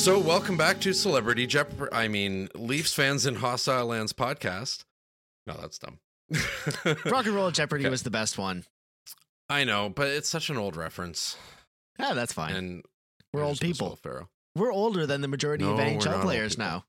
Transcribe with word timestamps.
So, 0.00 0.18
welcome 0.18 0.56
back 0.56 0.80
to 0.80 0.94
Celebrity 0.94 1.46
Jeopardy. 1.46 1.92
I 1.92 2.08
mean, 2.08 2.48
Leafs 2.54 2.94
fans 2.94 3.26
in 3.26 3.34
hostile 3.34 3.84
lands 3.84 4.14
podcast. 4.14 4.84
No, 5.46 5.52
that's 5.60 5.78
dumb. 5.78 5.98
Rock 7.04 7.26
and 7.26 7.34
Roll 7.34 7.50
Jeopardy 7.50 7.84
Okay. 7.84 7.90
was 7.90 8.02
the 8.02 8.10
best 8.10 8.38
one. 8.38 8.64
I 9.50 9.64
know, 9.64 9.90
but 9.90 10.08
it's 10.08 10.30
such 10.30 10.48
an 10.48 10.56
old 10.56 10.74
reference. 10.74 11.36
Yeah, 11.98 12.14
that's 12.14 12.32
fine. 12.32 12.54
And 12.56 12.82
We're 13.34 13.42
old 13.42 13.60
people. 13.60 13.98
We're 14.56 14.72
older 14.72 15.06
than 15.06 15.20
the 15.20 15.28
majority 15.28 15.64
No, 15.64 15.74
of 15.74 15.78
NHL 15.78 16.22
players 16.22 16.56
now. 16.56 16.86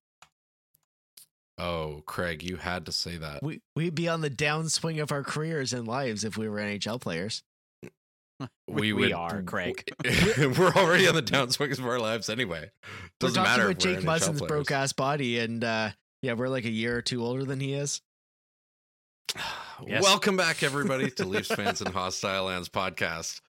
Oh, 1.57 2.03
Craig, 2.05 2.41
you 2.43 2.55
had 2.55 2.85
to 2.85 2.93
say 2.93 3.17
that. 3.17 3.43
We 3.43 3.59
we'd 3.75 3.93
be 3.93 4.07
on 4.07 4.21
the 4.21 4.29
downswing 4.29 5.01
of 5.01 5.11
our 5.11 5.23
careers 5.23 5.73
and 5.73 5.85
lives 5.85 6.23
if 6.23 6.37
we 6.37 6.47
were 6.47 6.59
NHL 6.59 7.01
players. 7.01 7.43
We- 8.67 8.93
we 8.93 9.13
are, 9.13 9.41
Craig. 9.43 9.89
we're 10.05 10.73
already 10.75 11.07
on 11.07 11.15
the 11.15 11.23
downswings 11.23 11.79
of 11.79 11.85
our 11.85 11.99
lives 11.99 12.29
anyway. 12.29 12.71
Doesn't 13.19 13.39
we're 13.41 13.45
talking 13.45 13.59
matter. 13.59 13.69
about 13.71 13.79
Jake 13.79 13.99
players. 14.01 14.41
broke 14.41 14.71
ass 14.71 14.93
body, 14.93 15.39
and 15.39 15.63
uh, 15.63 15.89
yeah, 16.21 16.33
we're 16.33 16.47
like 16.49 16.65
a 16.65 16.69
year 16.69 16.97
or 16.97 17.01
two 17.01 17.23
older 17.23 17.43
than 17.43 17.59
he 17.59 17.73
is. 17.73 18.01
Yes. 19.87 20.03
Welcome 20.03 20.37
back, 20.37 20.61
everybody, 20.61 21.09
to 21.09 21.25
Leafs 21.25 21.47
Fans 21.55 21.81
and 21.81 21.89
Hostile 21.91 22.43
Lands 22.43 22.69
podcast. 22.69 23.41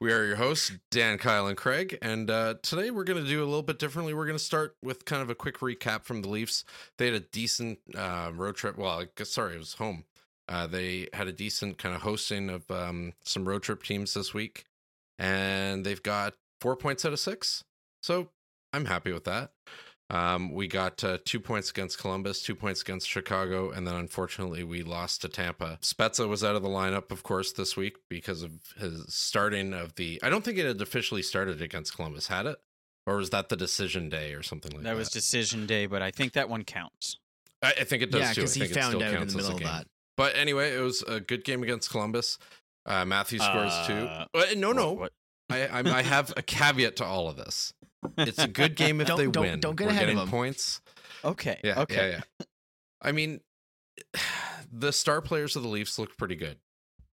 We 0.00 0.12
are 0.12 0.24
your 0.24 0.34
hosts, 0.34 0.72
Dan, 0.90 1.16
Kyle, 1.16 1.46
and 1.46 1.56
Craig. 1.56 1.96
And 2.02 2.28
uh, 2.28 2.54
today 2.60 2.90
we're 2.90 3.04
going 3.04 3.22
to 3.22 3.28
do 3.28 3.38
a 3.38 3.46
little 3.46 3.62
bit 3.62 3.78
differently. 3.78 4.12
We're 4.12 4.26
going 4.26 4.36
to 4.38 4.42
start 4.44 4.74
with 4.82 5.04
kind 5.04 5.22
of 5.22 5.30
a 5.30 5.36
quick 5.36 5.58
recap 5.58 6.02
from 6.02 6.22
the 6.22 6.28
Leafs. 6.28 6.64
They 6.98 7.06
had 7.06 7.14
a 7.14 7.20
decent 7.20 7.78
uh, 7.96 8.32
road 8.34 8.56
trip. 8.56 8.76
Well, 8.76 8.98
I 9.00 9.04
guess, 9.16 9.30
sorry, 9.30 9.54
it 9.54 9.58
was 9.58 9.74
home. 9.74 10.02
Uh, 10.48 10.66
they 10.66 11.08
had 11.12 11.28
a 11.28 11.32
decent 11.32 11.78
kind 11.78 11.94
of 11.94 12.02
hosting 12.02 12.50
of 12.50 12.70
um, 12.70 13.12
some 13.24 13.46
road 13.46 13.62
trip 13.62 13.82
teams 13.82 14.14
this 14.14 14.32
week. 14.32 14.64
And 15.18 15.84
they've 15.84 16.02
got 16.02 16.34
four 16.60 16.76
points 16.76 17.04
out 17.04 17.12
of 17.12 17.20
six. 17.20 17.64
So 18.02 18.28
I'm 18.72 18.84
happy 18.84 19.12
with 19.12 19.24
that. 19.24 19.50
Um, 20.08 20.52
we 20.52 20.68
got 20.68 21.02
uh, 21.02 21.18
two 21.24 21.40
points 21.40 21.70
against 21.70 21.98
Columbus, 21.98 22.40
two 22.40 22.54
points 22.54 22.80
against 22.80 23.08
Chicago, 23.08 23.70
and 23.70 23.86
then 23.86 23.96
unfortunately 23.96 24.62
we 24.62 24.82
lost 24.82 25.22
to 25.22 25.28
Tampa. 25.28 25.78
Spezza 25.82 26.28
was 26.28 26.44
out 26.44 26.54
of 26.54 26.62
the 26.62 26.68
lineup, 26.68 27.10
of 27.10 27.24
course, 27.24 27.50
this 27.52 27.76
week 27.76 27.96
because 28.08 28.42
of 28.42 28.52
his 28.76 29.04
starting 29.08 29.74
of 29.74 29.96
the. 29.96 30.20
I 30.22 30.30
don't 30.30 30.44
think 30.44 30.58
it 30.58 30.66
had 30.66 30.80
officially 30.80 31.22
started 31.22 31.60
against 31.60 31.96
Columbus, 31.96 32.28
had 32.28 32.46
it? 32.46 32.58
Or 33.04 33.16
was 33.16 33.30
that 33.30 33.48
the 33.48 33.56
decision 33.56 34.08
day 34.08 34.34
or 34.34 34.42
something 34.42 34.72
like 34.72 34.82
that? 34.82 34.90
That 34.90 34.96
was 34.96 35.10
decision 35.10 35.66
day, 35.66 35.86
but 35.86 36.02
I 36.02 36.10
think 36.10 36.34
that 36.34 36.48
one 36.48 36.64
counts. 36.64 37.18
I, 37.62 37.74
I 37.80 37.84
think 37.84 38.02
it 38.02 38.10
does 38.12 38.20
yeah, 38.20 38.32
too. 38.32 38.40
Because 38.42 38.54
he 38.54 38.66
found 38.66 39.02
out 39.02 39.14
in 39.14 39.28
the 39.28 39.36
middle 39.36 39.54
of 39.54 39.60
that. 39.60 39.86
But 40.16 40.36
anyway, 40.36 40.74
it 40.74 40.80
was 40.80 41.02
a 41.02 41.20
good 41.20 41.44
game 41.44 41.62
against 41.62 41.90
Columbus. 41.90 42.38
Uh, 42.86 43.04
Matthew 43.04 43.38
scores 43.38 43.72
Uh, 43.72 43.86
two. 43.86 44.38
Uh, 44.38 44.44
no, 44.56 44.72
no, 44.72 44.92
What- 44.92 45.00
what- 45.00 45.12
I, 45.48 45.68
I'm, 45.68 45.86
I 45.86 46.02
have 46.02 46.32
a 46.36 46.42
caveat 46.42 46.96
to 46.96 47.04
all 47.04 47.28
of 47.28 47.36
this. 47.36 47.72
It's 48.18 48.38
a 48.38 48.48
good 48.48 48.74
game 48.76 49.00
if 49.00 49.06
Don't- 49.08 49.18
they 49.18 49.26
don't- 49.26 49.42
win. 49.42 49.60
don't 49.60 49.76
get 49.76 49.86
We're 49.86 49.90
ahead 49.92 50.08
of 50.08 50.16
them. 50.16 50.28
points. 50.28 50.80
Okay. 51.24 51.60
Yeah. 51.62 51.82
okay. 51.82 52.10
Yeah, 52.10 52.20
yeah. 52.40 52.46
I 53.02 53.12
mean, 53.12 53.40
the 54.72 54.92
star 54.92 55.20
players 55.20 55.56
of 55.56 55.62
the 55.62 55.68
Leafs 55.68 55.98
looked 55.98 56.18
pretty 56.18 56.34
good. 56.36 56.58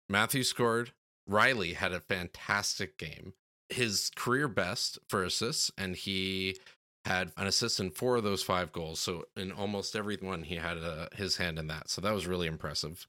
Matthew 0.09 0.43
scored. 0.43 0.93
Rielly 1.29 1.75
had 1.75 1.93
a 1.93 2.01
fantastic 2.01 2.97
game. 2.99 3.35
His 3.69 4.11
career 4.17 4.49
best 4.49 4.99
for 5.11 5.23
assists, 5.25 5.71
and 5.77 5.95
he 5.95 6.57
had 7.09 7.33
an 7.37 7.47
assist 7.47 7.81
in 7.81 7.91
four 7.91 8.17
of 8.17 8.23
those 8.25 8.42
five 8.42 8.73
goals. 8.73 9.01
So 9.01 9.25
in 9.37 9.51
almost 9.53 9.97
every 9.97 10.17
one, 10.17 10.42
he 10.45 10.56
had 10.56 10.78
uh 10.78 11.09
his 11.15 11.37
hand 11.37 11.59
in 11.59 11.67
that. 11.69 11.91
So 11.91 12.00
that 12.00 12.12
was 12.15 12.27
really 12.27 12.47
impressive. 12.47 13.06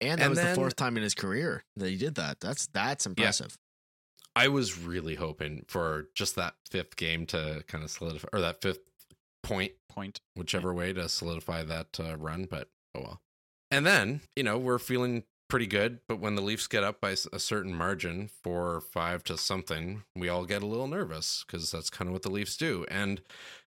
And 0.00 0.20
that 0.20 0.24
And 0.24 0.30
was 0.30 0.38
then- 0.38 0.48
the 0.50 0.54
fourth 0.54 0.76
time 0.76 0.96
in 0.96 1.02
his 1.02 1.14
career 1.14 1.64
that 1.76 1.88
he 1.88 1.96
did 1.96 2.14
that. 2.16 2.40
That's 2.40 2.66
that's 2.68 3.06
impressive. 3.06 3.58
I 4.34 4.48
was 4.48 4.78
really 4.78 5.16
hoping 5.16 5.64
for 5.68 6.08
just 6.14 6.36
that 6.36 6.54
fifth 6.70 6.96
game 6.96 7.26
to 7.26 7.64
kind 7.68 7.84
of 7.84 7.90
solidify, 7.90 8.28
or 8.32 8.40
that 8.40 8.62
fifth 8.62 8.80
point 9.42 9.72
Point. 9.90 10.20
whichever 10.34 10.72
way 10.72 10.92
to 10.94 11.08
solidify 11.08 11.64
that 11.64 11.98
uh, 12.00 12.16
run, 12.16 12.46
but 12.50 12.70
oh 12.94 13.00
well. 13.00 13.20
And 13.70 13.84
then, 13.86 14.20
you 14.36 14.42
know, 14.42 14.56
we're 14.58 14.78
feeling 14.78 15.24
pretty 15.52 15.66
good, 15.66 16.00
but 16.08 16.18
when 16.18 16.34
the 16.34 16.40
Leafs 16.40 16.66
get 16.66 16.82
up 16.82 16.98
by 16.98 17.10
a 17.10 17.38
certain 17.38 17.74
margin, 17.74 18.30
four 18.42 18.74
or 18.74 18.80
five 18.80 19.22
to 19.22 19.36
something, 19.36 20.02
we 20.16 20.26
all 20.26 20.46
get 20.46 20.62
a 20.62 20.66
little 20.66 20.86
nervous 20.86 21.44
because 21.46 21.70
that's 21.70 21.90
kind 21.90 22.08
of 22.08 22.14
what 22.14 22.22
the 22.22 22.30
Leafs 22.30 22.56
do. 22.56 22.86
And 22.88 23.20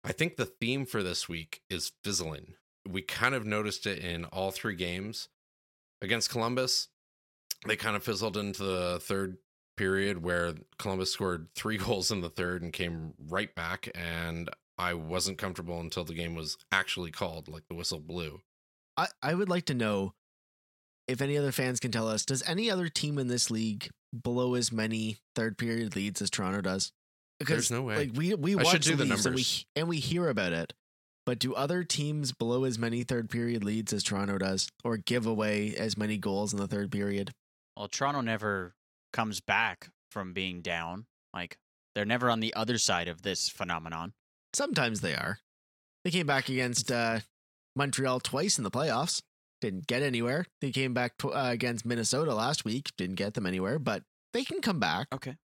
I 0.04 0.12
think 0.12 0.36
the 0.36 0.46
theme 0.46 0.86
for 0.86 1.02
this 1.02 1.28
week 1.28 1.60
is 1.68 1.90
fizzling. 2.04 2.54
We 2.88 3.02
kind 3.02 3.34
of 3.34 3.44
noticed 3.44 3.84
it 3.88 3.98
in 3.98 4.26
all 4.26 4.52
three 4.52 4.76
games. 4.76 5.28
Against 6.00 6.30
Columbus, 6.30 6.86
they 7.66 7.74
kind 7.74 7.96
of 7.96 8.04
fizzled 8.04 8.36
into 8.36 8.62
the 8.62 9.00
third 9.00 9.38
period 9.76 10.22
where 10.22 10.54
Columbus 10.78 11.10
scored 11.10 11.48
three 11.56 11.78
goals 11.84 12.12
in 12.12 12.20
the 12.20 12.30
third 12.30 12.62
and 12.62 12.72
came 12.72 13.14
right 13.28 13.52
back. 13.56 13.88
And 13.96 14.48
I 14.78 14.94
wasn't 14.94 15.38
comfortable 15.38 15.80
until 15.80 16.04
the 16.04 16.14
game 16.14 16.36
was 16.36 16.58
actually 16.70 17.10
called, 17.10 17.48
like 17.48 17.66
the 17.66 17.74
whistle 17.74 17.98
blew. 17.98 18.40
I, 18.96 19.08
I 19.20 19.34
would 19.34 19.48
like 19.48 19.64
to 19.64 19.74
know 19.74 20.14
if 21.08 21.20
any 21.20 21.36
other 21.36 21.52
fans 21.52 21.80
can 21.80 21.90
tell 21.90 22.08
us, 22.08 22.24
does 22.24 22.42
any 22.46 22.70
other 22.70 22.88
team 22.88 23.18
in 23.18 23.28
this 23.28 23.50
league 23.50 23.90
blow 24.12 24.54
as 24.54 24.72
many 24.72 25.18
third 25.34 25.58
period 25.58 25.96
leads 25.96 26.22
as 26.22 26.30
Toronto 26.30 26.60
does? 26.60 26.92
There's 27.40 27.70
no 27.70 27.82
way. 27.82 27.96
Like 27.96 28.10
we 28.14 28.34
we 28.34 28.54
I 28.54 28.58
should 28.58 28.64
watch 28.64 28.84
do 28.84 28.96
the 28.96 29.04
Leafs 29.04 29.26
and 29.26 29.34
we 29.34 29.40
numbers. 29.40 29.66
and 29.74 29.88
we 29.88 29.98
hear 29.98 30.28
about 30.28 30.52
it. 30.52 30.72
But 31.24 31.38
do 31.38 31.54
other 31.54 31.84
teams 31.84 32.32
blow 32.32 32.64
as 32.64 32.78
many 32.78 33.04
third 33.04 33.30
period 33.30 33.62
leads 33.62 33.92
as 33.92 34.02
Toronto 34.02 34.38
does, 34.38 34.68
or 34.84 34.96
give 34.96 35.24
away 35.26 35.74
as 35.76 35.96
many 35.96 36.18
goals 36.18 36.52
in 36.52 36.58
the 36.58 36.66
third 36.66 36.90
period? 36.90 37.30
Well, 37.76 37.88
Toronto 37.88 38.20
never 38.20 38.74
comes 39.12 39.40
back 39.40 39.90
from 40.10 40.32
being 40.32 40.62
down. 40.62 41.06
Like 41.32 41.56
they're 41.94 42.04
never 42.04 42.30
on 42.30 42.40
the 42.40 42.54
other 42.54 42.78
side 42.78 43.08
of 43.08 43.22
this 43.22 43.48
phenomenon. 43.48 44.12
Sometimes 44.52 45.00
they 45.00 45.14
are. 45.14 45.38
They 46.04 46.10
came 46.10 46.26
back 46.26 46.48
against 46.48 46.90
uh, 46.90 47.20
Montreal 47.76 48.20
twice 48.20 48.58
in 48.58 48.64
the 48.64 48.70
playoffs. 48.70 49.22
Didn't 49.62 49.86
get 49.86 50.02
anywhere. 50.02 50.44
They 50.60 50.72
came 50.72 50.92
back 50.92 51.16
tw- 51.16 51.26
uh, 51.26 51.48
against 51.50 51.86
Minnesota 51.86 52.34
last 52.34 52.64
week. 52.64 52.90
Didn't 52.98 53.14
get 53.14 53.32
them 53.34 53.46
anywhere, 53.46 53.78
but 53.78 54.02
they 54.34 54.44
can 54.44 54.60
come 54.60 54.78
back. 54.78 55.06
Okay. 55.14 55.36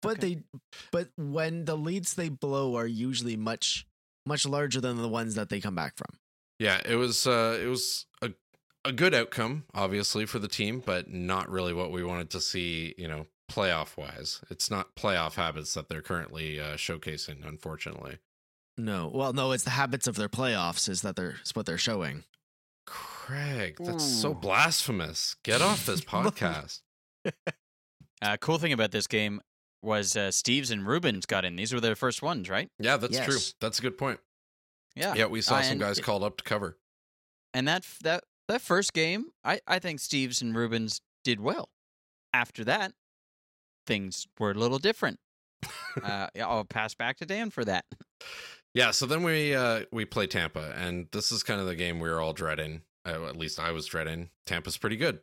But 0.00 0.18
okay. 0.18 0.36
they, 0.36 0.60
but 0.90 1.08
when 1.18 1.66
the 1.66 1.76
leads 1.76 2.14
they 2.14 2.30
blow 2.30 2.76
are 2.76 2.86
usually 2.86 3.36
much, 3.36 3.84
much 4.24 4.46
larger 4.46 4.80
than 4.80 5.02
the 5.02 5.08
ones 5.08 5.34
that 5.34 5.50
they 5.50 5.60
come 5.60 5.74
back 5.74 5.96
from. 5.96 6.16
Yeah, 6.58 6.80
it 6.86 6.94
was 6.94 7.26
uh 7.26 7.58
it 7.62 7.66
was 7.66 8.06
a 8.22 8.30
a 8.84 8.92
good 8.92 9.12
outcome, 9.12 9.64
obviously, 9.74 10.26
for 10.26 10.38
the 10.38 10.48
team, 10.48 10.80
but 10.84 11.10
not 11.12 11.50
really 11.50 11.74
what 11.74 11.90
we 11.90 12.04
wanted 12.04 12.30
to 12.30 12.40
see, 12.40 12.94
you 12.96 13.08
know, 13.08 13.26
playoff 13.50 13.96
wise. 13.96 14.40
It's 14.48 14.70
not 14.70 14.94
playoff 14.94 15.34
habits 15.34 15.74
that 15.74 15.88
they're 15.88 16.02
currently 16.02 16.60
uh, 16.60 16.76
showcasing, 16.76 17.46
unfortunately. 17.46 18.18
No, 18.78 19.10
well, 19.12 19.32
no, 19.32 19.52
it's 19.52 19.64
the 19.64 19.70
habits 19.70 20.06
of 20.06 20.14
their 20.14 20.28
playoffs 20.28 20.88
is 20.88 21.02
that 21.02 21.16
they're 21.16 21.36
is 21.44 21.54
what 21.54 21.66
they're 21.66 21.78
showing. 21.78 22.24
Craig, 23.26 23.76
that's 23.80 24.04
so 24.04 24.32
blasphemous. 24.34 25.34
Get 25.42 25.60
off 25.60 25.84
this 25.86 26.00
podcast. 26.04 26.80
Uh, 28.22 28.36
cool 28.40 28.58
thing 28.58 28.72
about 28.72 28.92
this 28.92 29.06
game 29.06 29.40
was 29.82 30.16
uh, 30.16 30.28
Steeves 30.30 30.70
and 30.70 30.82
Rubins 30.86 31.26
got 31.26 31.44
in. 31.44 31.56
These 31.56 31.72
were 31.72 31.80
their 31.80 31.96
first 31.96 32.22
ones, 32.22 32.48
right? 32.48 32.70
Yeah, 32.78 32.96
that's 32.96 33.18
true. 33.20 33.38
That's 33.60 33.78
a 33.78 33.82
good 33.82 33.98
point. 33.98 34.20
Yeah. 34.94 35.14
Yeah, 35.14 35.26
we 35.26 35.40
saw 35.42 35.56
Uh, 35.56 35.62
some 35.62 35.78
guys 35.78 35.98
it- 35.98 36.02
called 36.02 36.22
up 36.22 36.36
to 36.38 36.44
cover. 36.44 36.76
And 37.52 37.66
that 37.68 37.84
that 38.02 38.24
that 38.48 38.60
first 38.62 38.92
game, 38.92 39.26
I 39.44 39.60
I 39.66 39.78
think 39.78 39.98
Steeves 40.00 40.40
and 40.42 40.54
Rubins 40.54 41.00
did 41.24 41.40
well. 41.40 41.68
After 42.32 42.64
that, 42.64 42.92
things 43.86 44.26
were 44.38 44.50
a 44.50 44.54
little 44.54 44.78
different. 44.78 45.18
uh, 46.02 46.28
I'll 46.40 46.64
pass 46.64 46.94
back 46.94 47.16
to 47.18 47.26
Dan 47.26 47.50
for 47.50 47.64
that. 47.64 47.84
Yeah, 48.74 48.90
so 48.90 49.06
then 49.06 49.22
we 49.22 49.54
uh 49.54 49.84
we 49.90 50.04
play 50.04 50.26
Tampa, 50.26 50.72
and 50.76 51.08
this 51.12 51.32
is 51.32 51.42
kind 51.42 51.60
of 51.60 51.66
the 51.66 51.74
game 51.76 51.98
we 51.98 52.08
were 52.10 52.20
all 52.20 52.32
dreading. 52.34 52.82
Uh, 53.06 53.26
at 53.26 53.36
least 53.36 53.60
I 53.60 53.70
was 53.70 53.86
dreading. 53.86 54.30
Tampa's 54.46 54.76
pretty 54.76 54.96
good, 54.96 55.20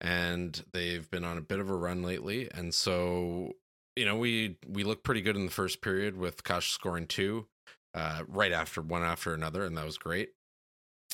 and 0.00 0.64
they've 0.72 1.08
been 1.10 1.24
on 1.24 1.38
a 1.38 1.42
bit 1.42 1.60
of 1.60 1.70
a 1.70 1.76
run 1.76 2.02
lately, 2.02 2.50
and 2.52 2.74
so 2.74 3.52
you 3.96 4.04
know 4.04 4.16
we 4.16 4.58
we 4.68 4.84
look 4.84 5.04
pretty 5.04 5.22
good 5.22 5.36
in 5.36 5.44
the 5.44 5.52
first 5.52 5.80
period 5.80 6.16
with 6.16 6.44
Kase 6.44 6.64
scoring 6.64 7.06
two, 7.06 7.46
uh, 7.94 8.22
right 8.26 8.52
after 8.52 8.80
one 8.80 9.02
after 9.02 9.34
another, 9.34 9.64
and 9.64 9.76
that 9.76 9.84
was 9.84 9.98
great. 9.98 10.30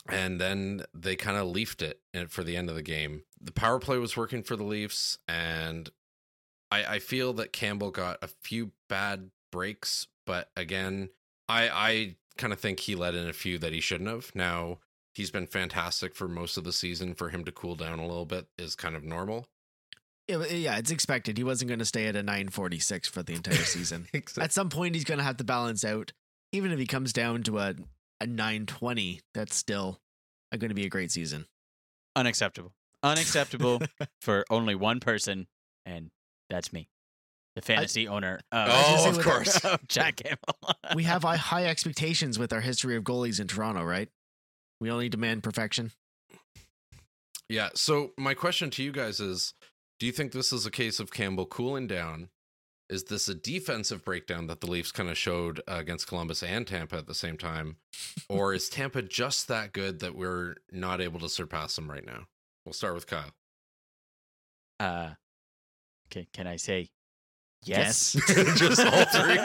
And 0.08 0.40
then 0.40 0.84
they 0.94 1.16
kind 1.16 1.36
of 1.36 1.48
leafed 1.48 1.82
it 1.82 2.00
for 2.28 2.44
the 2.44 2.56
end 2.56 2.70
of 2.70 2.76
the 2.76 2.82
game. 2.82 3.24
The 3.40 3.52
power 3.52 3.80
play 3.80 3.98
was 3.98 4.16
working 4.16 4.42
for 4.44 4.56
the 4.56 4.64
Leafs, 4.64 5.18
and 5.26 5.90
I, 6.70 6.84
I 6.84 6.98
feel 7.00 7.32
that 7.34 7.52
Campbell 7.52 7.90
got 7.90 8.18
a 8.22 8.28
few 8.28 8.72
bad 8.88 9.30
breaks, 9.50 10.06
but 10.24 10.50
again, 10.56 11.10
I 11.48 11.68
I 11.68 12.16
kind 12.36 12.52
of 12.52 12.60
think 12.60 12.80
he 12.80 12.94
let 12.94 13.14
in 13.14 13.28
a 13.28 13.32
few 13.32 13.58
that 13.58 13.72
he 13.72 13.80
shouldn't 13.80 14.08
have. 14.08 14.34
Now 14.34 14.78
he's 15.18 15.30
been 15.30 15.46
fantastic 15.46 16.14
for 16.14 16.26
most 16.26 16.56
of 16.56 16.64
the 16.64 16.72
season. 16.72 17.14
For 17.14 17.28
him 17.28 17.44
to 17.44 17.52
cool 17.52 17.74
down 17.76 17.98
a 17.98 18.06
little 18.06 18.24
bit 18.24 18.46
is 18.58 18.74
kind 18.74 18.96
of 18.96 19.04
normal. 19.04 19.46
Yeah, 20.26 20.44
yeah, 20.46 20.78
it's 20.78 20.90
expected. 20.90 21.36
He 21.38 21.44
wasn't 21.44 21.68
going 21.68 21.78
to 21.78 21.84
stay 21.84 22.06
at 22.06 22.16
a 22.16 22.22
946 22.22 23.08
for 23.08 23.22
the 23.22 23.34
entire 23.34 23.54
season. 23.56 24.06
At 24.40 24.52
some 24.52 24.68
point, 24.68 24.94
he's 24.94 25.04
going 25.04 25.18
to 25.18 25.24
have 25.24 25.38
to 25.38 25.44
balance 25.44 25.84
out. 25.84 26.12
Even 26.52 26.70
if 26.72 26.78
he 26.78 26.86
comes 26.86 27.12
down 27.14 27.42
to 27.44 27.58
a, 27.58 27.74
a 28.20 28.26
920, 28.26 29.20
that's 29.34 29.54
still 29.56 30.00
going 30.56 30.68
to 30.68 30.74
be 30.74 30.84
a 30.86 30.90
great 30.90 31.10
season. 31.10 31.46
Unacceptable. 32.16 32.72
Unacceptable 33.02 33.80
for 34.20 34.44
only 34.50 34.74
one 34.74 35.00
person, 35.00 35.46
and 35.86 36.10
that's 36.50 36.72
me. 36.74 36.88
the 37.56 37.62
fantasy 37.62 38.06
owner. 38.06 38.40
Of, 38.52 38.68
Oh, 38.70 39.08
of 39.08 39.16
with- 39.16 39.24
course. 39.24 39.56
of 39.64 39.86
Jack 39.88 40.16
Campbell. 40.16 40.56
we 40.94 41.04
have 41.04 41.22
high, 41.22 41.36
high 41.36 41.64
expectations 41.66 42.38
with 42.38 42.52
our 42.52 42.60
history 42.60 42.96
of 42.96 43.02
goalies 43.04 43.40
in 43.40 43.46
Toronto, 43.46 43.82
right? 43.82 44.08
We 44.80 44.90
only 44.90 45.08
demand 45.08 45.42
perfection. 45.42 45.92
Yeah. 47.48 47.70
So 47.74 48.12
my 48.16 48.34
question 48.34 48.70
to 48.70 48.82
you 48.82 48.92
guys 48.92 49.20
is: 49.20 49.54
Do 49.98 50.06
you 50.06 50.12
think 50.12 50.32
this 50.32 50.52
is 50.52 50.66
a 50.66 50.70
case 50.70 51.00
of 51.00 51.12
Campbell 51.12 51.46
cooling 51.46 51.86
down? 51.86 52.28
Is 52.88 53.04
this 53.04 53.28
a 53.28 53.34
defensive 53.34 54.02
breakdown 54.04 54.46
that 54.46 54.60
the 54.60 54.70
Leafs 54.70 54.92
kind 54.92 55.10
of 55.10 55.18
showed 55.18 55.60
uh, 55.68 55.74
against 55.76 56.06
Columbus 56.06 56.42
and 56.42 56.66
Tampa 56.66 56.96
at 56.96 57.06
the 57.06 57.14
same 57.14 57.36
time, 57.36 57.76
or 58.30 58.54
is 58.54 58.70
Tampa 58.70 59.02
just 59.02 59.46
that 59.48 59.74
good 59.74 60.00
that 60.00 60.14
we're 60.16 60.54
not 60.72 61.00
able 61.02 61.20
to 61.20 61.28
surpass 61.28 61.76
them 61.76 61.90
right 61.90 62.04
now? 62.04 62.28
We'll 62.64 62.72
start 62.72 62.94
with 62.94 63.06
Kyle. 63.06 63.32
Uh, 64.80 65.10
can 66.10 66.26
can 66.32 66.46
I 66.46 66.56
say 66.56 66.88
yes? 67.64 68.12
Just 68.56 68.80
all 68.84 69.04
three? 69.06 69.38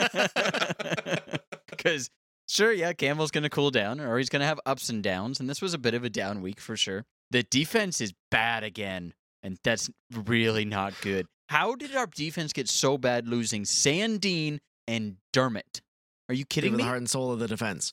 Because 1.70 2.08
sure, 2.48 2.72
yeah, 2.72 2.92
Campbell's 2.92 3.30
going 3.30 3.44
to 3.44 3.50
cool 3.50 3.70
down, 3.70 4.00
or 4.00 4.18
he's 4.18 4.28
going 4.28 4.40
to 4.40 4.46
have 4.46 4.60
ups 4.66 4.88
and 4.88 5.02
downs, 5.02 5.40
and 5.40 5.48
this 5.48 5.60
was 5.62 5.74
a 5.74 5.78
bit 5.78 5.94
of 5.94 6.04
a 6.04 6.10
down 6.10 6.40
week 6.42 6.60
for 6.60 6.76
sure. 6.76 7.04
The 7.30 7.42
defense 7.42 8.00
is 8.00 8.12
bad 8.30 8.62
again, 8.64 9.14
and 9.42 9.58
that's 9.64 9.90
really 10.12 10.64
not 10.64 10.94
good. 11.00 11.26
How 11.48 11.74
did 11.74 11.94
our 11.94 12.06
defense 12.06 12.52
get 12.52 12.68
so 12.68 12.96
bad, 12.98 13.28
losing 13.28 13.64
Sandin 13.64 14.58
and 14.86 15.16
Dermott? 15.32 15.80
Are 16.28 16.34
you 16.34 16.44
Give 16.44 16.48
kidding 16.48 16.76
the 16.76 16.84
heart 16.84 16.98
and 16.98 17.10
soul 17.10 17.32
of 17.32 17.38
the 17.38 17.48
defense. 17.48 17.92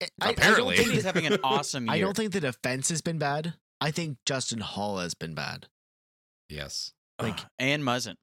Eh, 0.00 0.06
I- 0.20 0.28
I- 0.28 0.30
Apparently. 0.32 0.74
I 0.74 0.76
don't 0.76 0.84
think 0.84 0.94
he's 0.94 1.04
having 1.04 1.26
an 1.26 1.38
awesome 1.44 1.86
year. 1.86 1.94
I 1.94 2.00
don't 2.00 2.14
think 2.16 2.32
the 2.32 2.40
defense 2.40 2.88
has 2.90 3.00
been 3.00 3.18
bad. 3.18 3.54
I 3.80 3.90
think 3.90 4.18
Justin 4.26 4.60
Holl 4.60 4.98
has 4.98 5.14
been 5.14 5.34
bad. 5.34 5.68
Yes. 6.50 6.92
like- 7.20 7.40
Ugh, 7.40 7.46
and 7.58 7.82
Muzzin. 7.82 8.16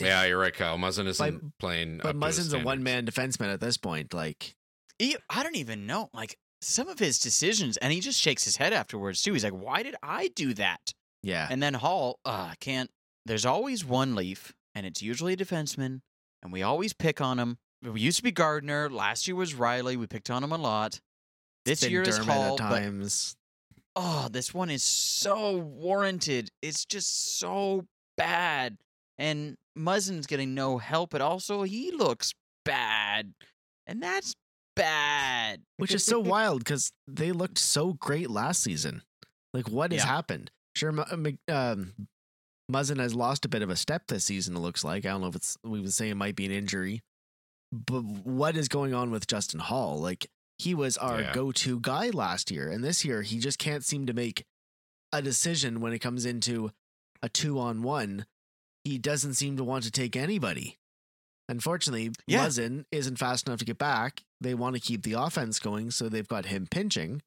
Yeah, 0.00 0.24
you're 0.24 0.38
right, 0.38 0.54
Kyle. 0.54 0.78
Muzzin 0.78 1.06
isn't 1.06 1.40
But- 1.42 1.58
playing. 1.58 1.98
But 1.98 2.16
up 2.16 2.20
to 2.20 2.26
his 2.26 2.38
Muzzin's 2.38 2.52
a 2.54 2.58
one 2.60 2.82
man 2.82 3.06
defenseman 3.06 3.52
at 3.52 3.60
this 3.60 3.76
point. 3.76 4.14
Like, 4.14 4.54
He, 4.98 5.16
I 5.28 5.42
don't 5.42 5.56
even 5.56 5.86
know. 5.86 6.08
Like 6.14 6.38
some 6.60 6.88
of 6.88 6.98
his 6.98 7.18
decisions, 7.18 7.76
and 7.78 7.92
he 7.92 8.00
just 8.00 8.20
shakes 8.20 8.44
his 8.44 8.56
head 8.56 8.72
afterwards 8.72 9.20
too. 9.22 9.32
He's 9.32 9.44
like, 9.44 9.52
"Why 9.52 9.82
did 9.82 9.96
I 10.02 10.28
do 10.28 10.54
that?" 10.54 10.92
yeah. 11.22 11.46
And 11.50 11.62
then 11.62 11.74
Holl, 11.74 12.20
uh, 12.24 12.54
can't. 12.60 12.90
There's 13.26 13.44
always 13.46 13.84
one 13.84 14.14
Leaf, 14.14 14.52
and 14.74 14.86
it's 14.86 15.02
usually 15.02 15.32
a 15.34 15.36
defenseman, 15.36 16.00
and 16.42 16.52
we 16.52 16.62
always 16.62 16.92
pick 16.92 17.20
on 17.20 17.38
him. 17.38 17.58
We 17.82 18.00
used 18.00 18.16
to 18.18 18.22
be 18.22 18.30
Gardiner. 18.32 18.88
Last 18.88 19.26
year 19.26 19.34
was 19.36 19.54
Rielly. 19.54 19.96
We 19.96 20.06
picked 20.06 20.30
on 20.30 20.42
him 20.44 20.52
a 20.52 20.56
lot. 20.56 21.00
This 21.64 21.80
Been 21.80 21.90
year 21.90 22.02
is 22.02 22.16
Dermott 22.18 22.32
Holl, 22.34 22.52
at 22.54 22.58
but 22.58 22.68
times. 22.80 23.36
oh, 23.96 24.28
this 24.30 24.54
one 24.54 24.70
is 24.70 24.82
so 24.84 25.56
warranted. 25.58 26.50
It's 26.62 26.84
just 26.84 27.38
so 27.40 27.86
bad. 28.16 28.78
And 29.18 29.56
Muzzin's 29.78 30.26
getting 30.26 30.54
no 30.54 30.78
help, 30.78 31.10
but 31.10 31.20
also 31.20 31.62
he 31.62 31.90
looks 31.90 32.32
bad. 32.64 33.32
And 33.86 34.02
that's 34.02 34.34
bad. 34.76 35.60
which 35.76 35.92
is 35.92 36.04
so 36.04 36.18
wild 36.20 36.60
because 36.60 36.92
they 37.06 37.30
looked 37.32 37.58
so 37.58 37.92
great 37.94 38.30
last 38.30 38.62
season. 38.62 39.02
Like, 39.52 39.68
what 39.68 39.92
has 39.92 40.00
Yeah. 40.02 40.06
happened? 40.06 40.50
Sure, 40.74 40.90
um, 41.48 41.92
Muzzin 42.70 42.98
has 42.98 43.14
lost 43.14 43.44
a 43.44 43.48
bit 43.48 43.60
of 43.60 43.68
a 43.68 43.76
step 43.76 44.06
this 44.06 44.24
season. 44.24 44.56
It 44.56 44.60
looks 44.60 44.82
like 44.82 45.04
I 45.04 45.10
don't 45.10 45.20
know 45.20 45.26
if 45.26 45.36
it's 45.36 45.58
we 45.62 45.80
would 45.80 45.92
say 45.92 46.08
it 46.08 46.14
might 46.14 46.36
be 46.36 46.46
an 46.46 46.52
injury, 46.52 47.02
but 47.70 48.02
what 48.02 48.56
is 48.56 48.68
going 48.68 48.94
on 48.94 49.10
with 49.10 49.26
Justin 49.26 49.60
Holl? 49.60 49.98
Like, 49.98 50.26
he 50.58 50.74
was 50.74 50.96
our 50.96 51.20
Yeah. 51.20 51.32
go-to 51.34 51.78
guy 51.80 52.08
last 52.10 52.50
year, 52.50 52.70
and 52.70 52.82
this 52.82 53.04
year 53.04 53.20
he 53.22 53.38
just 53.40 53.58
can't 53.58 53.84
seem 53.84 54.06
to 54.06 54.14
make 54.14 54.44
a 55.12 55.20
decision 55.20 55.80
when 55.80 55.92
it 55.92 55.98
comes 55.98 56.24
into 56.24 56.70
a 57.22 57.28
two-on-one. 57.28 58.24
He 58.84 58.98
doesn't 58.98 59.34
seem 59.34 59.56
to 59.56 59.64
want 59.64 59.84
to 59.84 59.90
take 59.90 60.16
anybody. 60.16 60.78
Unfortunately, 61.48 62.10
Yeah. 62.26 62.46
Muzzin 62.46 62.84
isn't 62.92 63.16
fast 63.18 63.46
enough 63.46 63.58
to 63.60 63.64
get 63.64 63.78
back. 63.78 64.22
They 64.40 64.54
want 64.54 64.74
to 64.76 64.80
keep 64.80 65.02
the 65.02 65.12
offense 65.14 65.58
going, 65.58 65.90
so 65.90 66.08
they've 66.08 66.26
got 66.26 66.46
him 66.46 66.66
pinching, 66.70 67.22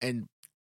and 0.00 0.26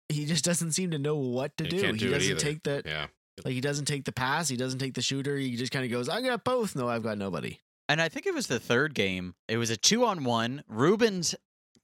he 0.09 0.25
just 0.25 0.43
doesn't 0.45 0.73
seem 0.73 0.91
to 0.91 0.99
know 0.99 1.15
what 1.15 1.55
to 1.57 1.63
He 1.63 1.69
do. 1.69 1.93
he 1.93 2.09
doesn't 2.09 2.39
take 2.39 2.63
the 2.63 2.81
Yeah. 2.85 3.07
like 3.43 3.53
he 3.53 3.61
doesn't 3.61 3.85
take 3.85 4.05
the 4.05 4.11
pass. 4.11 4.47
He 4.49 4.57
doesn't 4.57 4.79
take 4.79 4.93
the 4.93 5.01
shooter. 5.01 5.37
He 5.37 5.55
just 5.55 5.71
kind 5.71 5.85
of 5.85 5.91
goes, 5.91 6.09
"I 6.09 6.21
got 6.21 6.43
both." 6.43 6.75
No, 6.75 6.87
I've 6.89 7.03
got 7.03 7.17
nobody. 7.17 7.59
And 7.87 8.01
I 8.01 8.09
think 8.09 8.25
it 8.25 8.33
was 8.33 8.47
the 8.47 8.59
third 8.59 8.93
game. 8.95 9.35
It 9.47 9.57
was 9.57 9.69
a 9.69 9.77
two 9.77 10.05
on 10.05 10.23
one. 10.23 10.63
Rubins 10.69 11.35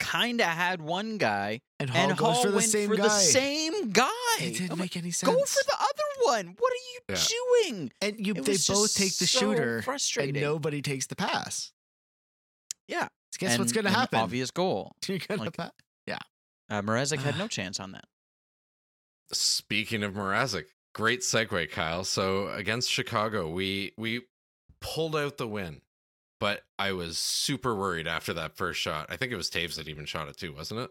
kind 0.01 0.41
of 0.41 0.47
had 0.47 0.81
one 0.81 1.17
guy, 1.17 1.61
And 1.79 1.89
Holl 1.89 2.09
and 2.09 2.17
goes 2.17 2.33
Holl 2.35 2.41
for 2.43 2.49
the 2.49 2.55
went 2.57 2.69
same 2.69 2.89
for 2.89 2.95
guy. 2.95 3.03
the 3.03 3.09
same 3.09 3.89
guy. 3.91 4.09
It 4.39 4.53
didn't 4.57 4.71
I'm 4.73 4.79
make 4.79 4.97
any 4.97 5.11
sense. 5.11 5.31
Go 5.31 5.43
for 5.45 5.63
the 5.65 5.75
other 5.79 6.25
one. 6.25 6.55
What 6.57 6.71
are 6.71 6.75
you 6.93 6.99
Yeah. 7.09 7.25
doing? 7.69 7.91
and 8.01 8.25
you, 8.27 8.33
It 8.33 8.45
they 8.45 8.57
both 8.67 8.93
take 8.95 9.15
the 9.17 9.27
so 9.27 9.39
shooter, 9.39 9.83
and 10.19 10.33
nobody 10.33 10.81
takes 10.81 11.07
the 11.07 11.15
pass. 11.15 11.71
Yeah. 12.87 13.07
So 13.31 13.37
guess 13.39 13.57
what's 13.59 13.71
going 13.71 13.85
to 13.85 13.91
happen? 13.91 14.19
Obvious 14.19 14.51
goal. 14.51 14.91
You're 15.07 15.19
gonna 15.19 15.43
like- 15.43 15.57
pa- 15.57 15.71
Uh, 16.69 16.81
Mrazek 16.81 17.19
had 17.19 17.37
no 17.37 17.49
chance 17.49 17.81
on 17.81 17.91
that. 17.91 18.05
Speaking 19.33 20.03
of 20.03 20.13
Mrazek, 20.13 20.65
great 20.93 21.19
segue, 21.21 21.69
Kyle. 21.71 22.03
So 22.05 22.47
against 22.49 22.89
Chicago, 22.89 23.49
we 23.49 23.93
we 23.97 24.21
pulled 24.79 25.15
out 25.15 25.37
the 25.37 25.47
win, 25.47 25.81
but 26.41 26.63
I 26.77 26.91
was 26.91 27.17
super 27.17 27.73
worried 27.73 28.07
after 28.07 28.33
that 28.33 28.57
first 28.57 28.81
shot. 28.81 29.05
I 29.09 29.15
think 29.15 29.31
it 29.31 29.37
was 29.37 29.49
Toews 29.49 29.75
that 29.75 29.87
even 29.87 30.05
shot 30.05 30.27
it 30.27 30.35
too, 30.35 30.53
wasn't 30.53 30.81
it? 30.81 30.89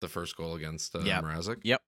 The 0.00 0.08
first 0.08 0.36
goal 0.36 0.54
against 0.54 0.94
uh, 0.94 1.00
Yep. 1.00 1.24
Mrazek. 1.24 1.56
Yep. 1.64 1.82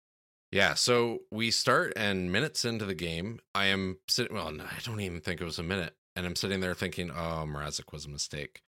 Yeah. 0.51 0.75
So 0.75 1.21
we 1.31 1.51
start, 1.53 1.93
and 1.95 2.33
minutes 2.33 2.65
into 2.65 2.85
the 2.87 2.95
game, 2.95 3.39
I 3.55 3.67
am 3.67 3.99
sitting. 4.09 4.35
Well, 4.35 4.51
no, 4.51 4.65
I 4.65 4.79
don't 4.83 5.01
even 5.01 5.21
think 5.21 5.41
it 5.41 5.45
was 5.45 5.59
a 5.61 5.63
minute, 5.63 5.95
and 6.17 6.27
I'm 6.27 6.35
sitting 6.37 6.61
there 6.61 6.75
thinking, 6.75 7.11
"Oh, 7.11 7.45
Mrazek 7.47 7.93
was 7.93 8.07
a 8.07 8.11
mistake." 8.11 8.63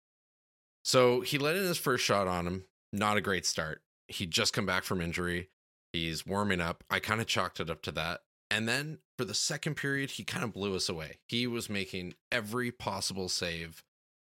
So 0.84 1.22
he 1.22 1.38
let 1.38 1.56
in 1.56 1.64
his 1.64 1.78
first 1.78 2.04
shot 2.04 2.28
on 2.28 2.46
him. 2.46 2.64
Not 2.92 3.16
a 3.16 3.22
great 3.22 3.46
start. 3.46 3.82
He'd 4.08 4.30
just 4.30 4.52
come 4.52 4.66
back 4.66 4.84
from 4.84 5.00
injury. 5.00 5.48
He's 5.92 6.26
warming 6.26 6.60
up. 6.60 6.84
I 6.90 7.00
kind 7.00 7.20
of 7.20 7.26
chalked 7.26 7.60
it 7.60 7.70
up 7.70 7.82
to 7.82 7.92
that. 7.92 8.20
And 8.50 8.68
then 8.68 8.98
for 9.16 9.24
the 9.24 9.34
second 9.34 9.76
period, 9.76 10.12
he 10.12 10.24
kind 10.24 10.44
of 10.44 10.52
blew 10.52 10.76
us 10.76 10.88
away. 10.88 11.18
He 11.26 11.46
was 11.46 11.70
making 11.70 12.14
every 12.30 12.70
possible 12.70 13.28
save. 13.28 13.82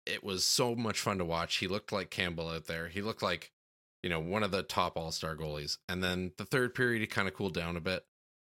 It 0.09 0.25
was 0.25 0.45
so 0.45 0.75
much 0.75 1.01
fun 1.01 1.19
to 1.19 1.25
watch. 1.25 1.57
He 1.57 1.69
looked 1.69 1.93
like 1.93 2.11
Campbell 2.11 2.49
out 2.49 2.67
there. 2.67 2.89
He 2.89 3.03
looked 3.03 3.23
like, 3.23 3.53
you 4.03 4.11
know, 4.11 4.21
one 4.21 4.43
of 4.43 4.51
the 4.51 4.63
top 4.63 4.97
all 4.97 5.13
star 5.13 5.37
goalies. 5.37 5.79
And 5.89 6.03
then 6.03 6.33
the 6.37 6.45
third 6.45 6.75
period, 6.75 7.01
he 7.01 7.07
kind 7.07 7.29
of 7.29 7.35
cooled 7.35 7.55
down 7.55 7.77
a 7.77 7.81
bit. 7.81 8.05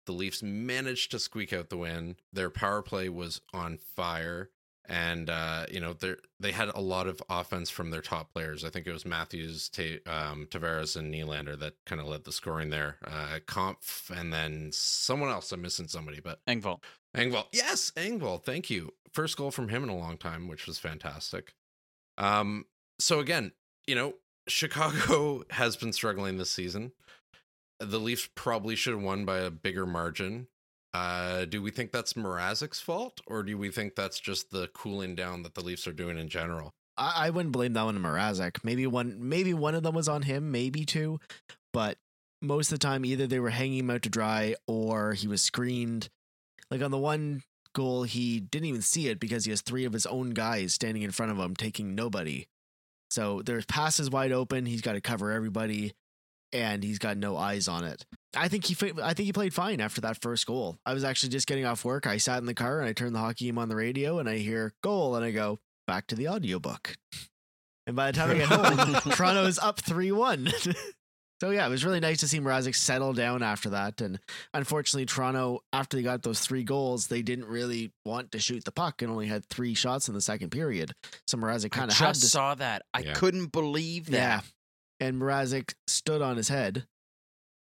The 0.06 0.12
Leafs 0.12 0.42
managed 0.42 1.10
to 1.10 1.18
squeak 1.18 1.52
out 1.52 1.68
the 1.68 1.76
win. 1.76 2.16
Their 2.32 2.50
power 2.50 2.82
play 2.82 3.08
was 3.08 3.40
on 3.52 3.78
fire. 3.78 4.50
And 4.88 5.28
uh, 5.28 5.66
you 5.68 5.80
know 5.80 5.94
they 5.94 6.14
they 6.38 6.52
had 6.52 6.68
a 6.68 6.80
lot 6.80 7.08
of 7.08 7.20
offense 7.28 7.70
from 7.70 7.90
their 7.90 8.02
top 8.02 8.32
players. 8.32 8.64
I 8.64 8.70
think 8.70 8.86
it 8.86 8.92
was 8.92 9.04
Matthews, 9.04 9.68
Ta- 9.68 9.98
um, 10.06 10.46
Tavares, 10.48 10.94
and 10.94 11.12
Nylander 11.12 11.58
that 11.58 11.74
kind 11.86 12.00
of 12.00 12.06
led 12.06 12.22
the 12.22 12.30
scoring 12.30 12.70
there. 12.70 12.98
Uh, 13.04 13.40
Kampf, 13.48 14.12
and 14.14 14.32
then 14.32 14.70
someone 14.72 15.30
else. 15.30 15.50
I'm 15.50 15.62
missing 15.62 15.88
somebody, 15.88 16.20
but 16.20 16.38
Engvall. 16.46 16.78
Engvall. 17.16 17.46
Yes, 17.52 17.90
Engvall. 17.96 18.40
Thank 18.40 18.70
you. 18.70 18.92
First 19.16 19.38
goal 19.38 19.50
from 19.50 19.70
him 19.70 19.82
in 19.82 19.88
a 19.88 19.96
long 19.96 20.18
time, 20.18 20.46
which 20.46 20.66
was 20.66 20.78
fantastic. 20.78 21.54
Um, 22.18 22.66
so 22.98 23.18
again, 23.18 23.52
you 23.86 23.94
know, 23.94 24.12
Chicago 24.46 25.42
has 25.52 25.74
been 25.74 25.94
struggling 25.94 26.36
this 26.36 26.50
season. 26.50 26.92
The 27.80 27.98
Leafs 27.98 28.28
probably 28.34 28.76
should 28.76 28.92
have 28.92 29.02
won 29.02 29.24
by 29.24 29.38
a 29.38 29.50
bigger 29.50 29.86
margin. 29.86 30.48
Uh, 30.92 31.46
do 31.46 31.62
we 31.62 31.70
think 31.70 31.92
that's 31.92 32.12
Mrazek's 32.12 32.78
fault, 32.78 33.22
or 33.26 33.42
do 33.42 33.56
we 33.56 33.70
think 33.70 33.94
that's 33.94 34.20
just 34.20 34.50
the 34.50 34.68
cooling 34.74 35.14
down 35.14 35.44
that 35.44 35.54
the 35.54 35.64
Leafs 35.64 35.86
are 35.86 35.94
doing 35.94 36.18
in 36.18 36.28
general? 36.28 36.74
I, 36.98 37.28
I 37.28 37.30
wouldn't 37.30 37.52
blame 37.52 37.72
that 37.72 37.84
one 37.84 37.96
on 37.96 38.02
Mrazek. 38.02 38.64
Maybe 38.64 38.86
one, 38.86 39.16
maybe 39.18 39.54
one 39.54 39.74
of 39.74 39.82
them 39.82 39.94
was 39.94 40.10
on 40.10 40.20
him, 40.20 40.50
maybe 40.50 40.84
two, 40.84 41.20
but 41.72 41.96
most 42.42 42.70
of 42.70 42.78
the 42.78 42.86
time 42.86 43.06
either 43.06 43.26
they 43.26 43.40
were 43.40 43.48
hanging 43.48 43.78
him 43.78 43.90
out 43.90 44.02
to 44.02 44.10
dry 44.10 44.56
or 44.66 45.14
he 45.14 45.26
was 45.26 45.40
screened. 45.40 46.10
Like 46.70 46.82
on 46.82 46.90
the 46.90 46.98
one 46.98 47.42
goal, 47.76 48.02
he 48.04 48.40
didn't 48.40 48.66
even 48.66 48.82
see 48.82 49.08
it 49.08 49.20
because 49.20 49.44
he 49.44 49.50
has 49.50 49.60
three 49.60 49.84
of 49.84 49.92
his 49.92 50.06
own 50.06 50.30
guys 50.30 50.72
standing 50.74 51.02
in 51.02 51.12
front 51.12 51.30
of 51.30 51.38
him, 51.38 51.54
taking 51.54 51.94
nobody. 51.94 52.48
So 53.10 53.42
there's 53.44 53.66
passes 53.66 54.10
wide 54.10 54.32
open. 54.32 54.66
He's 54.66 54.80
got 54.80 54.94
to 54.94 55.00
cover 55.00 55.30
everybody, 55.30 55.92
and 56.52 56.82
he's 56.82 56.98
got 56.98 57.18
no 57.18 57.36
eyes 57.36 57.68
on 57.68 57.84
it. 57.84 58.04
I 58.34 58.48
think 58.48 58.64
he, 58.64 58.76
I 59.02 59.14
think 59.14 59.26
he 59.26 59.32
played 59.32 59.54
fine 59.54 59.80
after 59.80 60.00
that 60.00 60.20
first 60.20 60.46
goal. 60.46 60.78
I 60.86 60.94
was 60.94 61.04
actually 61.04 61.28
just 61.28 61.46
getting 61.46 61.66
off 61.66 61.84
work. 61.84 62.06
I 62.06 62.16
sat 62.16 62.38
in 62.38 62.46
the 62.46 62.54
car 62.54 62.80
and 62.80 62.88
I 62.88 62.92
turned 62.92 63.14
the 63.14 63.20
hockey 63.20 63.44
game 63.44 63.58
on 63.58 63.68
the 63.68 63.76
radio, 63.76 64.18
and 64.18 64.28
I 64.28 64.38
hear 64.38 64.72
goal, 64.82 65.14
and 65.14 65.24
I 65.24 65.30
go 65.30 65.60
back 65.86 66.06
to 66.08 66.16
the 66.16 66.28
audiobook. 66.28 66.96
And 67.86 67.94
by 67.94 68.10
the 68.10 68.18
time 68.18 68.30
I 68.30 68.34
get 68.34 68.48
home, 68.48 68.94
Toronto 69.12 69.44
is 69.44 69.58
up 69.58 69.80
3 69.80 70.10
1. 70.10 70.48
so, 71.40 71.50
yeah, 71.50 71.66
it 71.66 71.70
was 71.70 71.84
really 71.84 72.00
nice 72.00 72.20
to 72.20 72.28
see 72.28 72.40
Mrazek 72.40 72.74
settle 72.74 73.12
down 73.12 73.42
after 73.42 73.70
that. 73.70 74.00
And 74.00 74.18
unfortunately, 74.54 75.06
Toronto, 75.06 75.60
after 75.72 75.96
they 75.96 76.02
got 76.02 76.22
those 76.22 76.40
three 76.40 76.64
goals, 76.64 77.08
they 77.08 77.22
didn't 77.22 77.46
really 77.46 77.92
want 78.04 78.32
to 78.32 78.38
shoot 78.38 78.64
the 78.64 78.72
puck 78.72 79.02
and 79.02 79.10
only 79.10 79.26
had 79.26 79.44
three 79.46 79.74
shots 79.74 80.08
in 80.08 80.14
the 80.14 80.20
second 80.20 80.50
period. 80.50 80.92
So, 81.26 81.36
Mrazek 81.38 81.66
I 81.66 81.68
kind 81.68 81.90
of 81.90 81.96
just 81.96 82.00
had 82.00 82.14
to. 82.14 82.20
saw 82.26 82.54
that. 82.56 82.82
I 82.94 83.00
Yeah. 83.00 83.12
couldn't 83.14 83.52
believe 83.52 84.08
Yeah. 84.08 84.38
that. 84.38 84.44
And 84.98 85.20
Mrazek 85.20 85.74
stood 85.86 86.22
on 86.22 86.36
his 86.38 86.48
head 86.48 86.86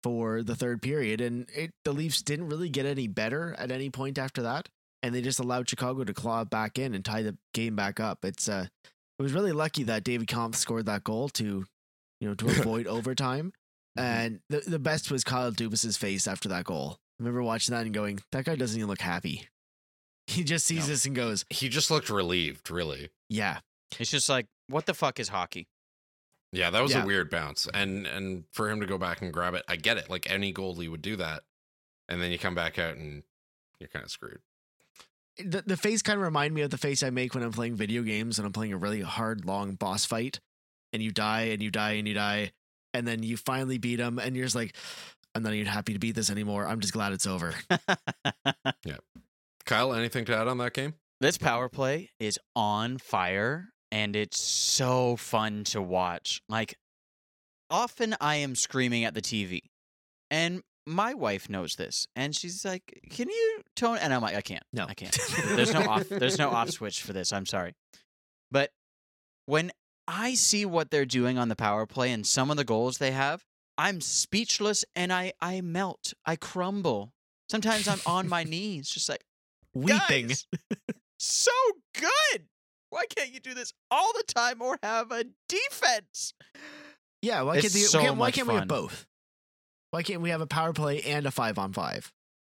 for 0.03 0.43
the 0.43 0.55
third 0.55 0.81
period. 0.81 1.19
And 1.19 1.49
it, 1.53 1.71
the 1.83 1.91
Leafs 1.91 2.21
didn't 2.21 2.47
really 2.47 2.69
get 2.69 2.85
any 2.85 3.07
better 3.07 3.55
at 3.57 3.71
any 3.71 3.89
point 3.89 4.17
after 4.17 4.41
that. 4.43 4.69
and 5.03 5.13
they 5.13 5.21
just 5.21 5.39
allowed 5.39 5.69
Chicago 5.69 6.03
to 6.03 6.13
claw 6.15 6.43
back 6.45 6.79
in 6.79 6.95
and 6.95 7.05
tie 7.05 7.21
the 7.21 7.37
game 7.53 7.75
back 7.75 7.99
up. 7.99 8.25
It's 8.25 8.49
uh, 8.49 8.65
it 9.19 9.21
was 9.21 9.33
really 9.33 9.51
lucky 9.51 9.83
that 9.83 10.03
David 10.03 10.27
Kampf 10.27 10.55
scored 10.57 10.87
that 10.87 11.03
goal 11.03 11.29
to, 11.29 11.65
you 12.19 12.27
know, 12.27 12.33
to 12.33 12.47
avoid 12.61 12.87
overtime. 12.87 13.53
Mm-hmm. 13.97 14.05
And 14.07 14.39
the 14.49 14.59
the 14.69 14.79
best 14.79 15.09
was 15.11 15.23
Kyle 15.23 15.51
Dubas's 15.51 15.97
face 15.97 16.27
after 16.27 16.49
that 16.49 16.65
goal. 16.65 16.97
I 17.19 17.23
remember 17.23 17.43
watching 17.43 17.73
that 17.73 17.85
and 17.85 17.93
going, 17.93 18.19
that 18.31 18.43
guy 18.45 18.55
doesn't 18.55 18.77
even 18.77 18.89
look 18.89 19.01
happy. 19.01 19.47
He 20.27 20.43
just 20.43 20.65
sees 20.65 20.79
No. 20.79 20.87
this 20.87 21.05
and 21.05 21.15
goes, 21.15 21.45
He 21.51 21.69
just 21.69 21.91
looked 21.91 22.09
relieved, 22.09 22.71
really. 22.71 23.09
yeah, 23.29 23.59
It's 23.99 24.09
just 24.09 24.27
like, 24.27 24.47
what 24.67 24.87
the 24.87 24.95
fuck 24.95 25.19
is 25.19 25.29
hockey? 25.29 25.67
Yeah, 26.51 26.71
that 26.71 26.81
was 26.81 26.93
Yeah. 26.93 27.03
a 27.03 27.05
weird 27.05 27.29
bounce. 27.29 27.67
And 27.73 28.07
and 28.07 28.45
for 28.51 28.69
him 28.71 28.79
to 28.81 28.87
go 28.87 28.97
back 28.97 29.21
and 29.21 29.31
grab 29.31 29.53
it, 29.53 29.63
I 29.67 29.75
get 29.75 29.97
it. 29.97 30.09
Like 30.09 30.27
any 30.29 30.51
goalie 30.51 30.89
would 30.89 31.03
do 31.03 31.15
that. 31.17 31.43
And 32.09 32.19
then 32.21 32.31
you 32.31 32.39
come 32.39 32.55
back 32.55 32.79
out 32.79 32.95
and 32.95 33.21
you're 33.79 33.87
kind 33.89 34.03
of 34.03 34.09
screwed. 34.09 34.39
the, 35.37 35.61
the 35.65 35.77
face 35.77 36.01
kind 36.01 36.17
of 36.17 36.23
remind 36.23 36.53
me 36.55 36.61
of 36.61 36.71
the 36.71 36.77
face 36.77 37.03
I 37.03 37.09
make 37.11 37.35
when 37.35 37.43
I'm 37.43 37.51
playing 37.51 37.75
video 37.75 38.01
games 38.01 38.39
and 38.39 38.45
I'm 38.47 38.53
playing 38.53 38.73
a 38.73 38.77
really 38.77 39.01
hard, 39.01 39.45
long 39.45 39.75
boss 39.75 40.05
fight, 40.05 40.39
and 40.91 41.03
you 41.03 41.11
die 41.11 41.41
and 41.53 41.61
you 41.61 41.69
die 41.69 41.91
and 41.93 42.07
you 42.07 42.13
die, 42.15 42.51
and 42.97 43.07
then 43.07 43.23
you 43.23 43.37
finally 43.37 43.77
beat 43.77 43.99
him, 43.99 44.19
and 44.19 44.35
you're 44.35 44.45
just 44.45 44.55
like, 44.55 44.75
I'm 45.33 45.43
not 45.43 45.53
even 45.53 45.67
happy 45.67 45.93
to 45.93 45.99
beat 45.99 46.15
this 46.15 46.29
anymore. 46.29 46.67
I'm 46.67 46.79
just 46.79 46.93
glad 46.93 47.13
it's 47.13 47.27
over. 47.27 47.53
Yeah. 48.85 48.97
Kyle, 49.65 49.93
anything 49.93 50.25
to 50.25 50.35
add 50.37 50.47
on 50.47 50.57
that 50.59 50.73
game? 50.73 50.93
this 51.21 51.37
power 51.37 51.69
play 51.69 52.09
is 52.19 52.37
on 52.55 52.97
fire 52.99 53.69
and 53.91 54.15
it's 54.15 54.39
so 54.39 55.15
fun 55.15 55.63
to 55.65 55.81
watch. 55.81 56.41
Like, 56.49 56.75
often 57.69 58.15
I 58.21 58.35
am 58.35 58.55
screaming 58.55 59.05
at 59.05 59.13
the 59.13 59.21
TV, 59.21 59.61
and 60.29 60.61
my 60.85 61.13
wife 61.13 61.49
knows 61.49 61.75
this, 61.75 62.07
and 62.15 62.35
she's 62.35 62.63
like, 62.65 63.01
"Can 63.09 63.29
you 63.29 63.61
tone?" 63.75 63.97
And 63.97 64.13
I'm 64.13 64.21
like, 64.21 64.35
"I 64.35 64.41
can't. 64.41 64.63
No. 64.73 64.85
I 64.87 64.93
can't. 64.93 65.17
There's 65.55 65.73
no 65.73 65.81
off. 65.81 66.09
There's 66.09 66.37
no 66.37 66.49
off 66.49 66.69
switch 66.77 67.01
for 67.01 67.13
this. 67.13 67.33
I'm 67.33 67.45
sorry." 67.45 67.73
But 68.51 68.71
when 69.45 69.71
I 70.07 70.33
see 70.35 70.65
what 70.65 70.91
they're 70.91 71.05
doing 71.05 71.37
on 71.37 71.49
the 71.49 71.55
power 71.55 71.85
play 71.85 72.11
and 72.11 72.25
some 72.25 72.51
of 72.51 72.57
the 72.57 72.63
goals 72.63 72.97
they 72.99 73.11
have, 73.11 73.43
I'm 73.77 74.01
speechless 74.01 74.85
and 74.95 75.11
I 75.11 75.33
I 75.41 75.61
melt. 75.61 76.13
I 76.25 76.35
crumble. 76.35 77.11
Sometimes 77.49 77.87
I'm 77.87 77.99
on 78.05 78.27
my 78.29 78.43
knees, 78.53 78.89
just 78.89 79.09
like 79.09 79.23
Weeping. 79.73 80.27
Guys, 80.27 80.47
so 81.19 81.51
good. 81.93 82.45
Why 82.89 83.03
can't 83.13 83.33
you 83.33 83.39
do 83.41 83.53
this 83.53 83.73
all 83.91 84.11
the 84.13 84.23
time 84.23 84.61
or 84.61 84.77
have 84.81 85.11
a 85.11 85.25
defense? 85.49 86.33
Yeah, 87.21 87.41
why 87.41 87.55
It's 87.57 87.63
can't, 87.63 87.73
the, 87.73 87.79
so 87.81 87.99
can't 88.01 88.17
why 88.17 88.31
can't 88.31 88.47
we 88.47 88.53
have 88.53 88.67
both? 88.69 89.05
Why 89.91 90.03
can't 90.03 90.21
we 90.21 90.29
have 90.29 90.41
a 90.41 90.47
power 90.47 90.71
play 90.71 91.01
and 91.01 91.25
a 91.25 91.31
five 91.31 91.57
on 91.57 91.73
five? 91.73 92.11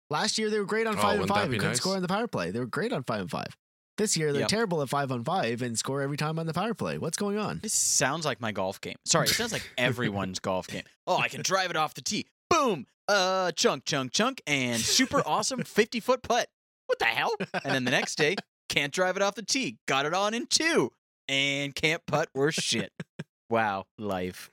Last 0.10 0.38
year 0.38 0.50
they 0.50 0.60
were 0.60 0.66
great 0.66 0.86
on 0.88 0.98
Oh, 0.98 1.02
five 1.02 1.20
and 1.20 1.30
five 1.30 1.44
and 1.46 1.54
couldn't 1.54 1.68
nice? 1.70 1.78
score 1.78 1.96
on 1.96 2.02
the 2.02 2.08
power 2.08 2.28
play. 2.28 2.52
They 2.52 2.60
were 2.60 2.66
great 2.66 2.92
on 2.92 3.04
five 3.04 3.22
and 3.22 3.32
five. 3.32 3.56
This 3.98 4.18
year 4.18 4.32
they're 4.34 4.42
Yep. 4.42 4.50
terrible 4.50 4.82
at 4.82 4.90
five 4.90 5.12
on 5.12 5.24
five 5.24 5.62
and 5.62 5.78
score 5.78 6.02
every 6.02 6.18
time 6.18 6.40
on 6.40 6.46
the 6.48 6.54
power 6.54 6.74
play. 6.74 6.98
What's 6.98 7.18
going 7.18 7.38
on? 7.38 7.60
This 7.62 7.74
sounds 7.74 8.26
like 8.26 8.42
my 8.42 8.52
golf 8.52 8.82
game. 8.82 8.96
Sorry, 9.06 9.28
it 9.28 9.32
sounds 9.34 9.52
like 9.54 9.70
everyone's 9.78 10.40
golf 10.40 10.68
game. 10.68 10.84
Oh, 11.06 11.18
I 11.18 11.28
can 11.30 11.42
drive 11.44 11.70
it 11.70 11.76
off 11.76 11.94
the 11.94 12.02
tee. 12.02 12.26
Boom. 12.50 12.88
Uh, 13.08 13.52
chunk, 13.52 13.86
chunk, 13.86 14.12
chunk, 14.12 14.42
and 14.48 14.80
super 14.80 15.22
awesome 15.26 15.64
50 15.64 16.00
foot 16.00 16.24
putt. 16.24 16.48
What 16.88 17.00
the 17.00 17.06
hell? 17.06 17.34
And 17.64 17.74
then 17.76 17.84
the 17.86 17.92
next 17.92 18.16
day, 18.16 18.36
can't 18.70 18.92
drive 18.94 19.16
it 19.16 19.22
off 19.22 19.36
the 19.36 19.42
tee. 19.44 19.78
Got 19.88 20.06
it 20.06 20.14
on 20.14 20.34
in 20.34 20.48
two. 20.48 20.92
And 21.30 21.74
can't 21.76 22.06
putt 22.06 22.30
worse 22.34 22.56
shit. 22.56 22.92
Wow, 23.50 23.86
life. 24.00 24.50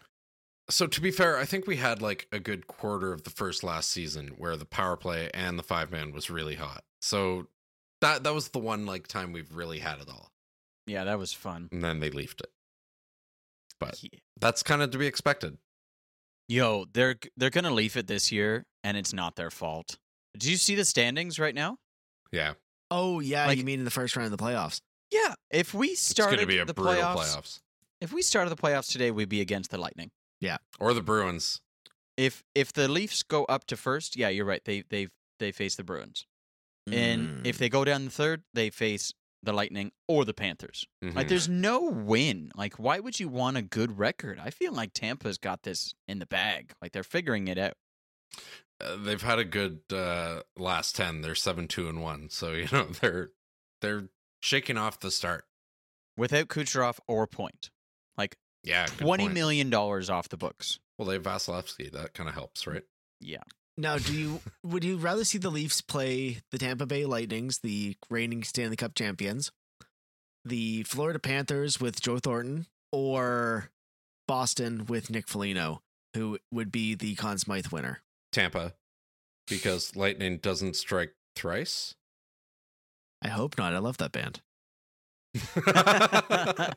So 0.68 0.86
to 0.86 1.00
be 1.00 1.10
fair, 1.10 1.36
I 1.38 1.44
think 1.44 1.66
we 1.66 1.76
had 1.76 2.00
like 2.02 2.28
a 2.30 2.38
good 2.38 2.66
quarter 2.66 3.12
of 3.12 3.24
the 3.24 3.30
first 3.30 3.64
last 3.64 3.90
season 3.90 4.34
where 4.36 4.56
the 4.56 4.64
power 4.66 4.96
play 4.96 5.30
and 5.34 5.58
the 5.58 5.62
five 5.62 5.90
man 5.90 6.12
was 6.12 6.30
really 6.30 6.54
hot. 6.56 6.84
So 7.00 7.46
that 8.00 8.24
that 8.24 8.34
was 8.34 8.48
the 8.48 8.58
one 8.58 8.86
like 8.86 9.06
time 9.06 9.32
we've 9.32 9.52
really 9.54 9.78
had 9.78 10.00
it 10.00 10.08
all. 10.08 10.30
Yeah, 10.86 11.04
that 11.04 11.18
was 11.18 11.32
fun. 11.32 11.68
And 11.72 11.82
then 11.84 12.00
they 12.00 12.10
leafed 12.10 12.40
it. 12.40 12.50
But 13.78 14.02
Yeah. 14.02 14.18
that's 14.40 14.62
kind 14.62 14.82
of 14.82 14.90
to 14.90 14.98
be 14.98 15.06
expected. 15.06 15.58
Yo, 16.48 16.86
they're 16.92 17.16
they're 17.36 17.50
gonna 17.50 17.70
leaf 17.72 17.96
it 17.96 18.06
this 18.06 18.32
year, 18.32 18.66
and 18.82 18.96
it's 18.96 19.12
not 19.12 19.36
their 19.36 19.50
fault. 19.50 19.98
Do 20.36 20.50
you 20.50 20.56
see 20.56 20.74
the 20.74 20.84
standings 20.84 21.38
right 21.38 21.54
now? 21.54 21.78
Yeah. 22.32 22.54
Oh 22.90 23.20
yeah, 23.20 23.46
Like- 23.46 23.58
you 23.58 23.64
mean 23.64 23.78
in 23.80 23.84
the 23.84 23.90
first 23.90 24.16
round 24.16 24.32
of 24.32 24.36
the 24.36 24.42
playoffs? 24.44 24.80
Yeah. 25.10 25.34
If 25.50 25.74
we 25.74 25.88
It's 25.88 26.02
started 26.02 26.36
going 26.36 26.46
to 26.48 26.52
be 26.54 26.58
a 26.58 26.64
the 26.64 26.74
brutal 26.74 26.94
playoffs, 26.94 27.16
playoffs. 27.36 27.60
if 28.00 28.12
we 28.12 28.22
started 28.22 28.50
the 28.50 28.56
playoffs 28.60 28.90
today, 28.90 29.10
we'd 29.10 29.28
be 29.28 29.40
against 29.40 29.70
the 29.70 29.78
Lightning. 29.78 30.10
Yeah. 30.40 30.58
Or 30.78 30.94
the 30.94 31.02
Bruins. 31.02 31.60
If 32.16 32.42
if 32.54 32.72
the 32.72 32.86
Leafs 32.88 33.22
go 33.22 33.44
up 33.46 33.66
to 33.68 33.76
first, 33.76 34.16
yeah, 34.16 34.28
you're 34.28 34.44
right. 34.44 34.64
They 34.64 34.82
they 34.82 35.08
they 35.38 35.52
face 35.52 35.76
the 35.76 35.84
Bruins, 35.84 36.26
and 36.86 37.28
Mm. 37.42 37.46
if 37.46 37.58
they 37.58 37.68
go 37.68 37.84
down 37.84 38.04
the 38.06 38.10
third, 38.10 38.42
they 38.54 38.70
face 38.70 39.12
the 39.42 39.52
Lightning 39.52 39.90
or 40.06 40.24
the 40.24 40.34
Panthers. 40.34 40.86
Like, 41.00 41.26
Mhm. 41.26 41.28
there's 41.30 41.48
no 41.48 41.80
win. 41.84 42.52
Like, 42.54 42.78
why 42.78 43.00
would 43.00 43.18
you 43.18 43.28
want 43.28 43.56
a 43.56 43.62
good 43.62 43.98
record? 43.98 44.38
I 44.38 44.50
feel 44.50 44.72
like 44.72 44.92
Tampa's 44.92 45.38
got 45.38 45.62
this 45.62 45.94
in 46.06 46.18
the 46.18 46.26
bag. 46.26 46.74
Like 46.82 46.92
they're 46.92 47.02
figuring 47.02 47.48
it 47.48 47.56
out. 47.56 47.74
Uh, 48.80 48.96
they've 48.96 49.22
had 49.22 49.38
a 49.38 49.44
good 49.44 49.80
uh 49.92 50.42
last 50.56 50.94
10. 50.96 51.20
They're 51.22 51.34
7 51.34 51.68
2 51.68 51.88
and 51.88 52.02
1. 52.02 52.28
So, 52.30 52.52
you 52.52 52.68
know, 52.70 52.84
they're 53.00 53.30
they're 53.80 54.08
shaking 54.40 54.76
off 54.76 55.00
the 55.00 55.10
start. 55.10 55.46
Without 56.16 56.48
Kucherov 56.48 56.98
or 57.06 57.26
Point, 57.26 57.70
like 58.18 58.36
Yeah, 58.62 58.86
twenty 58.86 59.24
point. 59.24 59.34
million 59.34 59.70
dollars 59.70 60.10
off 60.10 60.28
the 60.28 60.36
books. 60.36 60.78
Well, 60.98 61.08
they 61.08 61.14
have 61.14 61.22
Vasilevskiy. 61.22 61.92
That 61.92 62.12
kind 62.12 62.28
of 62.28 62.34
helps, 62.34 62.66
right? 62.66 62.84
Now, 63.80 63.96
do 63.96 64.12
you 64.12 64.40
would 64.62 64.84
you 64.84 64.98
rather 64.98 65.24
see 65.24 65.38
the 65.38 65.48
Leafs 65.48 65.80
play 65.80 66.42
the 66.50 66.58
Tampa 66.58 66.84
Bay 66.84 67.06
Lightnings, 67.06 67.60
the 67.60 67.96
reigning 68.10 68.44
Stanley 68.44 68.76
Cup 68.76 68.94
champions, 68.94 69.50
the 70.44 70.82
Florida 70.82 71.18
Panthers 71.18 71.80
with 71.80 71.98
Joe 72.02 72.18
Thornton, 72.18 72.66
or 72.92 73.70
Boston 74.28 74.84
with 74.86 75.08
Nick 75.08 75.28
Foligno, 75.28 75.80
who 76.14 76.38
would 76.52 76.70
be 76.70 76.94
the 76.94 77.14
Conn 77.14 77.38
Smythe 77.38 77.68
winner? 77.68 78.02
Tampa 78.32 78.74
because 79.48 79.96
lightning 79.96 80.36
doesn't 80.36 80.76
strike 80.76 81.14
thrice. 81.34 81.94
I 83.22 83.28
hope 83.28 83.56
not. 83.56 83.74
I 83.74 83.78
love 83.78 83.96
that 83.96 84.12
band. 84.12 84.42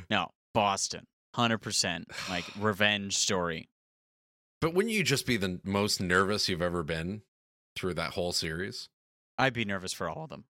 No, 0.10 0.30
Boston, 0.54 1.04
hundred 1.34 1.58
percent. 1.58 2.06
Like 2.30 2.44
revenge 2.58 3.18
story. 3.18 3.68
But 4.60 4.74
wouldn't 4.74 4.94
you 4.94 5.02
just 5.04 5.26
be 5.26 5.36
the 5.36 5.60
most 5.64 6.00
nervous 6.00 6.48
you've 6.48 6.62
ever 6.62 6.82
been 6.82 7.22
through 7.76 7.94
that 7.94 8.10
whole 8.12 8.32
series? 8.32 8.88
I'd 9.38 9.52
be 9.52 9.64
nervous 9.64 9.92
for 9.92 10.08
all 10.08 10.24
of 10.24 10.30
them, 10.30 10.44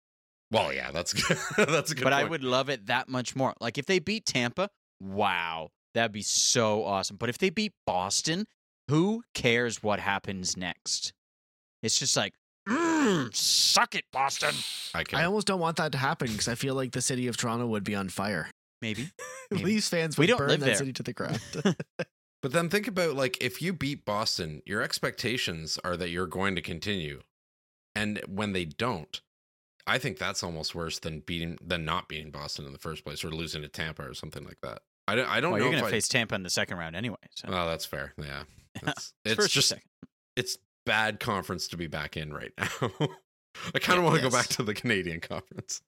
Well, 0.51 0.71
yeah, 0.73 0.91
that's 0.91 1.13
good. 1.27 1.37
that's 1.67 1.91
a 1.91 1.95
good. 1.95 2.03
but 2.03 2.13
I 2.13 2.23
would 2.23 2.43
love 2.43 2.69
it 2.69 2.85
that 2.87 3.09
much 3.09 3.35
more. 3.35 3.53
Like 3.59 3.77
if 3.77 3.85
they 3.87 3.99
beat 3.99 4.25
Tampa, 4.25 4.69
wow, 5.01 5.69
that'd 5.93 6.11
be 6.11 6.21
so 6.21 6.83
awesome. 6.85 7.17
But 7.17 7.29
if 7.29 7.37
they 7.39 7.49
beat 7.49 7.73
Boston, 7.87 8.45
who 8.89 9.23
cares 9.33 9.81
what 9.81 9.99
happens 9.99 10.55
next? 10.55 11.13
It's 11.81 11.97
just 11.97 12.15
like, 12.15 12.33
mm, 12.69 13.35
suck 13.35 13.95
it, 13.95 14.05
Boston. 14.11 14.53
I 14.93 15.03
can. 15.03 15.19
I 15.19 15.23
almost 15.25 15.47
don't 15.47 15.59
want 15.59 15.77
that 15.77 15.91
to 15.93 15.97
happen 15.97 16.27
because 16.31 16.47
I 16.47 16.53
feel 16.55 16.75
like 16.75 16.91
the 16.91 17.01
city 17.01 17.27
of 17.27 17.37
Toronto 17.37 17.65
would 17.67 17.83
be 17.83 17.95
on 17.95 18.09
fire. 18.09 18.49
Maybe. 18.81 19.09
Maybe. 19.51 19.63
Leafs 19.63 19.89
fans 19.89 20.15
We 20.17 20.23
would 20.23 20.27
don't 20.29 20.37
burn 20.37 20.47
live 20.49 20.59
that 20.59 20.65
there. 20.67 20.75
city 20.75 20.93
to 20.93 21.03
the 21.03 21.13
ground. 21.19 21.39
But 22.45 22.51
then 22.51 22.69
think 22.69 22.87
about 22.87 23.15
like 23.15 23.41
if 23.41 23.59
you 23.59 23.73
beat 23.73 24.05
Boston, 24.05 24.61
your 24.67 24.83
expectations 24.83 25.79
are 25.83 25.97
that 25.97 26.11
you're 26.11 26.27
going 26.27 26.53
to 26.55 26.61
continue. 26.61 27.21
And 27.95 28.21
when 28.27 28.53
they 28.53 28.65
don't, 28.65 29.19
I 29.87 29.97
think 29.97 30.19
that's 30.19 30.43
almost 30.43 30.75
worse 30.75 30.99
than 30.99 31.21
beating 31.21 31.57
than 31.59 31.85
not 31.85 32.07
beating 32.07 32.29
Boston 32.29 32.67
in 32.67 32.71
the 32.71 32.77
first 32.77 33.03
place 33.03 33.23
or 33.25 33.31
losing 33.31 33.63
to 33.63 33.67
Tampa 33.67 34.03
or 34.07 34.13
something 34.13 34.43
like 34.45 34.59
that. 34.61 34.83
I 35.07 35.15
don't 35.15 35.27
I 35.27 35.41
don't 35.41 35.53
Well, 35.53 35.59
know 35.59 35.65
you're 35.65 35.73
gonna 35.73 35.87
I, 35.87 35.89
face 35.89 36.07
Tampa 36.07 36.35
in 36.35 36.43
the 36.43 36.51
second 36.51 36.77
round 36.77 36.95
anyway. 36.95 37.15
So 37.33 37.47
Oh, 37.49 37.65
that's 37.67 37.85
fair. 37.85 38.13
Yeah. 38.15 38.43
It's, 38.85 39.13
it's 39.25 39.47
just 39.49 39.73
it's 40.35 40.59
bad 40.85 41.19
conference 41.19 41.67
to 41.69 41.77
be 41.77 41.87
back 41.87 42.15
in 42.15 42.31
right 42.31 42.51
now. 42.59 42.67
I 43.73 43.79
kind 43.79 43.97
of 43.97 44.03
Yeah, 44.03 44.09
want 44.11 44.15
to 44.17 44.21
go 44.21 44.29
back 44.29 44.49
to 44.49 44.61
the 44.61 44.75
Canadian 44.75 45.19
conference. 45.19 45.81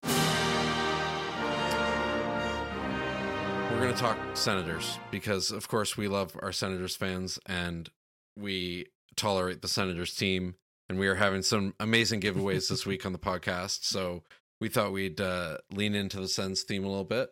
We're 3.78 3.84
going 3.84 3.96
to 3.96 4.02
talk 4.02 4.18
Senators 4.34 4.98
because, 5.12 5.52
of 5.52 5.68
course, 5.68 5.96
we 5.96 6.08
love 6.08 6.36
our 6.42 6.52
Senators 6.52 6.96
fans 6.96 7.38
and 7.46 7.88
we 8.36 8.88
tolerate 9.16 9.62
the 9.62 9.68
Senators 9.68 10.16
team. 10.16 10.56
And 10.90 10.98
we 10.98 11.06
are 11.06 11.14
having 11.14 11.44
some 11.44 11.76
amazing 11.80 12.22
giveaways 12.22 12.70
this 12.70 12.88
week 12.88 13.06
on 13.06 13.12
the 13.12 13.20
podcast. 13.20 13.84
So 13.84 14.24
we 14.60 14.68
thought 14.68 14.94
we'd 14.94 15.22
uh, 15.22 15.60
lean 15.72 15.94
into 15.94 16.20
the 16.20 16.28
Sens 16.28 16.64
theme 16.64 16.86
a 16.86 16.88
little 16.88 17.04
bit. 17.04 17.30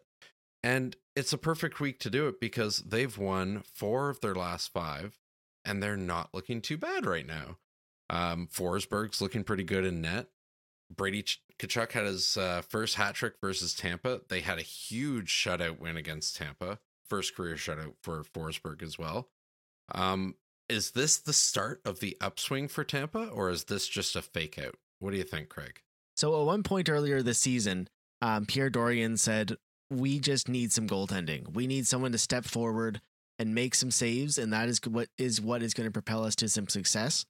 And 0.61 0.95
it's 1.15 1.33
a 1.33 1.39
perfect 1.39 1.79
week 1.79 1.97
to 2.01 2.11
do 2.11 2.27
it 2.27 2.39
because 2.39 2.77
they've 2.77 3.17
won 3.17 3.63
four 3.73 4.11
of 4.11 4.21
their 4.21 4.35
last 4.35 4.71
five 4.71 5.17
and 5.65 5.81
they're 5.81 5.97
not 5.97 6.29
looking 6.31 6.61
too 6.61 6.77
bad 6.77 7.07
right 7.07 7.25
now. 7.25 7.57
Um, 8.11 8.49
Forsberg's 8.53 9.19
looking 9.19 9.43
pretty 9.43 9.63
good 9.63 9.83
in 9.83 9.99
net. 9.99 10.27
Brady 10.93 11.23
Ch- 11.23 11.41
Tkachuk 11.59 11.91
had 11.91 12.05
his 12.05 12.37
uh, 12.37 12.61
first 12.67 12.95
hat 12.95 13.15
trick 13.15 13.35
versus 13.41 13.73
Tampa. 13.73 14.21
They 14.29 14.41
had 14.41 14.57
a 14.57 14.63
huge 14.63 15.29
shutout 15.31 15.79
win 15.79 15.97
against 15.97 16.35
Tampa, 16.35 16.79
first 17.07 17.35
career 17.35 17.55
shutout 17.55 17.93
for 18.01 18.23
Forsberg 18.23 18.83
as 18.83 18.97
well. 18.97 19.29
Um, 19.93 20.35
is 20.69 20.91
this 20.91 21.17
the 21.17 21.33
start 21.33 21.81
of 21.85 21.99
the 21.99 22.17
upswing 22.19 22.67
for 22.67 22.83
Tampa, 22.83 23.27
or 23.27 23.49
is 23.49 23.65
this 23.65 23.87
just 23.87 24.15
a 24.15 24.21
fake 24.21 24.59
out? 24.59 24.75
What 24.99 25.11
do 25.11 25.17
you 25.17 25.23
think, 25.23 25.49
Craig? 25.49 25.81
So 26.15 26.39
at 26.39 26.45
one 26.45 26.63
point 26.63 26.89
earlier 26.89 27.21
this 27.21 27.39
season, 27.39 27.89
um, 28.21 28.45
Pierre 28.45 28.71
Dorion 28.71 29.17
said, 29.17 29.57
"We 29.89 30.19
just 30.19 30.49
need 30.49 30.71
some 30.71 30.87
goaltending. 30.87 31.53
We 31.53 31.67
need 31.67 31.85
someone 31.87 32.11
to 32.13 32.17
step 32.17 32.45
forward 32.45 33.01
and 33.37 33.53
make 33.53 33.75
some 33.75 33.91
saves, 33.91 34.37
and 34.37 34.51
that 34.53 34.69
is 34.69 34.79
what 34.85 35.09
is 35.17 35.39
what 35.41 35.61
is 35.61 35.73
going 35.73 35.87
to 35.87 35.91
propel 35.91 36.23
us 36.23 36.35
to 36.37 36.49
some 36.49 36.67
success." 36.67 37.25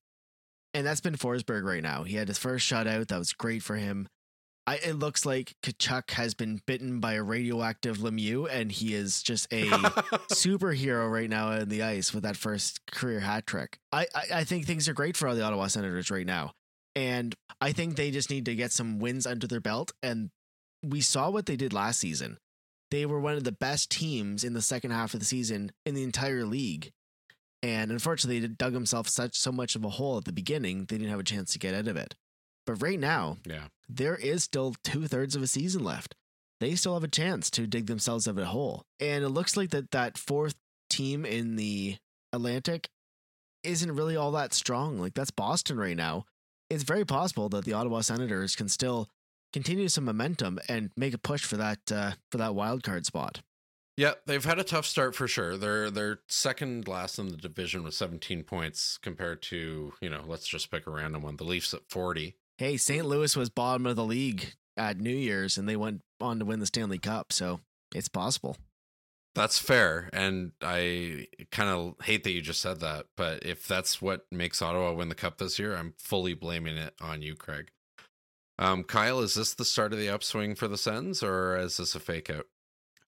And 0.76 0.86
that's 0.86 1.00
been 1.00 1.16
Forsberg 1.16 1.64
right 1.64 1.82
now. 1.82 2.04
He 2.04 2.18
had 2.18 2.28
his 2.28 2.38
first 2.38 2.70
shutout. 2.70 3.08
That 3.08 3.18
was 3.18 3.32
great 3.32 3.64
for 3.64 3.78
him. 3.78 4.10
I, 4.68 4.76
it 4.76 5.00
looks 5.00 5.26
like 5.26 5.56
Tkachuk 5.64 6.12
has 6.12 6.34
been 6.34 6.60
bitten 6.66 7.00
by 7.00 7.14
a 7.14 7.24
radioactive 7.24 8.00
Lemieux, 8.00 8.50
and 8.52 8.70
he 8.70 8.94
is 8.94 9.24
just 9.24 9.46
a 9.54 9.64
superhero 10.34 11.10
right 11.10 11.30
now 11.30 11.52
in 11.52 11.70
the 11.70 11.82
ice 11.82 12.14
with 12.14 12.24
that 12.24 12.36
first 12.36 12.82
career 12.92 13.22
hat 13.22 13.48
trick. 13.48 13.78
I, 13.94 14.08
I, 14.14 14.24
I 14.34 14.44
think 14.44 14.66
things 14.66 14.90
are 14.90 14.94
great 14.94 15.16
for 15.16 15.30
all 15.30 15.36
the 15.36 15.44
Ottawa 15.44 15.68
Senators 15.68 16.12
right 16.12 16.26
now. 16.26 16.52
And 16.94 17.34
I 17.62 17.72
think 17.72 17.96
they 17.96 18.12
just 18.12 18.30
need 18.30 18.44
to 18.46 18.56
get 18.56 18.74
some 18.74 19.00
wins 19.00 19.26
under 19.26 19.48
their 19.48 19.62
belt. 19.62 19.94
And 20.04 20.30
we 20.84 21.00
saw 21.00 21.30
what 21.30 21.46
they 21.46 21.56
did 21.56 21.72
last 21.72 22.02
season. 22.02 22.38
They 22.92 23.06
were 23.06 23.22
one 23.22 23.36
of 23.36 23.46
the 23.46 23.54
best 23.54 23.90
teams 23.90 24.44
in 24.44 24.52
the 24.52 24.62
second 24.62 24.92
half 24.92 25.14
of 25.14 25.22
the 25.22 25.26
season 25.26 25.72
in 25.86 25.96
the 25.96 26.04
entire 26.04 26.44
league. 26.44 26.92
And 27.66 27.92
unfortunately, 27.92 28.48
dug 28.48 28.74
himself 28.74 29.10
such 29.10 29.36
so 29.36 29.52
much 29.52 29.76
of 29.76 29.84
a 29.84 29.90
hole 29.90 30.20
at 30.20 30.26
the 30.26 30.32
beginning, 30.32 30.86
they 30.86 31.00
didn't 31.00 31.10
have 31.10 31.20
a 31.20 31.24
chance 31.24 31.52
to 31.54 31.60
get 31.60 31.74
out 31.74 31.88
of 31.88 31.98
it. 31.98 32.14
But 32.68 32.76
right 32.76 33.00
now, 33.00 33.38
yeah, 33.44 33.70
there 33.90 34.16
is 34.16 34.44
still 34.44 34.76
two 34.84 35.08
thirds 35.08 35.36
of 35.36 35.42
a 35.42 35.48
season 35.48 35.84
left. 35.84 36.14
They 36.60 36.76
still 36.76 36.94
have 36.94 37.04
a 37.04 37.08
chance 37.08 37.50
to 37.52 37.66
dig 37.66 37.88
themselves 37.88 38.28
out 38.28 38.32
of 38.32 38.38
a 38.38 38.46
hole. 38.46 38.84
And 39.00 39.24
it 39.24 39.30
looks 39.30 39.58
like 39.58 39.72
that 39.72 39.90
that 39.90 40.16
fourth 40.16 40.54
team 40.92 41.26
in 41.26 41.56
the 41.56 41.98
Atlantic 42.32 42.88
isn't 43.64 43.96
really 43.96 44.16
all 44.16 44.32
that 44.34 44.54
strong. 44.54 45.00
Like 45.00 45.16
that's 45.16 45.32
Boston 45.32 45.78
right 45.78 45.98
now. 45.98 46.26
It's 46.70 46.84
very 46.84 47.04
possible 47.04 47.50
that 47.50 47.66
the 47.66 47.74
Ottawa 47.74 48.02
Senators 48.02 48.56
can 48.56 48.70
still 48.70 49.10
continue 49.54 49.88
some 49.88 50.06
momentum 50.06 50.60
and 50.70 50.92
make 50.96 51.16
a 51.16 51.18
push 51.18 51.44
for 51.44 51.58
that 51.58 51.80
uh, 51.92 52.12
for 52.32 52.38
that 52.38 52.54
wild 52.54 52.84
card 52.84 53.08
spot. 53.08 53.42
Yeah, 53.98 54.14
they've 54.26 54.44
had 54.44 54.60
a 54.60 54.64
tough 54.64 54.86
start 54.86 55.16
for 55.16 55.28
sure. 55.28 55.56
They're 55.56 55.90
they're 55.90 56.20
second 56.28 56.88
last 56.88 57.18
in 57.18 57.30
the 57.30 57.38
division 57.38 57.84
with 57.84 57.94
17 57.94 58.44
points 58.44 58.98
compared 58.98 59.42
to, 59.44 59.94
you 60.02 60.10
know, 60.10 60.24
let's 60.28 60.48
just 60.48 60.70
pick 60.70 60.86
a 60.86 60.92
random 60.92 61.22
one. 61.22 61.38
The 61.38 61.46
Leafs 61.46 61.74
at 61.74 61.90
40. 61.90 62.36
Hey, 62.58 62.78
St. 62.78 63.06
Louis 63.06 63.36
was 63.36 63.50
bottom 63.50 63.86
of 63.86 63.96
the 63.96 64.04
league 64.04 64.54
at 64.76 65.00
New 65.00 65.16
Year's 65.16 65.58
and 65.58 65.68
they 65.68 65.78
went 65.78 66.02
on 66.20 66.40
to 66.40 66.46
win 66.46 66.60
the 66.60 66.66
Stanley 66.66 67.00
Cup, 67.00 67.32
so 67.32 67.62
it's 67.94 68.10
possible. 68.10 68.58
That's 69.34 69.60
fair, 69.60 70.10
and 70.14 70.54
I 70.62 71.28
kind 71.52 71.70
of 71.70 71.96
hate 72.06 72.24
that 72.24 72.32
you 72.32 72.42
just 72.42 72.62
said 72.62 72.80
that, 72.80 73.08
but 73.18 73.46
if 73.46 73.68
that's 73.68 74.02
what 74.02 74.26
makes 74.32 74.62
Ottawa 74.62 74.94
win 74.94 75.10
the 75.10 75.16
cup 75.16 75.40
this 75.40 75.60
year, 75.60 75.76
I'm 75.76 75.94
fully 75.98 76.34
blaming 76.34 76.78
it 76.78 76.94
on 77.02 77.22
you, 77.22 77.36
Craig. 77.36 77.70
Um, 78.58 78.86
Kyle, 78.86 79.20
is 79.20 79.34
this 79.34 79.54
the 79.54 79.66
start 79.66 79.92
of 79.92 80.00
the 80.00 80.08
upswing 80.10 80.56
for 80.56 80.70
the 80.70 80.78
Sens, 80.78 81.22
or 81.22 81.58
is 81.58 81.76
this 81.76 81.96
a 81.96 82.00
fake 82.00 82.30
out? 82.30 82.48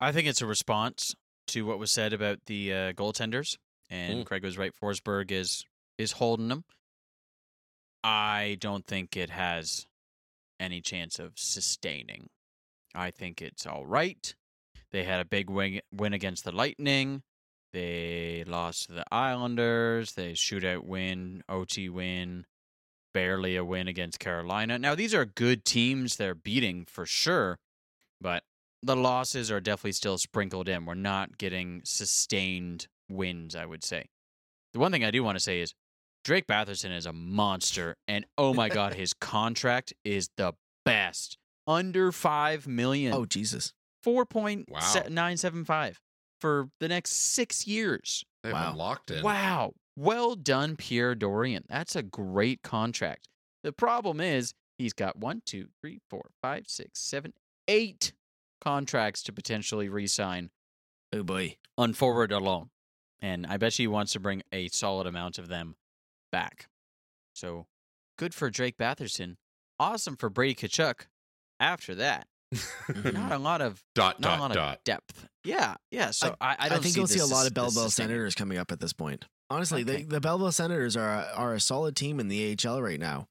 I 0.05 0.13
think 0.13 0.29
it's 0.29 0.43
a 0.43 0.47
response 0.47 1.15
to 1.49 1.65
what 1.65 1.79
was 1.79 1.91
said 1.91 2.13
about 2.13 2.41
the 2.47 2.73
uh, 2.73 2.93
goaltenders, 2.93 3.57
and 3.89 4.21
Mm. 4.21 4.27
Craig 4.27 4.43
was 4.45 4.59
right. 4.59 4.73
Forsberg 4.75 5.31
is 5.31 5.65
is 5.97 6.13
holding 6.13 6.49
them. 6.49 6.65
I 8.03 8.59
don't 8.61 8.87
think 8.87 9.17
it 9.17 9.31
has 9.31 9.87
any 10.61 10.81
chance 10.81 11.19
of 11.19 11.33
sustaining. 11.37 12.29
I 12.95 13.11
think 13.11 13.41
it's 13.41 13.67
all 13.67 13.87
right. 13.87 14.35
They 14.93 15.05
had 15.05 15.21
a 15.21 15.25
big 15.25 15.49
win, 15.49 15.81
win 15.93 16.13
against 16.13 16.45
the 16.45 16.53
Lightning. 16.53 17.23
They 17.73 18.45
lost 18.47 18.89
to 18.89 18.93
the 18.95 19.05
Islanders. 19.11 20.13
They 20.13 20.33
shootout 20.33 20.85
win, 20.85 21.43
OT 21.49 21.89
win, 21.89 22.45
barely 23.15 23.57
a 23.57 23.65
win 23.65 23.89
against 23.89 24.21
Carolina. 24.21 24.79
Now 24.79 24.95
these 24.95 25.15
are 25.15 25.25
good 25.25 25.65
teams 25.65 26.17
they're 26.17 26.35
beating 26.35 26.85
for 26.85 27.07
sure, 27.07 27.59
but 28.21 28.45
the 28.85 28.97
losses 28.97 29.51
are 29.51 29.61
definitely 29.61 29.93
still 29.93 30.19
sprinkled 30.19 30.69
in. 30.69 30.85
We're 30.87 30.95
not 30.95 31.39
getting 31.39 31.83
sustained 31.85 32.87
wins, 33.11 33.55
I 33.57 33.67
would 33.67 33.85
say. 33.85 34.07
The 34.73 34.79
one 34.79 34.93
thing 34.93 35.05
I 35.05 35.11
do 35.11 35.23
want 35.23 35.37
to 35.37 35.43
say 35.43 35.61
is 35.61 35.75
Drake 36.25 36.47
Batherson 36.47 36.95
is 36.97 37.07
a 37.07 37.13
monster, 37.13 37.97
and 38.09 38.25
oh 38.39 38.55
my 38.55 38.69
god, 38.69 38.95
his 39.03 39.13
contract 39.15 39.93
is 40.05 40.29
the 40.37 40.53
best. 40.85 41.37
Under 41.67 42.13
five 42.13 42.67
million. 42.67 43.15
Oh 43.15 43.25
Jesus. 43.25 43.73
four 44.03 44.27
point 44.27 44.69
Wow. 44.71 45.03
nine 45.09 45.37
seven 45.37 45.65
five 45.65 46.01
for 46.41 46.69
the 46.81 46.89
next 46.89 47.13
six 47.13 47.67
years. 47.67 48.25
They've 48.43 48.53
Wow. 48.53 48.71
been 48.71 48.79
locked 48.79 49.11
in. 49.11 49.23
Wow. 49.23 49.73
Well 49.97 50.35
done, 50.35 50.77
Pierre 50.77 51.15
Dorion. 51.15 51.65
That's 51.69 51.95
a 51.97 52.03
great 52.03 52.63
contract. 52.63 53.29
The 53.63 53.73
problem 53.73 54.21
is 54.21 54.53
he's 54.77 54.93
got 54.93 55.17
one, 55.17 55.41
two, 55.47 55.69
three, 55.81 56.01
four, 56.11 56.31
five, 56.43 56.65
six, 56.69 57.01
seven, 57.01 57.33
eight 57.69 58.13
contracts 58.65 59.23
to 59.25 59.33
potentially 59.33 59.89
re-sign 59.89 60.51
Oh 61.13 61.23
boy. 61.23 61.57
on 61.79 61.93
forward 61.93 62.33
alone. 62.33 62.71
And 63.21 63.47
I 63.47 63.57
bet 63.57 63.79
you 63.79 63.85
he 63.85 63.87
wants 63.89 64.13
to 64.13 64.21
bring 64.21 64.43
a 64.53 64.69
solid 64.69 65.07
amount 65.07 65.39
of 65.39 65.49
them 65.49 65.77
back. 66.33 66.69
So 67.35 67.67
good 68.19 68.35
for 68.35 68.51
Drake 68.51 68.77
Batherson. 68.77 69.37
Awesome 69.79 70.17
for 70.17 70.29
Brady 70.29 70.55
Tkachuk. 70.55 71.07
After 71.61 71.95
that, 71.95 72.27
mm-hmm. 72.55 73.11
not 73.17 73.33
a 73.33 73.39
lot 73.39 73.63
of 73.63 73.83
dot 73.95 74.21
not 74.21 74.39
a 74.39 74.43
lot 74.43 74.53
dot. 74.53 74.77
of 74.79 74.85
depth. 74.85 75.29
Yeah, 75.45 75.77
yeah. 75.91 76.11
So 76.11 76.35
I, 76.41 76.51
I, 76.53 76.57
I, 76.61 76.69
don't 76.69 76.83
think 76.83 76.95
see 76.95 77.01
you'll 77.01 77.07
see 77.07 77.21
a 77.21 77.27
lot 77.27 77.47
of 77.47 77.55
this 77.55 77.75
Belleville. 77.75 77.91
Senators 77.91 78.35
coming 78.35 78.59
up 78.59 78.73
at 78.73 78.81
this 78.81 78.93
point. 78.93 79.25
Honestly, 79.51 79.83
Okay. 79.83 80.03
the, 80.03 80.05
the 80.05 80.21
Belleville 80.21 80.53
Senators 80.53 80.97
are 80.97 81.27
are 81.35 81.55
a 81.55 81.61
solid 81.61 81.95
team 81.97 82.19
in 82.19 82.29
the 82.29 82.57
AHL 82.67 82.83
right 82.83 82.99
now, 82.99 83.29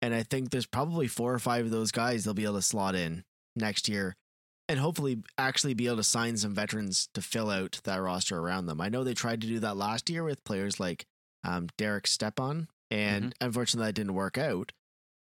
and 0.00 0.14
I 0.14 0.22
think 0.22 0.50
there's 0.50 0.66
probably 0.66 1.08
four 1.08 1.32
or 1.32 1.38
five 1.38 1.66
of 1.66 1.70
those 1.70 1.92
guys 1.92 2.24
they'll 2.24 2.34
be 2.34 2.44
able 2.44 2.54
to 2.56 2.62
slot 2.62 2.94
in 2.94 3.24
next 3.54 3.88
year, 3.88 4.16
and 4.68 4.78
hopefully 4.78 5.22
actually 5.38 5.74
be 5.74 5.86
able 5.86 5.96
to 5.96 6.04
sign 6.04 6.36
some 6.36 6.54
veterans 6.54 7.08
to 7.14 7.22
fill 7.22 7.50
out 7.50 7.80
that 7.84 7.96
roster 8.02 8.38
around 8.38 8.66
them. 8.66 8.80
I 8.80 8.88
know 8.88 9.02
they 9.04 9.14
tried 9.14 9.40
to 9.40 9.46
do 9.46 9.58
that 9.60 9.76
last 9.76 10.10
year 10.10 10.24
with 10.24 10.44
players 10.44 10.78
like 10.78 11.06
um, 11.44 11.68
Derek 11.78 12.06
Stepan, 12.06 12.68
and 12.90 13.24
Mm-hmm. 13.34 13.46
unfortunately 13.46 13.88
that 13.88 13.94
didn't 13.94 14.14
work 14.14 14.36
out. 14.38 14.72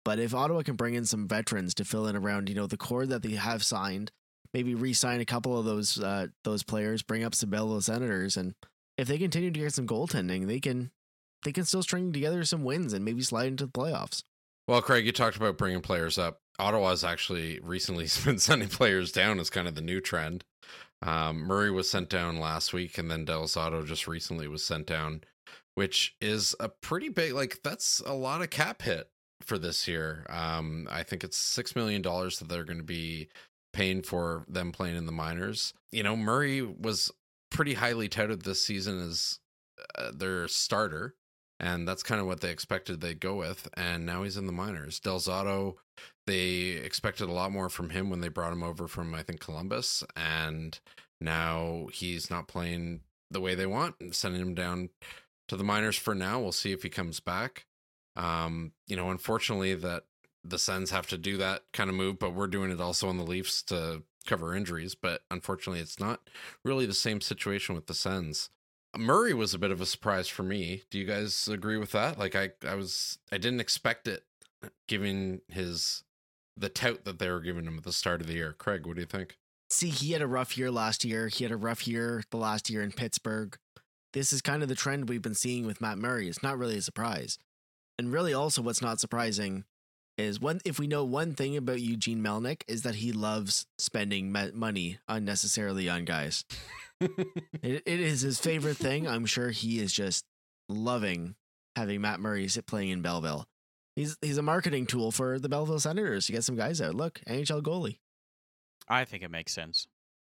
But 0.04 0.18
if 0.20 0.34
Ottawa 0.34 0.64
can 0.64 0.76
bring 0.76 0.96
in 0.96 1.06
some 1.06 1.28
veterans 1.28 1.74
to 1.76 1.86
fill 1.86 2.08
in 2.08 2.16
around, 2.16 2.50
you 2.50 2.56
know, 2.56 2.66
the 2.68 2.78
core 2.78 3.06
that 3.06 3.22
they 3.22 3.34
have 3.34 3.64
signed, 3.64 4.12
maybe 4.54 4.74
re-sign 4.74 5.22
a 5.22 5.26
couple 5.26 5.58
of 5.58 5.66
those 5.66 6.00
uh, 6.00 6.28
those 6.44 6.64
players, 6.64 7.04
bring 7.04 7.24
up 7.24 7.36
some 7.36 7.50
Belleville 7.52 7.82
Senators, 7.82 8.36
and 8.36 8.56
if 8.98 9.08
they 9.08 9.18
continue 9.20 9.52
to 9.52 9.60
get 9.60 9.74
some 9.74 9.86
goaltending, 9.88 10.48
they 10.48 10.60
can 10.60 10.90
they 11.44 11.52
can 11.52 11.66
still 11.66 11.84
string 11.84 12.12
together 12.12 12.44
some 12.44 12.64
wins 12.64 12.94
and 12.94 13.06
maybe 13.06 13.22
slide 13.22 13.48
into 13.48 13.66
the 13.68 13.72
playoffs. 13.72 14.24
Well, 14.68 14.82
Craig, 14.82 15.06
you 15.06 15.12
talked 15.12 15.38
about 15.38 15.58
bringing 15.58 15.82
players 15.82 16.18
up. 16.18 16.40
Ottawa's 16.62 17.04
actually 17.04 17.60
recently 17.62 18.08
been 18.26 18.40
sending 18.40 18.70
players 18.70 19.12
down 19.12 19.40
as 19.40 19.50
kind 19.50 19.68
of 19.68 19.76
the 19.76 19.82
new 19.82 20.00
trend. 20.00 20.44
Um, 21.04 21.40
Murray 21.40 21.72
was 21.72 21.90
sent 21.90 22.10
down 22.10 22.40
last 22.40 22.74
week, 22.74 22.98
and 22.98 23.10
then 23.10 23.26
Del 23.26 23.46
Zotto 23.46 23.86
just 23.86 24.08
recently 24.08 24.48
was 24.48 24.64
sent 24.64 24.86
down, 24.86 25.22
which 25.74 26.16
is 26.22 26.56
a 26.60 26.70
pretty 26.70 27.10
big, 27.10 27.34
like, 27.34 27.60
that's 27.64 28.02
a 28.06 28.14
lot 28.14 28.42
of 28.42 28.52
cap 28.52 28.84
hit 28.84 29.10
for 29.42 29.58
this 29.58 29.88
year. 29.88 30.28
Um, 30.30 30.88
I 30.92 31.02
think 31.02 31.24
it's 31.24 31.40
$6 31.40 31.76
million 31.76 32.04
that 32.04 32.46
they're 32.48 32.64
going 32.64 32.78
to 32.78 32.84
be 32.84 33.30
paying 33.74 34.04
for 34.04 34.46
them 34.48 34.72
playing 34.72 34.96
in 34.96 35.08
the 35.08 35.12
minors. 35.12 35.74
You 35.92 36.04
know, 36.04 36.16
Murray 36.16 36.62
was 36.62 37.12
pretty 37.50 37.74
highly 37.74 38.08
touted 38.08 38.44
this 38.44 38.64
season 38.64 39.00
as 39.00 39.40
uh, 39.96 40.12
their 40.14 40.48
starter 40.48 41.16
and 41.62 41.88
that's 41.88 42.02
kind 42.02 42.20
of 42.20 42.26
what 42.26 42.42
they 42.42 42.50
expected 42.50 43.00
they'd 43.00 43.20
go 43.20 43.36
with. 43.36 43.70
And 43.76 44.04
now 44.04 44.24
he's 44.24 44.36
in 44.36 44.48
the 44.48 44.52
minors. 44.52 45.00
Del 45.00 45.20
Zotto, 45.20 45.76
they 46.32 46.80
expected 46.84 47.28
a 47.28 47.34
lot 47.34 47.52
more 47.52 47.68
from 47.68 47.90
him 47.90 48.10
when 48.10 48.22
they 48.22 48.30
brought 48.30 48.54
him 48.54 48.64
over 48.64 48.88
from 48.88 49.14
I 49.14 49.22
think 49.22 49.42
Columbus, 49.42 50.04
and 50.16 50.80
now 51.20 51.88
he's 51.92 52.30
not 52.30 52.48
playing 52.48 53.02
the 53.30 53.42
way 53.42 53.54
they 53.54 53.66
want. 53.66 53.96
Sending 54.16 54.42
him 54.42 54.56
down 54.56 54.90
to 55.50 55.58
the 55.58 55.64
minors 55.64 55.98
for 55.98 56.16
now. 56.16 56.40
We'll 56.40 56.54
see 56.54 56.72
if 56.72 56.84
he 56.84 56.90
comes 56.90 57.20
back. 57.20 57.66
Um, 58.16 58.72
you 58.88 58.96
know, 58.96 59.10
unfortunately, 59.10 59.76
that 59.76 60.04
the 60.44 60.58
Sens 60.58 60.92
have 60.92 61.06
to 61.08 61.18
do 61.18 61.36
that 61.38 61.64
kind 61.74 61.90
of 61.90 61.96
move, 61.98 62.18
but 62.18 62.34
we're 62.34 62.48
doing 62.48 62.72
it 62.72 62.80
also 62.80 63.10
on 63.10 63.18
the 63.18 63.24
Leafs 63.24 63.62
to 63.64 64.04
cover 64.26 64.56
injuries. 64.56 64.96
But 64.96 65.24
unfortunately, 65.30 65.82
it's 65.82 66.00
not 66.00 66.22
really 66.64 66.86
the 66.86 66.94
same 66.94 67.20
situation 67.20 67.76
with 67.76 67.88
the 67.88 67.94
Sens. 67.94 68.50
Murray 68.98 69.34
was 69.34 69.54
a 69.54 69.60
bit 69.60 69.72
of 69.72 69.82
a 69.82 69.86
surprise 69.86 70.30
for 70.30 70.44
me. 70.44 70.84
Do 70.90 70.98
you 70.98 71.06
guys 71.06 71.50
agree 71.50 71.78
with 71.78 71.92
that? 71.92 72.18
Like 72.18 72.36
I 72.36 72.52
I 72.66 72.76
was 72.76 73.20
I 73.32 73.38
didn't 73.38 73.60
expect 73.60 74.08
it 74.08 74.24
given 74.88 75.42
his 75.50 76.04
the 76.58 76.70
tout 76.70 77.06
that 77.06 77.20
they 77.20 77.30
were 77.30 77.40
giving 77.40 77.66
him 77.66 77.78
at 77.78 77.84
the 77.84 77.94
start 77.94 78.22
of 78.22 78.28
the 78.28 78.34
year. 78.34 78.54
Craig, 78.58 78.86
what 78.86 78.96
do 78.96 79.02
you 79.02 79.08
think? 79.08 79.38
See, 79.70 79.90
he 79.90 80.12
had 80.12 80.22
a 80.22 80.28
rough 80.28 80.58
year 80.58 80.70
last 80.70 81.06
year. 81.06 81.28
He 81.28 81.44
had 81.44 81.52
a 81.52 81.58
rough 81.58 81.88
year 81.88 82.24
the 82.30 82.38
last 82.38 82.70
year 82.70 82.82
in 82.82 82.92
Pittsburgh. 82.92 83.58
This 84.14 84.34
is 84.34 84.42
kind 84.42 84.62
of 84.62 84.70
the 84.70 84.76
trend 84.76 85.08
we've 85.08 85.22
been 85.22 85.34
seeing 85.34 85.66
with 85.66 85.80
Matt 85.80 85.98
Murray. 85.98 86.28
It's 86.28 86.44
not 86.44 86.58
really 86.58 86.78
a 86.78 86.82
surprise. 86.82 87.38
And 87.98 88.12
really 88.12 88.34
also 88.34 88.62
what's 88.62 88.82
not 88.82 89.00
surprising 89.00 89.64
is 90.18 90.42
one 90.42 90.60
if 90.66 90.78
we 90.78 90.88
know 90.88 91.06
one 91.06 91.34
thing 91.34 91.56
about 91.56 91.82
Eugene 91.82 92.22
Melnyk 92.22 92.64
is 92.68 92.82
that 92.82 92.96
he 92.96 93.12
loves 93.12 93.66
spending 93.78 94.32
money 94.54 95.00
unnecessarily 95.08 95.90
on 95.90 96.06
guys. 96.06 96.44
It, 97.64 97.82
it 97.88 98.00
is 98.00 98.22
his 98.22 98.40
favorite 98.40 98.78
thing. 98.78 99.08
I'm 99.08 99.26
sure 99.26 99.50
he 99.50 99.80
is 99.80 99.92
just 99.92 100.24
loving 100.70 101.34
having 101.76 102.02
Matt 102.02 102.20
Murray 102.20 102.48
sit 102.48 102.68
playing 102.68 102.90
in 102.90 103.02
Belleville. 103.02 103.46
He's 104.02 104.18
he's 104.22 104.38
a 104.40 104.42
marketing 104.42 104.88
tool 104.88 105.12
for 105.12 105.38
the 105.38 105.48
Belleville 105.48 105.80
Senators 105.80 106.26
to 106.26 106.32
get 106.32 106.44
some 106.44 106.56
guys 106.56 106.82
out. 106.82 106.96
Look, 106.96 107.22
NHL 107.28 107.62
goalie. 107.62 108.00
I 108.88 109.06
think 109.06 109.22
it 109.22 109.30
makes 109.30 109.54
sense. 109.54 109.86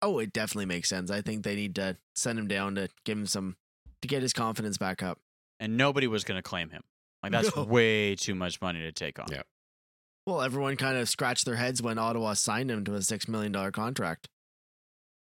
Oh, 0.02 0.19
it 0.19 0.34
definitely 0.34 0.65
makes 0.65 0.89
sense. 0.89 1.10
I 1.10 1.21
think 1.21 1.43
they 1.45 1.56
need 1.56 1.76
to 1.76 1.95
send 2.13 2.38
him 2.38 2.49
down 2.49 2.76
to 2.76 2.89
give 3.06 3.17
him 3.17 3.26
some 3.26 3.56
to 4.02 4.08
get 4.10 4.21
his 4.21 4.34
confidence 4.34 4.78
back 4.78 5.02
up. 5.02 5.19
And 5.62 5.78
nobody 5.78 6.08
was 6.08 6.26
going 6.26 6.38
to 6.38 6.41
claim 6.41 6.71
him. 6.71 6.84
Like 7.23 7.32
that's 7.32 7.56
No. 7.56 7.63
way 7.63 8.15
too 8.15 8.36
much 8.36 8.62
money 8.62 8.82
to 8.82 8.91
take 8.91 9.17
on. 9.17 9.28
Yeah. 9.32 9.43
Well, 10.28 10.41
everyone 10.41 10.76
kind 10.76 10.97
of 10.97 11.08
scratched 11.08 11.45
their 11.45 11.56
heads 11.56 11.82
when 11.82 11.97
Ottawa 11.97 12.34
signed 12.34 12.69
him 12.69 12.84
to 12.84 12.95
a 12.95 13.02
six 13.02 13.30
million 13.30 13.54
dollar 13.54 13.71
contract. 13.71 14.28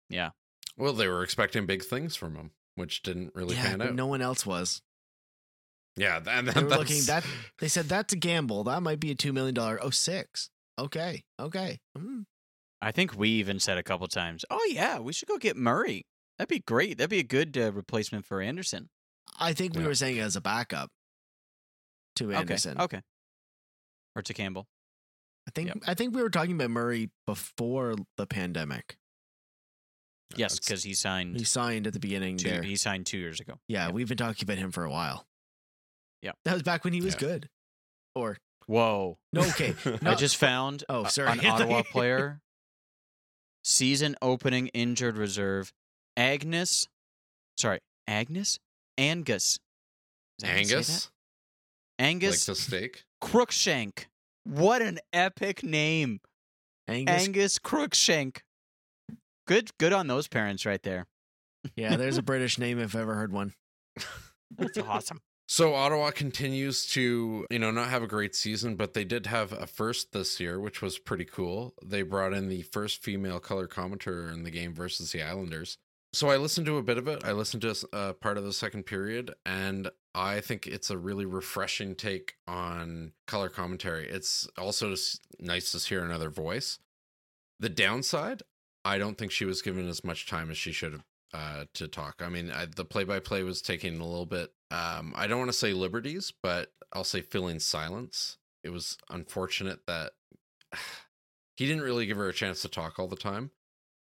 Yeah. 0.08 0.30
Well, 0.76 0.94
they 0.94 1.06
were 1.06 1.22
expecting 1.22 1.64
big 1.64 1.84
things 1.84 2.16
from 2.16 2.34
him, 2.34 2.50
which 2.74 3.02
didn't 3.02 3.36
really 3.36 3.54
yeah, 3.54 3.66
pan 3.70 3.82
out. 3.82 3.94
no 3.94 4.08
one 4.08 4.20
else 4.20 4.44
was. 4.44 4.82
Yeah, 5.96 6.20
and 6.26 6.48
They 6.48 6.62
were 6.62 6.68
looking 6.70 7.02
that 7.06 7.24
they 7.58 7.68
said 7.68 7.86
that's 7.86 8.12
a 8.12 8.16
gamble. 8.16 8.64
That 8.64 8.82
might 8.82 9.00
be 9.00 9.10
a 9.10 9.14
two 9.14 9.32
million 9.32 9.54
dollar. 9.54 9.78
Oh, 9.82 9.90
six. 9.90 10.50
Okay, 10.78 11.24
okay. 11.40 11.78
Mm. 11.96 12.24
I 12.82 12.92
think 12.92 13.16
we 13.16 13.30
even 13.30 13.58
said 13.58 13.78
a 13.78 13.82
couple 13.82 14.06
times, 14.08 14.44
"Oh 14.50 14.66
yeah, 14.70 14.98
we 14.98 15.12
should 15.12 15.28
go 15.28 15.38
get 15.38 15.56
Murray. 15.56 16.04
That'd 16.38 16.50
be 16.50 16.58
great. 16.60 16.98
That'd 16.98 17.10
be 17.10 17.18
a 17.20 17.22
good 17.24 17.56
uh, 17.56 17.72
replacement 17.72 18.26
for 18.26 18.40
Anderson." 18.42 18.90
I 19.40 19.52
think 19.54 19.74
we 19.74 19.80
Yeah. 19.82 19.88
were 19.88 19.94
saying 19.94 20.18
as 20.18 20.36
a 20.36 20.40
backup 20.40 20.90
to 22.16 22.32
Anderson. 22.32 22.72
Okay. 22.78 22.96
Okay. 22.98 23.02
Or 24.14 24.22
to 24.22 24.34
Campbell. 24.34 24.66
I 25.48 25.52
think 25.54 25.68
Yep. 25.68 25.78
I 25.86 25.94
think 25.94 26.14
we 26.14 26.22
were 26.22 26.30
talking 26.30 26.52
about 26.54 26.70
Murray 26.70 27.10
before 27.26 27.94
the 28.16 28.26
pandemic. 28.26 28.96
Yes, 30.34 30.58
because 30.58 30.82
he 30.82 30.92
signed. 30.94 31.38
He 31.38 31.44
signed 31.44 31.86
at 31.86 31.92
the 31.92 32.00
beginning 32.00 32.36
Two, 32.36 32.48
there. 32.50 32.62
he 32.62 32.76
signed 32.76 33.06
two 33.06 33.18
years 33.18 33.40
ago. 33.40 33.60
Yeah, 33.68 33.86
Yep. 33.86 33.94
we've 33.94 34.08
been 34.08 34.16
talking 34.18 34.42
about 34.44 34.58
him 34.58 34.72
for 34.72 34.84
a 34.84 34.90
while. 34.90 35.26
Yeah. 36.22 36.32
that 36.44 36.52
was 36.54 36.62
back 36.62 36.84
when 36.84 36.92
he 36.92 37.00
was 37.00 37.14
Yeah. 37.14 37.20
good. 37.20 37.48
Or 38.14 38.38
Whoa! 38.66 39.18
no, 39.32 39.42
okay, 39.42 39.74
I 40.04 40.14
just 40.14 40.36
found 40.36 40.84
Oh, 40.88 41.04
sorry. 41.04 41.38
an 41.38 41.44
Ottawa 41.46 41.82
player. 41.82 42.40
Season 43.64 44.16
opening 44.22 44.68
injured 44.68 45.16
reserve, 45.16 45.72
Agnes. 46.16 46.86
Sorry, 47.58 47.80
Agnes 48.06 48.58
Angus. 48.96 49.58
Is 50.38 50.42
that 50.42 50.46
how 50.48 50.58
you 50.58 50.64
say 50.64 50.74
that? 50.82 51.08
Angus, 51.98 52.48
like 52.48 52.56
the 52.56 52.60
steak. 52.62 53.04
Crookshank. 53.20 54.08
What 54.44 54.82
an 54.82 54.98
epic 55.12 55.62
name, 55.64 56.20
Angus. 56.86 57.22
Angus 57.24 57.58
Crookshank. 57.58 58.42
Good, 59.48 59.70
good 59.78 59.92
on 59.92 60.06
those 60.06 60.28
parents 60.28 60.64
right 60.66 60.82
there. 60.82 61.06
yeah, 61.76 61.96
there's 61.96 62.18
a 62.18 62.22
British 62.22 62.58
name 62.58 62.78
if 62.78 62.94
I 62.94 63.00
ever 63.00 63.14
heard 63.14 63.32
one. 63.32 63.54
That's 64.56 64.78
awesome. 64.78 65.20
So 65.48 65.74
Ottawa 65.74 66.10
continues 66.10 66.86
to, 66.88 67.46
you 67.48 67.58
know, 67.60 67.70
not 67.70 67.88
have 67.88 68.02
a 68.02 68.08
great 68.08 68.34
season, 68.34 68.74
but 68.74 68.94
they 68.94 69.04
did 69.04 69.26
have 69.26 69.52
a 69.52 69.66
first 69.66 70.12
this 70.12 70.40
year, 70.40 70.58
which 70.58 70.82
was 70.82 70.98
pretty 70.98 71.24
cool. 71.24 71.72
They 71.84 72.02
brought 72.02 72.32
in 72.32 72.48
the 72.48 72.62
first 72.62 73.02
female 73.02 73.38
color 73.38 73.68
commentator 73.68 74.28
in 74.28 74.42
the 74.42 74.50
game 74.50 74.74
versus 74.74 75.12
the 75.12 75.22
Islanders. 75.22 75.78
So 76.12 76.30
I 76.30 76.36
listened 76.36 76.66
to 76.66 76.78
a 76.78 76.82
bit 76.82 76.98
of 76.98 77.06
it. 77.06 77.24
I 77.24 77.32
listened 77.32 77.62
to 77.62 77.76
uh, 77.92 78.14
part 78.14 78.38
of 78.38 78.44
the 78.44 78.52
second 78.52 78.84
period, 78.84 79.34
and 79.44 79.88
I 80.14 80.40
think 80.40 80.66
it's 80.66 80.90
a 80.90 80.98
really 80.98 81.26
refreshing 81.26 81.94
take 81.94 82.34
on 82.48 83.12
color 83.26 83.48
commentary. 83.48 84.08
It's 84.08 84.48
also 84.58 84.96
nice 85.38 85.72
to 85.72 85.78
hear 85.78 86.04
another 86.04 86.30
voice. 86.30 86.78
The 87.60 87.68
downside, 87.68 88.42
I 88.84 88.98
don't 88.98 89.16
think 89.16 89.30
she 89.30 89.44
was 89.44 89.62
given 89.62 89.88
as 89.88 90.02
much 90.02 90.26
time 90.26 90.50
as 90.50 90.56
she 90.56 90.72
should 90.72 90.92
have 90.92 91.04
uh, 91.34 91.64
to 91.74 91.86
talk. 91.86 92.16
I 92.20 92.30
mean, 92.30 92.50
I, 92.50 92.66
the 92.66 92.84
play-by-play 92.84 93.42
was 93.42 93.62
taking 93.62 94.00
a 94.00 94.06
little 94.06 94.26
bit. 94.26 94.52
Um, 94.70 95.12
I 95.16 95.26
don't 95.26 95.38
want 95.38 95.50
to 95.50 95.56
say 95.56 95.72
liberties, 95.72 96.32
but 96.42 96.72
I'll 96.92 97.04
say 97.04 97.20
filling 97.20 97.60
silence. 97.60 98.38
It 98.64 98.70
was 98.70 98.98
unfortunate 99.10 99.80
that 99.86 100.12
he 101.56 101.66
didn't 101.66 101.82
really 101.84 102.06
give 102.06 102.16
her 102.16 102.28
a 102.28 102.32
chance 102.32 102.62
to 102.62 102.68
talk 102.68 102.98
all 102.98 103.08
the 103.08 103.16
time. 103.16 103.50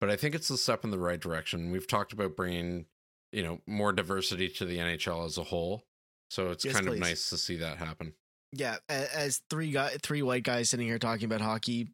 But 0.02 0.10
I 0.10 0.16
think 0.18 0.36
it's 0.36 0.50
a 0.50 0.58
step 0.58 0.84
in 0.84 0.92
the 0.92 1.00
right 1.00 1.20
direction. 1.20 1.72
We've 1.72 1.88
talked 1.88 2.12
about 2.14 2.36
bringing, 2.36 2.86
you 3.32 3.44
know, 3.44 3.62
more 3.66 3.94
diversity 3.94 4.50
to 4.50 4.66
the 4.66 4.78
NHL 4.78 5.26
as 5.26 5.38
a 5.38 5.44
whole. 5.44 5.84
So 6.30 6.50
it's 6.52 6.66
Yes, 6.66 6.74
kind 6.74 6.88
please. 6.88 6.96
of 6.96 7.00
nice 7.02 7.30
to 7.30 7.38
see 7.38 7.58
that 7.58 7.78
happen. 7.78 8.14
Yeah, 8.52 8.78
as 8.90 9.42
three 9.50 9.72
guy, 9.72 9.96
three 10.02 10.22
white 10.22 10.44
guys 10.44 10.70
sitting 10.70 10.88
here 10.88 11.00
talking 11.00 11.26
about 11.26 11.42
hockey. 11.42 11.90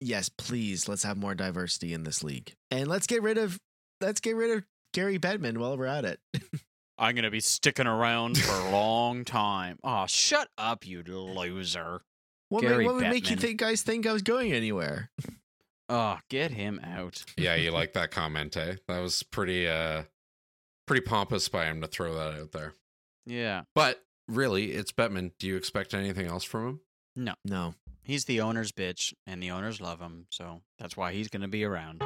Yes, 0.00 0.28
please, 0.28 0.88
let's 0.88 1.02
have 1.04 1.16
more 1.16 1.34
diversity 1.34 1.92
in 1.94 2.04
this 2.04 2.22
league, 2.22 2.52
and 2.70 2.86
let's 2.88 3.06
get 3.06 3.22
rid 3.22 3.38
of 3.38 3.58
let's 4.00 4.20
get 4.20 4.36
rid 4.36 4.50
of 4.56 4.64
Gary 4.92 5.18
Bettman 5.18 5.58
while 5.58 5.76
we're 5.76 5.86
at 5.86 6.04
it. 6.04 6.20
I'm 6.98 7.14
gonna 7.14 7.30
be 7.30 7.40
sticking 7.40 7.86
around 7.86 8.38
for 8.38 8.54
a 8.54 8.70
long 8.70 9.24
time. 9.24 9.78
Oh, 9.84 10.06
shut 10.06 10.48
up, 10.56 10.86
you 10.86 11.02
loser. 11.02 12.02
What, 12.48 12.62
ma- 12.62 12.68
Gary 12.70 12.86
what 12.86 12.94
would 12.96 13.08
make 13.08 13.28
you 13.30 13.36
think 13.36 13.58
guys 13.58 13.82
think 13.82 14.06
I 14.06 14.12
was 14.12 14.22
going 14.22 14.52
anywhere? 14.52 15.10
Oh, 15.88 16.18
get 16.30 16.50
him 16.52 16.80
out. 16.82 17.24
Yeah, 17.36 17.54
you 17.54 17.70
like 17.70 17.92
that 17.92 18.10
comment, 18.10 18.56
eh? 18.56 18.76
That 18.88 19.00
was 19.00 19.22
pretty 19.22 19.68
uh 19.68 20.04
pretty 20.86 21.02
pompous 21.02 21.48
by 21.48 21.66
him 21.66 21.80
to 21.80 21.86
throw 21.86 22.14
that 22.14 22.40
out 22.40 22.52
there. 22.52 22.74
Yeah. 23.26 23.62
But 23.74 24.02
really, 24.28 24.72
it's 24.72 24.92
Bettman. 24.92 25.32
Do 25.38 25.46
you 25.46 25.56
expect 25.56 25.94
anything 25.94 26.26
else 26.26 26.44
from 26.44 26.66
him? 26.68 26.80
No. 27.16 27.34
No, 27.44 27.74
He's 28.06 28.26
the 28.26 28.40
owner's 28.40 28.70
bitch, 28.70 29.12
and 29.26 29.42
the 29.42 29.50
owners 29.50 29.80
love 29.80 29.98
him, 29.98 30.26
so 30.30 30.62
that's 30.78 30.96
why 30.96 31.12
he's 31.12 31.28
gonna 31.28 31.48
be 31.48 31.64
around. 31.64 32.02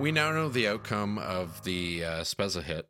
We 0.00 0.12
now 0.12 0.32
know 0.32 0.48
the 0.48 0.66
outcome 0.66 1.18
of 1.18 1.62
the 1.64 2.02
uh, 2.02 2.20
Spezza 2.20 2.62
hit. 2.62 2.88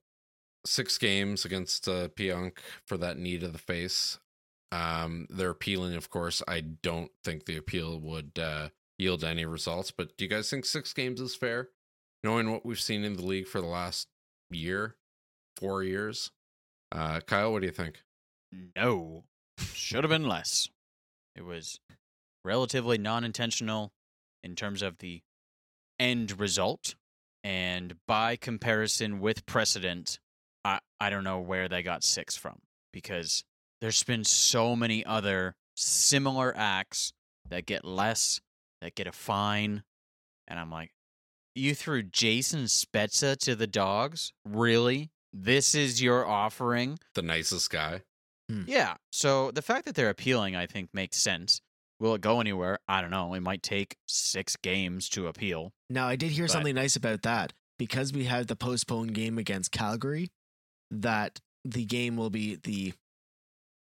Six 0.65 0.97
games 0.97 1.45
against 1.45 1.89
uh, 1.89 2.07
Pionk 2.07 2.59
for 2.87 2.97
that 2.99 3.19
knee 3.19 3.37
to 3.37 3.49
the 3.49 3.59
face. 3.59 4.21
Um, 4.71 5.27
they're 5.29 5.51
appealing, 5.51 5.97
of 5.97 6.09
course. 6.09 6.41
I 6.47 6.61
don't 6.61 7.11
think 7.25 7.47
the 7.47 7.57
appeal 7.57 7.99
would 7.99 8.39
uh, 8.41 8.69
yield 8.97 9.25
any 9.25 9.45
results, 9.45 9.91
but 9.91 10.17
do 10.17 10.25
you 10.25 10.31
guys 10.31 10.49
think 10.49 10.65
six 10.65 10.93
games 10.93 11.21
is 11.21 11.35
fair? 11.35 11.71
Knowing 12.23 12.53
what 12.53 12.65
we've 12.65 12.81
seen 12.81 13.03
in 13.03 13.17
the 13.17 13.27
league 13.27 13.49
for 13.49 13.61
the 13.61 13.67
last 13.67 14.07
year, 14.53 14.95
four 15.57 15.83
years. 15.83 16.31
Uh, 16.93 17.19
Kyle, 17.27 17.51
what 17.51 17.63
do 17.63 17.67
you 17.67 17.73
think? 17.73 18.05
No. 18.77 19.25
Should 19.59 20.05
have 20.05 20.11
been 20.11 20.29
less. 20.29 20.69
It 21.35 21.45
was 21.45 21.81
relatively 22.45 22.99
non 22.99 23.25
intentional 23.25 23.91
in 24.45 24.55
terms 24.55 24.81
of 24.81 24.99
the 24.99 25.23
end 25.99 26.39
result. 26.39 26.95
And 27.43 27.95
by 28.07 28.37
comparison 28.37 29.21
with 29.21 29.47
precedent, 29.47 30.19
I, 30.65 30.81
I 31.01 31.11
don't 31.11 31.25
know 31.25 31.41
where 31.41 31.69
they 31.69 31.83
got 31.83 32.05
six 32.05 32.37
from 32.37 32.59
because 32.93 33.45
there's 33.81 34.03
been 34.03 34.25
so 34.25 34.77
many 34.77 35.05
other 35.05 35.55
similar 35.75 36.53
acts 36.57 37.13
that 37.49 37.67
get 37.67 37.85
less, 37.85 38.41
that 38.83 38.95
get 38.95 39.07
a 39.07 39.13
fine. 39.13 39.83
And 40.49 40.59
I'm 40.59 40.71
like, 40.71 40.91
you 41.55 41.75
threw 41.75 42.03
Jason 42.03 42.65
Spezza 42.65 43.37
to 43.39 43.55
the 43.55 43.67
dogs? 43.67 44.33
Really? 44.45 45.11
This 45.33 45.75
is 45.75 46.03
your 46.03 46.27
offering? 46.27 46.99
The 47.15 47.23
nicest 47.23 47.71
guy. 47.71 48.03
Hmm. 48.51 48.63
Yeah. 48.67 48.95
So 49.13 49.51
the 49.51 49.63
fact 49.63 49.85
that 49.87 49.95
they're 49.95 50.11
appealing, 50.11 50.57
I 50.57 50.67
think, 50.67 50.91
makes 50.93 51.17
sense. 51.17 51.61
Will 52.01 52.15
it 52.15 52.21
go 52.23 52.41
anywhere? 52.41 52.79
I 52.89 53.01
don't 53.03 53.11
know. 53.11 53.35
It 53.35 53.41
might 53.41 53.63
take 53.63 53.97
six 54.09 54.57
games 54.57 55.09
to 55.11 55.27
appeal. 55.29 55.73
now 55.89 56.09
I 56.09 56.17
did 56.17 56.33
hear 56.33 56.47
But- 56.47 56.53
something 56.53 56.75
nice 56.75 56.97
about 56.97 57.23
that 57.23 57.53
because 57.79 58.13
we 58.13 58.25
had 58.25 58.49
the 58.49 58.57
postponed 58.57 59.15
game 59.15 59.39
against 59.39 59.71
Calgary. 59.71 60.31
That 60.91 61.41
the 61.65 61.85
game 61.85 62.17
will 62.17 62.31
be 62.31 62.57
the 62.57 62.95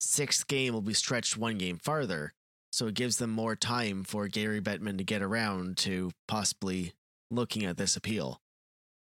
sixth 0.01 0.47
game 0.47 0.73
will 0.73 0.83
be 0.83 0.95
stretched 0.95 1.37
one 1.37 1.59
game 1.59 1.79
farther, 1.79 2.33
so 2.73 2.87
it 2.87 2.95
gives 2.95 3.16
them 3.16 3.31
more 3.31 3.57
time 3.57 4.05
for 4.05 4.29
Gary 4.29 4.61
Bettman 4.61 4.99
to 4.99 5.05
get 5.05 5.23
around 5.23 5.77
to 5.79 6.12
possibly 6.29 6.92
looking 7.31 7.64
at 7.64 7.77
this 7.77 7.97
appeal. 7.97 8.40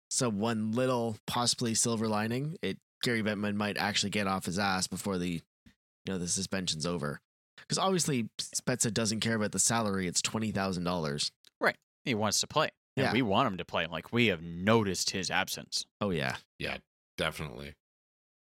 So 0.09 0.29
one 0.29 0.71
little 0.71 1.17
possibly 1.27 1.73
silver 1.75 2.07
lining, 2.07 2.57
it 2.61 2.77
Gary 3.03 3.23
Bettman 3.23 3.55
might 3.55 3.77
actually 3.77 4.09
get 4.09 4.27
off 4.27 4.45
his 4.45 4.59
ass 4.59 4.87
before 4.87 5.17
the 5.17 5.29
you 5.65 6.13
know 6.13 6.17
the 6.17 6.27
suspension's 6.27 6.85
over. 6.85 7.21
Because 7.61 7.77
obviously 7.77 8.29
Spezza 8.39 8.93
doesn't 8.93 9.19
care 9.19 9.35
about 9.35 9.51
the 9.51 9.59
salary; 9.59 10.07
it's 10.07 10.21
twenty 10.21 10.51
thousand 10.51 10.83
dollars. 10.83 11.31
Right. 11.59 11.77
He 12.05 12.15
wants 12.15 12.39
to 12.41 12.47
play. 12.47 12.69
And 12.97 13.05
Yeah. 13.05 13.13
we 13.13 13.21
want 13.21 13.47
him 13.47 13.57
to 13.57 13.65
play. 13.65 13.85
Like, 13.87 14.11
we 14.11 14.27
have 14.27 14.41
noticed 14.41 15.11
his 15.11 15.29
absence. 15.31 15.85
Oh 16.01 16.09
yeah, 16.09 16.37
Yeah, 16.57 16.77
definitely. 17.17 17.75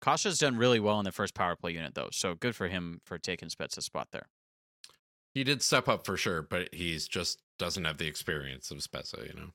Kasha's 0.02 0.38
done 0.38 0.58
really 0.58 0.80
well 0.80 1.00
in 1.00 1.06
the 1.06 1.12
first 1.12 1.34
power 1.34 1.56
play 1.56 1.72
unit, 1.72 1.96
though. 1.96 2.10
So 2.12 2.36
good 2.36 2.56
for 2.56 2.68
him 2.68 3.02
for 3.06 3.18
taking 3.18 3.50
Spezza's 3.50 3.86
spot 3.86 4.10
there. 4.12 4.28
He 5.34 5.44
did 5.44 5.62
step 5.62 5.88
up 5.88 6.06
for 6.06 6.16
sure, 6.16 6.42
but 6.42 6.74
he's 6.74 7.08
just 7.08 7.40
doesn't 7.58 7.84
have 7.86 7.98
the 7.98 8.08
experience 8.08 8.70
of 8.72 8.78
Spezza, 8.80 9.28
you 9.28 9.34
know. 9.34 9.50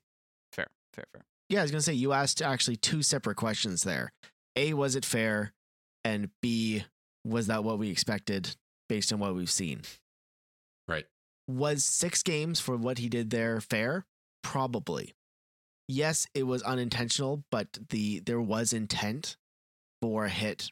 Fair, 0.52 0.66
fair, 0.92 1.04
fair. 1.12 1.24
yeah. 1.48 1.60
I 1.60 1.62
was 1.62 1.70
gonna 1.70 1.80
say 1.82 1.92
you 1.94 2.12
asked 2.12 2.42
actually 2.42 2.76
two 2.76 3.02
separate 3.02 3.36
questions 3.36 3.82
there. 3.82 4.12
A, 4.56 4.74
was 4.74 4.96
it 4.96 5.04
fair? 5.04 5.52
And 6.04 6.30
B, 6.42 6.84
was 7.24 7.46
that 7.46 7.62
what 7.62 7.78
we 7.78 7.90
expected 7.90 8.56
based 8.90 9.12
on 9.12 9.20
what 9.20 9.34
we've 9.36 9.50
seen? 9.50 9.82
Right. 10.88 11.06
Was 11.48 11.84
six 11.84 12.22
games 12.22 12.58
for 12.58 12.76
what 12.76 12.98
he 12.98 13.08
did 13.08 13.30
there 13.30 13.60
fair? 13.60 14.04
Probably. 14.42 15.14
yes, 15.88 16.26
it 16.34 16.42
was 16.44 16.62
unintentional, 16.62 17.42
but 17.50 17.78
the 17.90 18.20
there 18.20 18.40
was 18.40 18.72
intent 18.72 19.36
for 20.02 20.24
a 20.26 20.28
hit 20.28 20.70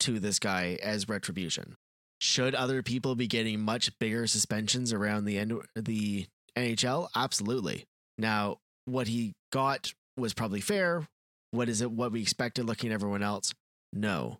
to 0.00 0.18
this 0.18 0.38
guy 0.38 0.78
as 0.82 1.08
retribution. 1.08 1.76
Should 2.20 2.54
other 2.54 2.82
people 2.82 3.14
be 3.14 3.26
getting 3.26 3.60
much 3.60 3.90
bigger 3.98 4.26
suspensions 4.26 4.92
around 4.92 5.24
the 5.26 5.38
end 5.38 5.52
the 5.74 6.26
NHL? 6.56 7.08
Absolutely. 7.14 7.84
Now, 8.18 8.56
what 8.86 9.08
he 9.08 9.32
got 9.52 9.92
was 10.16 10.32
probably 10.32 10.60
fair. 10.60 11.06
What 11.50 11.68
is 11.68 11.80
it 11.82 11.90
what 11.90 12.12
we 12.12 12.22
expected 12.22 12.64
looking 12.66 12.90
at 12.90 12.94
everyone 12.94 13.22
else? 13.22 13.52
No. 13.92 14.38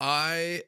I 0.00 0.62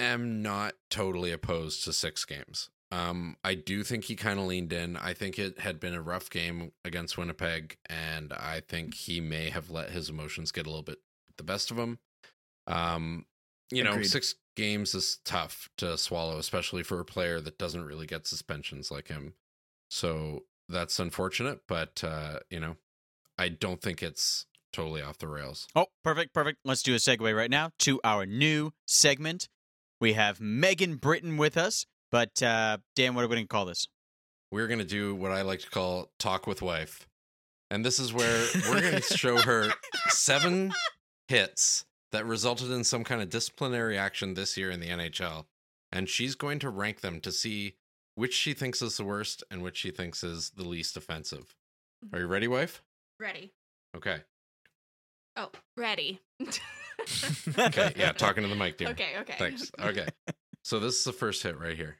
am 0.00 0.42
not 0.42 0.74
totally 0.90 1.32
opposed 1.32 1.84
to 1.84 1.92
six 1.92 2.24
games. 2.24 2.70
Um, 2.92 3.36
I 3.44 3.54
do 3.54 3.84
think 3.84 4.04
he 4.04 4.16
kind 4.16 4.40
of 4.40 4.46
leaned 4.46 4.72
in. 4.72 4.96
I 4.96 5.14
think 5.14 5.38
it 5.38 5.60
had 5.60 5.78
been 5.78 5.94
a 5.94 6.02
rough 6.02 6.28
game 6.28 6.72
against 6.84 7.16
Winnipeg, 7.16 7.76
and 7.88 8.32
I 8.32 8.60
think 8.66 8.94
he 8.94 9.20
may 9.20 9.50
have 9.50 9.70
let 9.70 9.90
his 9.90 10.08
emotions 10.08 10.50
get 10.50 10.66
a 10.66 10.70
little 10.70 10.82
bit 10.82 10.98
the 11.36 11.44
best 11.44 11.70
of 11.70 11.78
him. 11.78 11.98
Um, 12.66 13.26
you 13.70 13.84
know, 13.84 14.02
six 14.02 14.34
games 14.56 14.94
is 14.94 15.20
tough 15.24 15.68
to 15.78 15.96
swallow, 15.96 16.38
especially 16.38 16.82
for 16.82 16.98
a 16.98 17.04
player 17.04 17.40
that 17.40 17.58
doesn't 17.58 17.84
really 17.84 18.06
get 18.06 18.26
suspensions 18.26 18.90
like 18.90 19.06
him. 19.06 19.34
So 19.88 20.44
that's 20.68 20.98
unfortunate, 20.98 21.60
but 21.68 22.02
uh, 22.02 22.40
you 22.50 22.58
know, 22.58 22.76
I 23.38 23.48
don't 23.48 23.80
think 23.80 24.02
it's 24.02 24.46
totally 24.72 25.02
off 25.02 25.18
the 25.18 25.28
rails. 25.28 25.68
Oh, 25.74 25.86
perfect, 26.02 26.34
perfect. 26.34 26.58
Let's 26.64 26.82
do 26.82 26.94
a 26.94 26.98
segue 26.98 27.36
right 27.36 27.50
now 27.50 27.70
to 27.80 28.00
our 28.02 28.26
new 28.26 28.72
segment. 28.86 29.48
We 30.00 30.14
have 30.14 30.40
Megan 30.40 30.96
Britton 30.96 31.36
with 31.36 31.56
us, 31.56 31.86
but 32.10 32.42
uh, 32.42 32.78
Dan, 32.96 33.14
what 33.14 33.24
are 33.24 33.28
we 33.28 33.34
going 33.36 33.44
to 33.44 33.48
call 33.48 33.66
this? 33.66 33.86
we're 34.50 34.66
going 34.66 34.78
to 34.78 34.84
do 34.84 35.14
what 35.14 35.32
I 35.32 35.42
like 35.42 35.60
to 35.60 35.70
call 35.70 36.10
talk 36.18 36.46
with 36.46 36.62
wife. 36.62 37.06
And 37.70 37.84
this 37.84 37.98
is 37.98 38.12
where 38.12 38.46
we're 38.68 38.80
going 38.80 39.00
to 39.00 39.16
show 39.16 39.38
her 39.38 39.70
seven 40.08 40.72
hits 41.28 41.84
that 42.12 42.26
resulted 42.26 42.70
in 42.70 42.82
some 42.82 43.04
kind 43.04 43.22
of 43.22 43.30
disciplinary 43.30 43.96
action 43.96 44.34
this 44.34 44.56
year 44.56 44.70
in 44.70 44.80
the 44.80 44.88
NHL. 44.88 45.46
And 45.92 46.08
she's 46.08 46.34
going 46.34 46.58
to 46.60 46.70
rank 46.70 47.00
them 47.00 47.20
to 47.20 47.32
see 47.32 47.76
which 48.16 48.34
she 48.34 48.52
thinks 48.52 48.82
is 48.82 48.96
the 48.96 49.04
worst 49.04 49.44
and 49.50 49.62
which 49.62 49.76
she 49.76 49.90
thinks 49.90 50.24
is 50.24 50.50
the 50.50 50.64
least 50.64 50.96
offensive. 50.96 51.54
Are 52.12 52.20
you 52.20 52.26
ready, 52.26 52.48
wife? 52.48 52.82
Ready. 53.18 53.52
Okay. 53.96 54.20
Oh, 55.40 55.50
ready. 55.76 56.20
Okay. 57.58 57.92
Yeah, 57.96 58.12
talking 58.12 58.42
to 58.42 58.48
the 58.48 58.54
mic, 58.54 58.76
dear. 58.76 58.88
Okay, 58.88 59.12
okay. 59.20 59.34
Thanks. 59.38 59.72
Okay. 59.80 60.06
So 60.62 60.78
this 60.78 60.96
is 60.98 61.04
the 61.04 61.14
first 61.14 61.42
hit 61.42 61.58
right 61.58 61.74
here. 61.74 61.96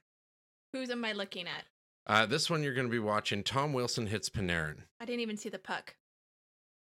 Who's 0.74 0.90
am 0.90 1.04
I 1.06 1.12
looking 1.12 1.46
at? 1.46 1.64
Uh, 2.06 2.26
this 2.26 2.50
one 2.50 2.62
you're 2.62 2.74
going 2.74 2.86
to 2.86 2.92
be 2.92 2.98
watching 2.98 3.42
Tom 3.42 3.72
Wilson 3.72 4.06
hits 4.06 4.28
Panarin. 4.28 4.80
I 5.00 5.06
didn't 5.06 5.20
even 5.20 5.38
see 5.38 5.48
the 5.48 5.58
puck. 5.58 5.94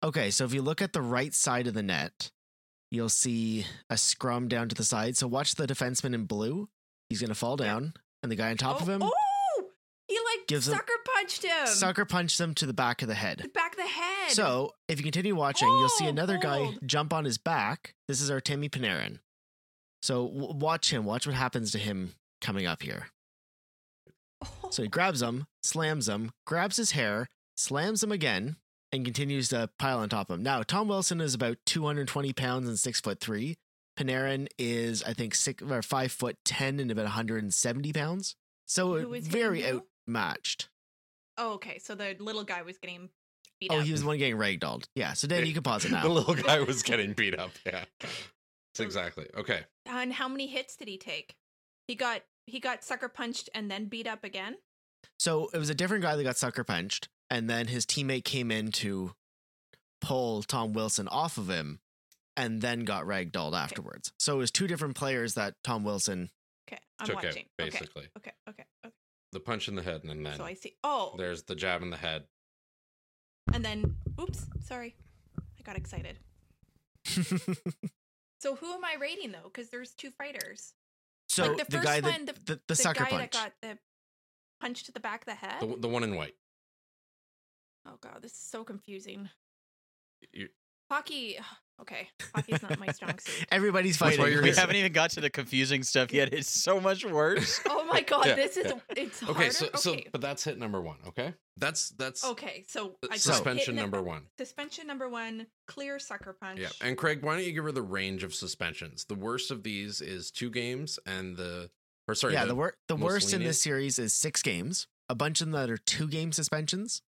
Okay, 0.04 0.30
so 0.30 0.46
if 0.46 0.54
you 0.54 0.62
look 0.62 0.80
at 0.82 0.94
the 0.94 1.02
right 1.02 1.34
side 1.34 1.66
of 1.66 1.74
the 1.74 1.82
net, 1.82 2.30
you'll 2.92 3.10
see 3.10 3.66
a 3.90 3.98
scrum 3.98 4.48
down 4.48 4.70
to 4.70 4.76
the 4.76 4.84
side. 4.84 5.18
So 5.18 5.28
watch 5.28 5.56
the 5.56 5.66
defenseman 5.66 6.14
in 6.14 6.26
blue. 6.26 6.70
He's 7.10 7.20
going 7.20 7.30
to 7.30 7.36
fall 7.36 7.58
Yeah. 7.60 7.66
down, 7.66 7.94
and 8.22 8.32
the 8.32 8.36
guy 8.36 8.52
on 8.52 8.58
top 8.58 8.78
oh, 8.78 8.84
of 8.84 8.90
him 8.90 9.02
Oh! 9.02 9.10
He 9.10 9.12
like 9.12 9.23
Gives 10.48 10.66
sucker 10.66 10.94
punched 11.16 11.44
him. 11.44 11.68
sucker 11.68 12.06
punched 12.06 12.40
him 12.40 12.54
to 12.56 12.66
the 12.66 12.74
back 12.74 13.02
of 13.02 13.08
the 13.08 13.14
The 13.14 13.20
head. 13.20 13.52
back 13.54 13.72
of 13.74 13.78
the 13.78 13.84
head. 13.88 14.32
So 14.32 14.74
if 14.88 15.00
you 15.00 15.04
continue 15.04 15.36
watching, 15.36 15.68
you'll 15.68 15.90
see 15.90 16.06
Oh, 16.06 16.10
another 16.10 16.38
guy 16.38 16.78
jump 16.86 17.14
on 17.14 17.26
his 17.26 17.38
back. 17.38 17.94
This 18.08 18.22
is 18.22 18.30
our 18.30 18.40
Timmy 18.42 18.70
Panarin. 18.70 19.20
So 20.02 20.28
w- 20.28 20.54
watch 20.56 20.92
him. 20.92 21.06
Watch 21.06 21.26
what 21.26 21.36
happens 21.36 21.72
to 21.72 21.78
him 21.80 22.14
coming 22.42 22.66
up 22.66 22.82
here. 22.84 23.08
So 24.70 24.84
he 24.84 24.90
grabs 24.90 25.22
him, 25.22 25.46
slams 25.64 26.08
him, 26.10 26.32
grabs 26.46 26.78
his 26.78 26.92
hair, 26.92 27.28
slams 27.56 28.04
him 28.04 28.12
again, 28.12 28.58
and 28.92 29.06
continues 29.06 29.48
to 29.50 29.70
pile 29.80 30.00
on 30.00 30.10
top 30.10 30.30
of 30.30 30.36
him. 30.38 30.44
Now, 30.44 30.62
Tom 30.64 30.88
Wilson 30.88 31.22
is 31.22 31.34
about 31.34 31.58
220 31.66 32.34
pounds 32.34 32.68
and 32.68 32.78
six 32.78 33.00
foot 33.00 33.20
three. 33.20 33.56
Panarin 33.98 34.48
is, 34.58 35.04
I 35.04 35.14
think, 35.14 35.36
six 35.36 35.64
or 35.64 35.82
five 35.82 36.12
foot 36.12 36.38
ten 36.44 36.80
and 36.80 36.90
about 36.92 37.04
170 37.04 37.94
pounds. 37.94 38.36
So 38.66 38.96
very 39.22 39.62
hitting 39.62 39.82
who? 40.08 40.12
outmatched. 40.12 40.70
Oh, 41.38 41.54
okay. 41.54 41.80
So 41.80 41.96
the 41.96 42.16
little 42.20 42.44
guy 42.44 42.62
was 42.62 42.78
getting 42.78 43.10
beat 43.60 43.72
up. 43.72 43.78
Oh, 43.78 43.80
up. 43.80 43.86
he 43.86 43.92
was 43.92 44.02
the 44.02 44.08
one 44.08 44.18
getting 44.18 44.38
ragdolled. 44.38 44.86
Yeah. 44.96 45.14
So 45.14 45.28
Dan, 45.28 45.46
you 45.46 45.54
can 45.54 45.64
pause 45.64 45.86
it 45.86 45.92
now. 45.92 46.04
the 46.04 46.10
little 46.10 46.36
guy 46.44 46.60
was 46.60 46.84
getting 46.84 47.14
beat 47.14 47.38
up. 47.38 47.52
Yeah. 47.66 47.86
That's 48.00 48.80
exactly. 48.80 49.28
Okay. 49.36 49.62
And 49.86 50.14
how 50.14 50.28
many 50.28 50.48
hits 50.48 50.76
did 50.76 50.88
he 50.88 50.98
take? 50.98 51.36
He 51.88 51.96
got 51.96 52.22
he 52.46 52.60
got 52.60 52.84
sucker 52.84 53.10
punched 53.10 53.50
and 53.54 53.70
then 53.70 53.86
beat 53.86 54.08
up 54.08 54.24
again. 54.24 54.56
So 55.20 55.50
it 55.54 55.58
was 55.58 55.70
a 55.70 55.76
different 55.76 56.04
guy 56.04 56.16
that 56.16 56.24
got 56.24 56.38
sucker 56.38 56.64
punched, 56.64 57.10
and 57.30 57.50
then 57.50 57.68
his 57.68 57.86
teammate 57.86 58.24
came 58.24 58.52
in 58.52 58.72
to 58.74 59.12
pull 60.02 60.44
Tom 60.44 60.74
Wilson 60.74 61.08
off 61.10 61.38
of 61.38 61.50
him, 61.50 61.80
and 62.36 62.62
then 62.62 62.84
got 62.84 63.06
ragdolled 63.06 63.54
afterwards. 63.54 64.12
So 64.18 64.36
it 64.36 64.38
was 64.38 64.52
two 64.52 64.68
different 64.68 64.96
players 64.96 65.36
that 65.36 65.56
Tom 65.64 65.84
Wilson. 65.84 66.30
Okay, 66.68 66.80
I'm 67.00 67.14
watching. 67.14 67.30
Okay, 67.30 67.48
basically. 67.58 68.08
okay, 68.18 68.32
okay, 68.50 68.64
okay. 68.86 68.94
The 69.34 69.40
punch 69.40 69.68
in 69.68 69.76
the 69.76 69.82
head, 69.82 70.04
and 70.04 70.26
then 70.26 70.38
So 70.38 70.46
I 70.46 70.54
see. 70.54 70.76
Oh, 70.84 71.16
there's 71.18 71.44
the 71.44 71.56
jab 71.56 71.82
in 71.82 71.90
the 71.90 71.98
head. 71.98 72.24
and 73.54 73.66
then 73.66 73.96
oops, 74.22 74.46
sorry, 74.66 74.96
I 75.38 75.62
got 75.64 75.76
excited. 75.76 76.18
So 78.40 78.56
who 78.56 78.74
am 78.74 78.84
I 78.84 78.96
rating 79.00 79.32
though? 79.32 79.46
Because 79.46 79.70
there's 79.70 79.94
two 79.94 80.12
fighters. 80.12 80.74
so 81.30 81.44
Like 81.48 81.58
the 81.60 81.64
the, 81.64 81.72
first 81.78 81.84
guy 81.86 82.02
one, 82.02 82.26
that 82.26 82.36
the- 82.36 82.42
the, 82.46 82.56
the, 82.56 82.62
the 82.68 82.76
sucker 82.76 83.06
guy 83.06 83.10
punch. 83.10 83.32
that 83.32 83.32
got 83.32 83.54
the 83.62 83.78
punch 84.60 84.84
to 84.84 84.92
the 84.92 85.00
back 85.00 85.22
of 85.22 85.26
the 85.28 85.36
head. 85.36 85.62
The, 85.62 85.78
the 85.80 85.88
one 85.88 86.04
in 86.04 86.16
white. 86.18 86.36
oh 87.88 87.96
god, 88.02 88.18
this 88.22 88.34
is 88.34 88.38
so 88.40 88.66
confusing. 88.66 89.30
You- 90.34 90.50
Hockey. 90.92 91.38
Okay, 91.82 92.08
hockey's 92.34 92.62
not 92.62 92.80
my 92.80 92.88
strong 92.88 93.18
suit. 93.20 93.46
Everybody's 93.52 93.98
That's 93.98 94.16
fighting. 94.16 94.38
We 94.38 94.44
here. 94.50 94.56
haven't 94.56 94.76
even 94.78 94.94
got 94.94 95.10
to 95.12 95.22
the 95.22 95.30
confusing 95.30 95.84
stuff 95.84 96.14
yet. 96.14 96.32
It's 96.34 96.50
so 96.50 96.80
much 96.80 97.04
worse. 97.04 97.60
Oh 97.70 97.86
my 97.96 98.02
god, 98.02 98.26
Yeah, 98.26 98.36
this 98.36 98.58
is 98.58 98.66
yeah. 98.68 98.80
it's 98.98 99.22
Okay, 99.22 99.34
harder. 99.34 99.52
so 99.52 99.70
so 99.76 99.96
but 100.12 100.20
that's 100.22 100.44
hit 100.44 100.58
number 100.58 100.82
one. 100.82 100.98
Okay, 101.08 101.34
that's 101.58 101.90
that's 101.90 102.24
okay, 102.26 102.64
so 102.68 102.96
I 103.12 103.18
suspension 103.18 103.58
hit 103.60 103.68
in 103.70 103.76
the- 103.76 103.82
number 103.82 104.02
one. 104.02 104.24
Suspension 104.40 104.88
number 104.88 105.10
one, 105.10 105.46
clear 105.68 106.00
sucker 106.00 106.36
punch. 106.40 106.60
Yeah, 106.60 106.70
and 106.82 106.98
Craig, 106.98 107.22
why 107.22 107.36
don't 107.36 107.46
you 107.46 107.52
give 107.52 107.66
her 107.66 107.72
the 107.72 107.82
range 107.84 108.24
of 108.24 108.34
suspensions? 108.34 109.06
The 109.06 109.14
worst 109.16 109.52
of 109.52 109.62
these 109.64 110.02
is 110.02 110.32
two 110.32 110.50
games, 110.50 110.98
and 111.06 111.36
the 111.38 111.70
or 112.08 112.16
sorry, 112.16 112.34
yeah, 112.34 112.46
the, 112.46 112.56
wor- 112.56 112.78
the 112.88 112.98
most 112.98 113.04
worst 113.12 113.34
in 113.34 113.44
this 113.44 113.62
series 113.62 114.00
is 114.00 114.14
six 114.14 114.42
games. 114.42 114.88
A 115.10 115.16
bunch 115.16 115.42
of 115.42 115.48
them 115.48 115.60
that 115.60 115.70
are 115.70 115.78
two 115.78 116.08
game 116.08 116.32
suspensions, 116.32 117.02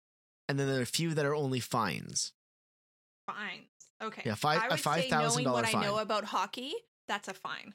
and 0.50 0.60
then 0.60 0.68
there 0.68 0.78
are 0.80 0.84
a 0.84 0.86
few 0.86 1.14
that 1.16 1.26
are 1.26 1.34
only 1.36 1.60
fines. 1.62 2.34
fines. 3.26 3.64
Okay. 4.04 4.22
Yeah, 4.26 4.36
five- 4.36 4.62
I 4.62 4.68
a 4.68 4.70
would 4.72 4.80
say 4.80 5.08
$5,000 5.10 5.10
knowing 5.12 5.50
what 5.52 5.74
I 5.76 5.82
know 5.82 5.98
about 6.00 6.26
hockey, 6.26 6.74
that's 7.08 7.28
a 7.28 7.34
fine. 7.34 7.74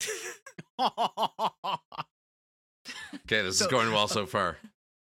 okay, 3.24 3.42
this 3.42 3.58
So- 3.58 3.66
is 3.66 3.70
going 3.70 3.92
well 3.92 4.08
so 4.08 4.26
far. 4.26 4.58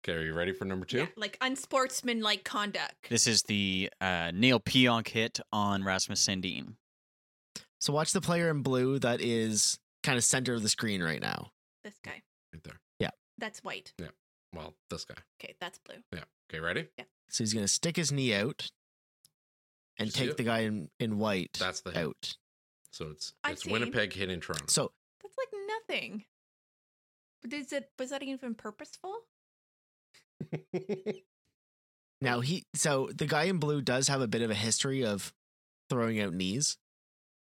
Okay, 0.04 0.16
are 0.16 0.22
you 0.24 0.32
ready 0.32 0.52
for 0.52 0.64
number 0.64 0.86
two? 0.86 0.98
Yeah, 0.98 1.06
like 1.16 1.36
unsportsmanlike 1.40 2.44
conduct. 2.44 3.10
This 3.10 3.26
is 3.26 3.42
the 3.42 3.90
uh, 4.00 4.30
Neal 4.32 4.60
Pionk 4.60 5.08
hit 5.08 5.40
on 5.52 5.82
Rasmus 5.84 6.24
Sandin. 6.24 6.74
so 7.80 7.92
watch 7.92 8.12
the 8.12 8.20
player 8.20 8.48
in 8.48 8.62
blue 8.62 8.98
that 9.00 9.20
is 9.20 9.78
kind 10.04 10.16
of 10.16 10.24
center 10.24 10.54
of 10.54 10.62
the 10.62 10.68
screen 10.68 11.02
right 11.02 11.20
now. 11.20 11.50
This 11.84 11.98
guy. 12.04 12.22
Right 12.54 12.62
there. 12.64 12.80
Yeah. 13.00 13.10
That's 13.38 13.62
white. 13.64 13.92
Yeah. 13.98 14.06
Well, 14.54 14.74
this 14.88 15.04
guy. 15.04 15.16
Okay, 15.42 15.56
that's 15.60 15.78
blue. 15.78 15.96
Yeah. 16.12 16.24
Okay, 16.50 16.60
ready? 16.60 16.86
Yeah. 16.96 17.04
So 17.28 17.42
he's 17.44 17.52
gonna 17.52 17.68
stick 17.68 17.96
his 17.96 18.10
knee 18.12 18.32
out 18.34 18.70
and 19.98 20.12
take 20.12 20.30
it? 20.30 20.36
the 20.36 20.42
guy 20.44 20.60
in, 20.60 20.88
in 21.00 21.18
white 21.18 21.56
That's 21.58 21.80
the 21.80 21.90
hit. 21.90 22.04
out. 22.06 22.36
So 22.92 23.08
it's 23.10 23.32
I 23.44 23.52
it's 23.52 23.64
see. 23.64 23.72
Winnipeg 23.72 24.12
hitting 24.12 24.40
Toronto. 24.40 24.66
So 24.68 24.92
That's 25.22 25.36
like 25.36 25.48
nothing. 25.88 26.24
But 27.42 27.52
is 27.52 27.72
it 27.72 27.90
was 27.98 28.10
that 28.10 28.22
even 28.22 28.54
purposeful? 28.54 29.14
now 32.20 32.40
he 32.40 32.64
so 32.74 33.08
the 33.14 33.26
guy 33.26 33.44
in 33.44 33.58
blue 33.58 33.80
does 33.82 34.08
have 34.08 34.20
a 34.20 34.28
bit 34.28 34.42
of 34.42 34.50
a 34.50 34.54
history 34.54 35.04
of 35.04 35.32
throwing 35.90 36.20
out 36.20 36.34
knees. 36.34 36.76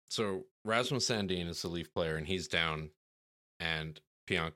so 0.08 0.44
Rasmus 0.64 1.08
Sandin 1.08 1.48
is 1.48 1.62
the 1.62 1.68
Leaf 1.68 1.92
player, 1.92 2.16
and 2.16 2.26
he's 2.26 2.46
down. 2.48 2.90
And 3.58 4.00
Pionk, 4.28 4.52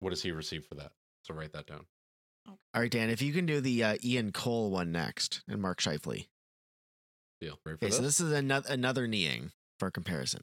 what 0.00 0.10
does 0.10 0.22
he 0.22 0.30
receive 0.32 0.64
for 0.66 0.74
that? 0.76 0.92
So 1.22 1.34
write 1.34 1.52
that 1.52 1.66
down. 1.66 1.86
All 2.48 2.56
right, 2.74 2.90
Dan, 2.90 3.10
if 3.10 3.20
you 3.22 3.32
can 3.32 3.46
do 3.46 3.60
the 3.60 3.84
uh, 3.84 3.96
Ian 4.02 4.32
Cole 4.32 4.70
one 4.70 4.92
next 4.92 5.42
and 5.48 5.60
Mark 5.62 5.80
Scheifele. 5.80 6.26
Deal. 7.40 7.58
Ready 7.64 7.78
for 7.78 7.84
Okay, 7.84 7.86
this? 7.86 7.96
so 7.96 8.02
this 8.02 8.20
is 8.20 8.32
another 8.32 8.68
another 8.72 9.06
kneeing 9.06 9.52
for 9.78 9.90
comparison. 9.90 10.42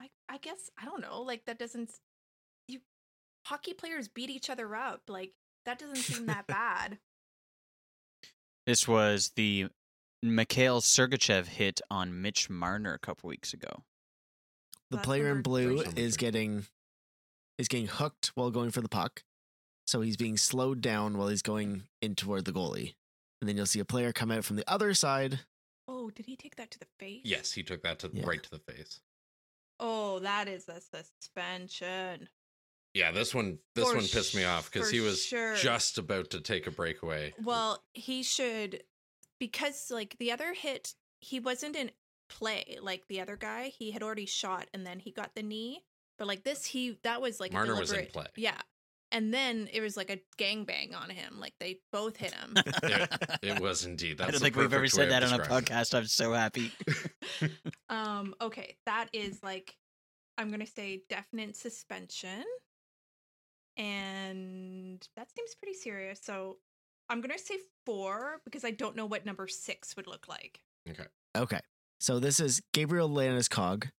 I 0.00 0.08
I 0.28 0.38
guess 0.38 0.70
I 0.80 0.84
don't 0.84 1.00
know. 1.00 1.22
Like 1.22 1.44
that 1.46 1.58
doesn't 1.58 1.90
you 2.68 2.80
hockey 3.46 3.72
players 3.74 4.08
beat 4.08 4.30
each 4.30 4.48
other 4.50 4.74
up. 4.76 5.02
Like 5.08 5.32
that 5.66 5.78
doesn't 5.78 5.96
seem 5.96 6.26
that 6.26 6.46
bad. 6.48 6.98
This 8.66 8.86
was 8.88 9.32
the 9.36 9.66
Mikhail 10.22 10.80
Sergachev 10.80 11.46
hit 11.48 11.80
on 11.90 12.22
Mitch 12.22 12.48
Marner 12.48 12.94
a 12.94 12.98
couple 12.98 13.28
weeks 13.28 13.52
ago. 13.52 13.84
The 14.90 14.96
That's 14.96 15.06
player 15.06 15.28
in 15.30 15.42
blue 15.42 15.80
is 15.96 16.16
getting 16.16 16.66
is 17.58 17.68
getting 17.68 17.88
hooked 17.88 18.32
while 18.34 18.50
going 18.50 18.70
for 18.70 18.80
the 18.80 18.88
puck. 18.88 19.22
So 19.86 20.00
he's 20.00 20.16
being 20.16 20.36
slowed 20.38 20.80
down 20.80 21.18
while 21.18 21.28
he's 21.28 21.42
going 21.42 21.82
in 22.00 22.14
toward 22.14 22.46
the 22.46 22.52
goalie. 22.52 22.94
and 23.40 23.48
then 23.48 23.56
you'll 23.56 23.66
see 23.66 23.80
a 23.80 23.84
player 23.84 24.12
come 24.12 24.30
out 24.30 24.44
from 24.44 24.56
the 24.56 24.64
other 24.70 24.94
side. 24.94 25.40
Oh, 25.86 26.10
did 26.10 26.26
he 26.26 26.36
take 26.36 26.56
that 26.56 26.70
to 26.72 26.78
the 26.78 26.86
face? 26.98 27.22
Yes, 27.24 27.52
he 27.52 27.62
took 27.62 27.82
that 27.82 27.98
to 28.00 28.10
Yeah. 28.12 28.24
right 28.26 28.42
to 28.42 28.50
the 28.50 28.58
face. 28.58 29.00
Oh, 29.80 30.18
that 30.20 30.48
is 30.48 30.68
a 30.68 30.80
suspension. 30.80 32.28
Yeah, 32.94 33.10
this 33.10 33.34
one 33.34 33.58
this 33.74 33.88
For 33.88 33.96
one 33.96 34.06
pissed 34.06 34.34
me 34.36 34.44
off 34.44 34.70
because 34.72 34.88
he 34.90 35.00
was 35.00 35.24
sure. 35.24 35.56
just 35.56 35.98
about 35.98 36.30
to 36.30 36.40
take 36.40 36.66
a 36.66 36.70
breakaway. 36.70 37.34
Well, 37.42 37.82
he 37.92 38.22
should 38.22 38.84
because 39.40 39.90
like 39.90 40.16
the 40.18 40.30
other 40.30 40.54
hit, 40.54 40.94
he 41.20 41.40
wasn't 41.40 41.74
in 41.76 41.90
play 42.28 42.78
like 42.80 43.08
the 43.08 43.20
other 43.20 43.36
guy. 43.36 43.68
He 43.68 43.90
had 43.90 44.02
already 44.02 44.26
shot 44.26 44.68
and 44.72 44.86
then 44.86 45.00
he 45.00 45.10
got 45.10 45.34
the 45.34 45.42
knee. 45.42 45.82
But 46.18 46.28
like 46.28 46.44
this, 46.44 46.66
he 46.66 46.98
that 47.02 47.20
was 47.20 47.40
like 47.40 47.50
a 47.50 47.54
Marner 47.54 47.74
was 47.74 47.90
in 47.90 47.96
deliberate- 47.96 48.12
play. 48.12 48.26
Yeah, 48.36 48.60
and 49.14 49.32
then 49.32 49.68
it 49.72 49.80
was 49.80 49.96
like 49.96 50.10
a 50.10 50.20
gangbang 50.36 50.94
on 50.94 51.08
him. 51.08 51.38
Like 51.38 51.54
they 51.60 51.78
both 51.92 52.16
hit 52.16 52.34
him. 52.34 52.52
it, 52.82 53.38
it 53.42 53.60
was 53.60 53.86
indeed. 53.86 54.18
That's 54.18 54.28
I 54.28 54.30
don't 54.32 54.40
think 54.40 54.56
we've 54.56 54.72
ever 54.72 54.88
said 54.88 55.10
that 55.10 55.22
on 55.22 55.32
a 55.32 55.38
describing 55.38 55.68
it. 55.68 55.70
podcast. 55.70 55.94
I'm 55.94 56.06
so 56.06 56.32
happy. 56.32 56.72
um. 57.88 58.34
Okay, 58.42 58.76
that 58.86 59.08
is 59.12 59.42
like 59.42 59.76
I'm 60.36 60.50
gonna 60.50 60.66
say 60.66 61.02
definite 61.08 61.56
suspension, 61.56 62.42
and 63.76 65.06
that 65.16 65.28
seems 65.34 65.54
pretty 65.54 65.78
serious. 65.78 66.20
So 66.20 66.58
I'm 67.08 67.20
gonna 67.20 67.38
say 67.38 67.58
four 67.86 68.40
because 68.44 68.64
I 68.64 68.72
don't 68.72 68.96
know 68.96 69.06
what 69.06 69.24
number 69.24 69.46
six 69.46 69.94
would 69.96 70.08
look 70.08 70.26
like. 70.28 70.60
Okay. 70.90 71.06
Okay. 71.36 71.60
So 72.00 72.18
this 72.18 72.40
is 72.40 72.60
Gabriel 72.72 73.08
Landeskog 73.08 73.90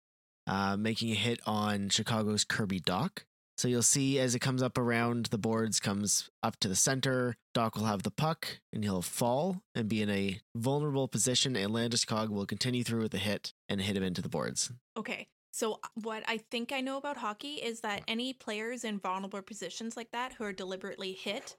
uh, 0.46 0.76
making 0.76 1.12
a 1.12 1.16
hit 1.16 1.40
on 1.46 1.90
Chicago's 1.90 2.44
Kirby 2.44 2.82
Dach. 2.82 3.24
So 3.58 3.68
you'll 3.70 3.82
see 3.84 4.20
as 4.20 4.36
it 4.36 4.40
comes 4.40 4.62
up 4.62 4.78
around 4.78 5.28
the 5.28 5.38
boards, 5.38 5.80
comes 5.80 6.30
up 6.44 6.58
to 6.60 6.68
the 6.68 6.76
center. 6.76 7.36
Dach 7.56 7.76
will 7.76 7.86
have 7.86 8.04
the 8.04 8.12
puck 8.12 8.60
and 8.74 8.84
he'll 8.84 9.02
fall 9.02 9.62
and 9.74 9.88
be 9.88 10.02
in 10.02 10.10
a 10.10 10.42
vulnerable 10.56 11.08
position. 11.08 11.56
And 11.56 11.72
Landeskog 11.74 12.30
will 12.30 12.46
continue 12.46 12.84
through 12.84 13.04
with 13.04 13.12
the 13.14 13.18
hit 13.18 13.54
and 13.70 13.80
hit 13.80 13.96
him 13.96 14.04
into 14.04 14.22
the 14.22 14.30
boards. 14.30 14.72
Okay. 14.98 15.28
So 15.54 15.80
what 16.04 16.24
I 16.28 16.40
think 16.52 16.74
I 16.74 16.82
know 16.82 16.98
about 16.98 17.16
hockey 17.16 17.56
is 17.56 17.80
that 17.80 18.04
any 18.10 18.34
players 18.34 18.84
in 18.84 19.00
vulnerable 19.00 19.42
positions 19.42 19.96
like 19.96 20.12
that 20.12 20.34
who 20.34 20.44
are 20.44 20.52
deliberately 20.52 21.14
hit 21.14 21.56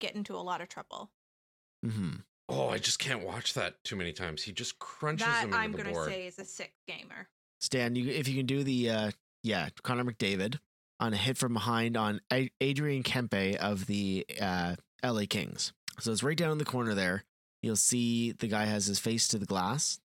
get 0.00 0.16
into 0.16 0.34
a 0.34 0.38
lot 0.42 0.60
of 0.60 0.68
trouble. 0.68 1.10
hmm 1.84 2.16
Oh, 2.50 2.68
I 2.70 2.78
just 2.78 2.98
can't 2.98 3.22
watch 3.26 3.52
that 3.54 3.74
too 3.84 3.94
many 3.94 4.12
times. 4.12 4.42
He 4.42 4.52
just 4.52 4.78
crunches 4.78 5.26
that 5.26 5.44
him 5.44 5.50
into 5.50 5.58
I'm 5.58 5.72
the 5.72 5.78
gonna 5.78 5.92
board. 5.92 6.08
say 6.08 6.26
is 6.26 6.38
a 6.38 6.46
sick 6.46 6.72
gamer. 6.88 7.28
Stan, 7.60 7.94
you, 7.94 8.10
if 8.10 8.26
you 8.26 8.36
can 8.36 8.46
do 8.46 8.64
the, 8.64 8.88
uh, 8.88 9.10
yeah, 9.42 9.68
Connor 9.82 10.04
McDavid 10.04 10.58
on 11.00 11.12
a 11.12 11.16
hit 11.16 11.38
from 11.38 11.54
behind 11.54 11.96
on 11.96 12.20
Adrian 12.60 13.02
Kempe 13.02 13.56
of 13.56 13.86
the 13.86 14.26
uh, 14.40 14.76
LA 15.04 15.22
Kings. 15.28 15.72
So 16.00 16.12
it's 16.12 16.22
right 16.22 16.36
down 16.36 16.52
in 16.52 16.58
the 16.58 16.64
corner 16.64 16.94
there. 16.94 17.24
You'll 17.62 17.76
see 17.76 18.32
the 18.32 18.46
guy 18.46 18.64
has 18.66 18.86
his 18.86 18.98
face 19.00 19.26
to 19.28 19.38
the 19.38 19.46
glass, 19.46 19.98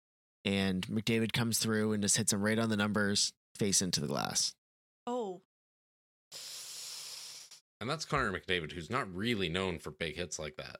and 0.46 0.86
McDavid 0.88 1.34
comes 1.34 1.58
through 1.60 1.92
and 1.94 2.02
just 2.02 2.18
hits 2.18 2.32
him 2.32 2.42
right 2.42 2.58
on 2.60 2.70
the 2.70 2.78
numbers, 2.78 3.34
face 3.58 3.82
into 3.82 4.00
the 4.00 4.08
glass. 4.08 4.54
Oh, 5.06 5.42
And 7.82 7.90
that's 7.90 8.06
Connor 8.06 8.32
McDavid, 8.32 8.72
who's 8.72 8.90
not 8.90 9.14
really 9.14 9.50
known 9.50 9.80
for 9.80 9.92
big 9.92 10.16
hits 10.16 10.38
like 10.40 10.56
that. 10.58 10.78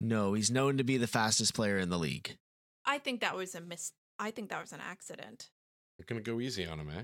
No, 0.00 0.34
he's 0.34 0.50
known 0.50 0.76
to 0.76 0.84
be 0.84 0.96
the 0.98 1.06
fastest 1.06 1.54
player 1.54 1.78
in 1.78 1.88
the 1.88 1.98
league. 1.98 2.36
I 2.84 2.98
think 2.98 3.20
that 3.20 3.36
was 3.36 3.54
a 3.54 3.60
mis. 3.60 3.92
I 4.18 4.30
think 4.30 4.50
that 4.50 4.60
was 4.60 4.72
an 4.72 4.80
accident. 4.86 5.48
We're 5.98 6.04
gonna 6.06 6.20
go 6.20 6.40
easy 6.40 6.66
on 6.66 6.80
him, 6.80 6.90
eh? 6.90 7.02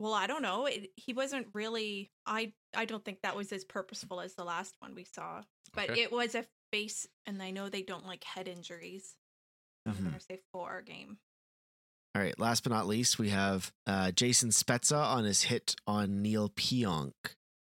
Well, 0.00 0.14
I 0.14 0.26
don't 0.26 0.42
know. 0.42 0.66
It, 0.66 0.90
he 0.96 1.12
wasn't 1.12 1.46
really. 1.52 2.10
I 2.26 2.52
I 2.74 2.86
don't 2.86 3.04
think 3.04 3.20
that 3.22 3.36
was 3.36 3.52
as 3.52 3.64
purposeful 3.64 4.20
as 4.20 4.34
the 4.34 4.44
last 4.44 4.74
one 4.80 4.94
we 4.94 5.04
saw. 5.04 5.42
But 5.74 5.90
Okay. 5.90 6.00
it 6.02 6.10
was 6.10 6.34
a 6.34 6.46
face, 6.72 7.06
and 7.26 7.40
I 7.42 7.50
know 7.52 7.68
they 7.68 7.82
don't 7.82 8.06
like 8.06 8.24
head 8.24 8.48
injuries. 8.48 9.14
I'm 9.86 9.94
Mhm. 9.94 10.04
gonna 10.04 10.20
say 10.20 10.40
four 10.52 10.82
game. 10.82 11.18
All 12.14 12.22
right, 12.22 12.36
last 12.40 12.64
but 12.64 12.72
not 12.72 12.86
least, 12.88 13.18
we 13.20 13.28
have 13.28 13.72
uh, 13.86 14.10
Jason 14.10 14.48
Spezza 14.50 14.98
on 14.98 15.24
his 15.24 15.44
hit 15.44 15.76
on 15.86 16.22
Neal 16.22 16.48
Pionk. 16.48 17.12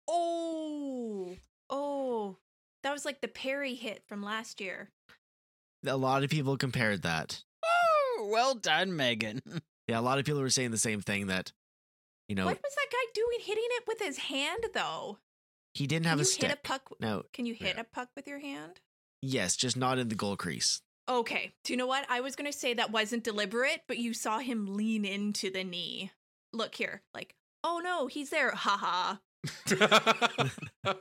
Oh, 0.08 1.36
oh, 1.70 2.38
that 2.84 2.92
was 2.92 3.06
like 3.06 3.22
the 3.22 3.28
Perry 3.28 3.74
hit 3.76 4.04
from 4.08 4.22
last 4.22 4.60
year. 4.62 4.92
A 5.86 5.98
lot 5.98 6.24
of 6.24 6.30
people 6.30 6.58
compared 6.58 7.02
that. 7.04 7.44
Oh, 7.66 8.30
well 8.32 8.54
done, 8.56 8.96
Megan. 8.96 9.42
Yeah, 9.90 10.00
a 10.00 10.02
lot 10.02 10.20
of 10.20 10.26
people 10.26 10.42
were 10.42 10.50
saying 10.50 10.72
the 10.72 10.78
same 10.78 11.00
thing 11.00 11.28
that, 11.28 11.54
you 12.28 12.36
know, 12.36 12.46
What 12.46 12.62
was 12.62 12.76
that 12.76 12.88
guy 12.92 13.12
doing 13.14 13.40
hitting 13.42 13.64
it 13.72 13.84
with 13.88 14.00
his 14.00 14.18
hand 14.18 14.66
though? 14.74 15.20
he 15.74 15.86
didn't 15.88 16.04
Can 16.04 16.10
have 16.10 16.18
you 16.20 16.24
a 16.24 16.26
stick. 16.26 16.50
hit 16.50 16.58
a 16.58 16.62
puck? 16.68 16.82
No, 17.00 17.24
Can 17.34 17.46
you 17.46 17.54
hit 17.54 17.76
Yeah. 17.76 17.82
a 17.82 17.84
puck 17.84 18.10
with 18.16 18.28
your 18.28 18.40
hand? 18.40 18.80
yes, 19.22 19.56
just 19.56 19.78
not 19.78 19.98
in 20.00 20.10
the 20.10 20.16
goal 20.16 20.36
crease. 20.38 20.82
Okay. 21.10 21.54
Do 21.64 21.74
you 21.74 21.78
know 21.78 21.88
what? 21.88 22.06
I 22.10 22.20
was 22.22 22.36
going 22.36 22.52
to 22.52 22.58
say 22.58 22.74
that 22.74 22.92
wasn't 22.92 23.24
deliberate, 23.24 23.82
but 23.88 23.98
you 23.98 24.14
saw 24.14 24.40
him 24.40 24.76
lean 24.76 25.06
into 25.06 25.50
the 25.50 25.64
knee. 25.64 26.12
Look 26.54 26.76
here. 26.76 27.02
Like, 27.14 27.36
oh 27.64 27.80
no, 27.84 28.08
he's 28.08 28.30
there. 28.30 28.52
Haha. 28.52 29.16
Do 29.68 29.78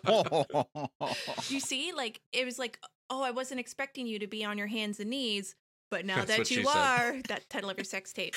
you 1.49 1.61
see? 1.61 1.93
Like, 1.93 2.21
it 2.33 2.45
was 2.45 2.59
like, 2.59 2.79
oh, 3.11 3.23
I 3.23 3.31
wasn't 3.31 3.61
expecting 3.61 4.07
you 4.07 4.19
to 4.21 4.27
be 4.27 4.45
on 4.45 4.59
your 4.59 4.67
hands 4.67 5.01
and 5.01 5.11
knees, 5.11 5.55
but 5.91 6.05
now 6.05 6.17
That's 6.25 6.37
that 6.37 6.51
you 6.51 6.59
she 6.59 6.65
said. 6.65 6.77
are, 6.77 7.23
that 7.29 7.49
title 7.51 7.71
of 7.71 7.79
your 7.79 7.85
sex 7.85 8.12
tape. 8.12 8.35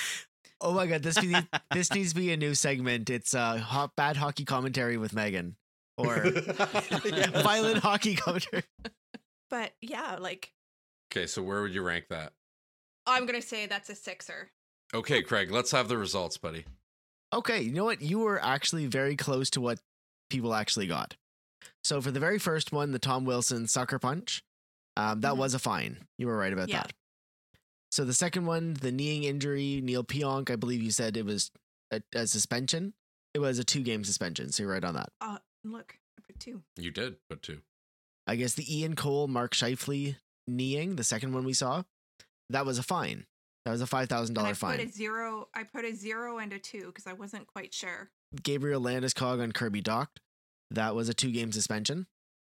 Oh 0.60 0.72
my 0.74 0.86
god, 0.86 1.02
this 1.02 1.20
needs, 1.22 1.46
this 1.72 1.92
needs 1.92 2.10
to 2.10 2.16
be 2.20 2.32
a 2.32 2.36
new 2.36 2.54
segment. 2.54 3.08
It's 3.10 3.34
uh, 3.34 3.58
ho- 3.58 3.90
bad 3.96 4.16
hockey 4.16 4.44
commentary 4.44 4.96
with 4.96 5.12
Megan, 5.14 5.56
or 5.96 6.20
violent 7.42 7.78
hockey 7.78 8.14
commentary. 8.16 8.64
But 9.48 9.72
yeah, 9.80 10.16
like, 10.20 10.52
okay, 11.12 11.26
so 11.26 11.42
where 11.42 11.62
would 11.62 11.74
you 11.74 11.82
rank 11.82 12.06
that? 12.10 12.32
I'm 13.06 13.26
going 13.26 13.40
to 13.40 13.46
say 13.46 13.66
that's 13.66 13.88
a 13.90 13.94
sixer. 13.94 14.50
Okay, 14.94 15.22
Craig, 15.22 15.50
let's 15.50 15.70
have 15.72 15.88
the 15.88 15.96
results, 15.98 16.36
buddy. 16.36 16.64
Okay, 17.32 17.60
you 17.62 17.72
know 17.72 17.84
what? 17.84 18.02
You 18.02 18.18
were 18.20 18.42
actually 18.42 18.86
very 18.86 19.16
close 19.16 19.50
to 19.50 19.60
what 19.60 19.78
people 20.30 20.52
actually 20.54 20.86
got. 20.86 21.16
So 21.84 22.00
for 22.00 22.10
the 22.10 22.20
very 22.20 22.38
first 22.38 22.72
one, 22.72 22.92
the 22.92 22.98
Tom 22.98 23.24
Wilson 23.24 23.66
sucker 23.68 23.98
punch, 23.98 24.42
um, 24.96 25.20
that 25.22 25.34
Mhm. 25.34 25.38
was 25.38 25.54
a 25.54 25.58
fine. 25.58 25.96
You 26.18 26.26
were 26.26 26.36
right 26.36 26.52
about 26.52 26.68
Yeah. 26.68 26.82
that. 26.82 26.92
So 27.90 28.04
the 28.04 28.14
second 28.14 28.46
one, 28.46 28.74
the 28.74 28.92
kneeing 28.92 29.24
injury, 29.24 29.80
Neal 29.82 30.04
Pionk, 30.04 30.50
I 30.50 30.56
believe 30.56 30.82
you 30.82 30.90
said 30.90 31.16
it 31.16 31.24
was 31.24 31.50
a, 31.90 32.00
a 32.14 32.26
suspension. 32.26 32.94
It 33.34 33.40
was 33.40 33.58
a 33.58 33.64
two 33.64 33.82
game 33.82 34.04
suspension. 34.04 34.52
So 34.52 34.62
you're 34.62 34.72
right 34.72 34.84
on 34.84 34.94
that. 34.94 35.10
Uh, 35.20 35.38
look, 35.64 35.96
I 36.18 36.22
put 36.26 36.38
two. 36.38 36.62
You 36.76 36.90
did, 36.90 37.16
put 37.28 37.42
two. 37.42 37.60
I 38.26 38.36
guess 38.36 38.54
the 38.54 38.78
Ian 38.78 38.94
Cole, 38.94 39.26
Mark 39.26 39.54
Scheifele 39.54 40.16
kneeing, 40.46 40.96
the 40.96 41.04
second 41.04 41.32
one 41.32 41.44
we 41.44 41.52
saw, 41.52 41.82
that 42.48 42.64
was 42.66 42.78
a 42.78 42.82
fine. 42.82 43.26
That 43.64 43.72
was 43.72 43.80
a 43.80 43.86
five 43.86 44.08
thousand 44.08 44.34
dollar 44.34 44.54
fine. 44.54 44.80
I 44.80 44.84
put 44.84 44.88
a 44.88 44.92
zero. 44.92 45.48
I 45.54 45.64
put 45.64 45.84
a 45.84 45.94
zero 45.94 46.38
and 46.38 46.52
a 46.52 46.58
two 46.58 46.86
because 46.86 47.06
I 47.06 47.12
wasn't 47.12 47.46
quite 47.46 47.74
sure. 47.74 48.10
Gabriel 48.42 48.80
Landeskog 48.80 49.42
on 49.42 49.52
Kirby 49.52 49.82
Dach, 49.82 50.08
that 50.70 50.94
was 50.94 51.08
a 51.08 51.14
two 51.14 51.30
game 51.30 51.52
suspension. 51.52 52.06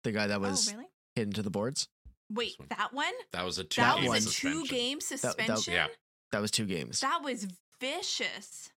The 0.04 0.12
guy 0.12 0.26
that 0.26 0.40
was 0.40 0.68
oh, 0.68 0.72
really? 0.72 0.88
hit 1.14 1.28
into 1.28 1.42
the 1.42 1.50
boards. 1.50 1.88
Wait, 2.32 2.54
one. 2.58 2.68
that 2.70 2.92
one? 2.92 3.12
That 3.32 3.44
was 3.44 3.58
a 3.58 3.64
two 3.64 3.80
That 3.80 3.94
game 3.96 4.02
game 4.04 4.10
was 4.12 4.26
a 4.26 4.30
suspension. 4.30 4.62
two 4.62 4.68
game 4.68 4.98
that- 4.98 5.04
suspension? 5.04 5.72
yeah. 5.74 5.86
That 6.32 6.40
was 6.40 6.50
two 6.50 6.66
games. 6.66 7.00
That 7.00 7.22
was 7.22 7.46
vicious. 7.80 8.70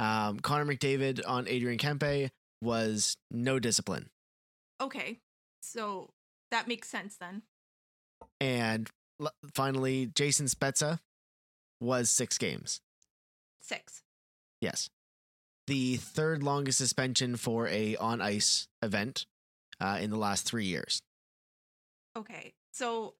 Um, 0.00 0.40
Connor 0.40 0.64
McDavid 0.64 1.20
on 1.26 1.46
Adrian 1.46 1.78
Kempe 1.78 2.30
was 2.60 3.16
no 3.30 3.60
discipline. 3.60 4.10
Okay. 4.80 5.20
So 5.62 6.10
that 6.50 6.66
makes 6.66 6.88
sense 6.88 7.16
then. 7.16 7.42
And 8.40 8.90
l- 9.20 9.30
finally, 9.54 10.06
Jason 10.06 10.46
Spezza 10.46 10.98
was 11.80 12.10
six 12.10 12.38
games. 12.38 12.80
Six. 13.60 14.02
Yes. 14.60 14.90
The 15.68 15.96
third 15.96 16.42
longest 16.42 16.78
suspension 16.78 17.36
for 17.36 17.68
a 17.68 17.94
on 17.96 18.20
ice 18.20 18.66
event 18.82 19.26
uh, 19.80 19.98
in 20.00 20.10
the 20.10 20.18
last 20.18 20.44
three 20.44 20.64
years. 20.66 21.00
Okay. 22.16 22.52
So 22.74 23.14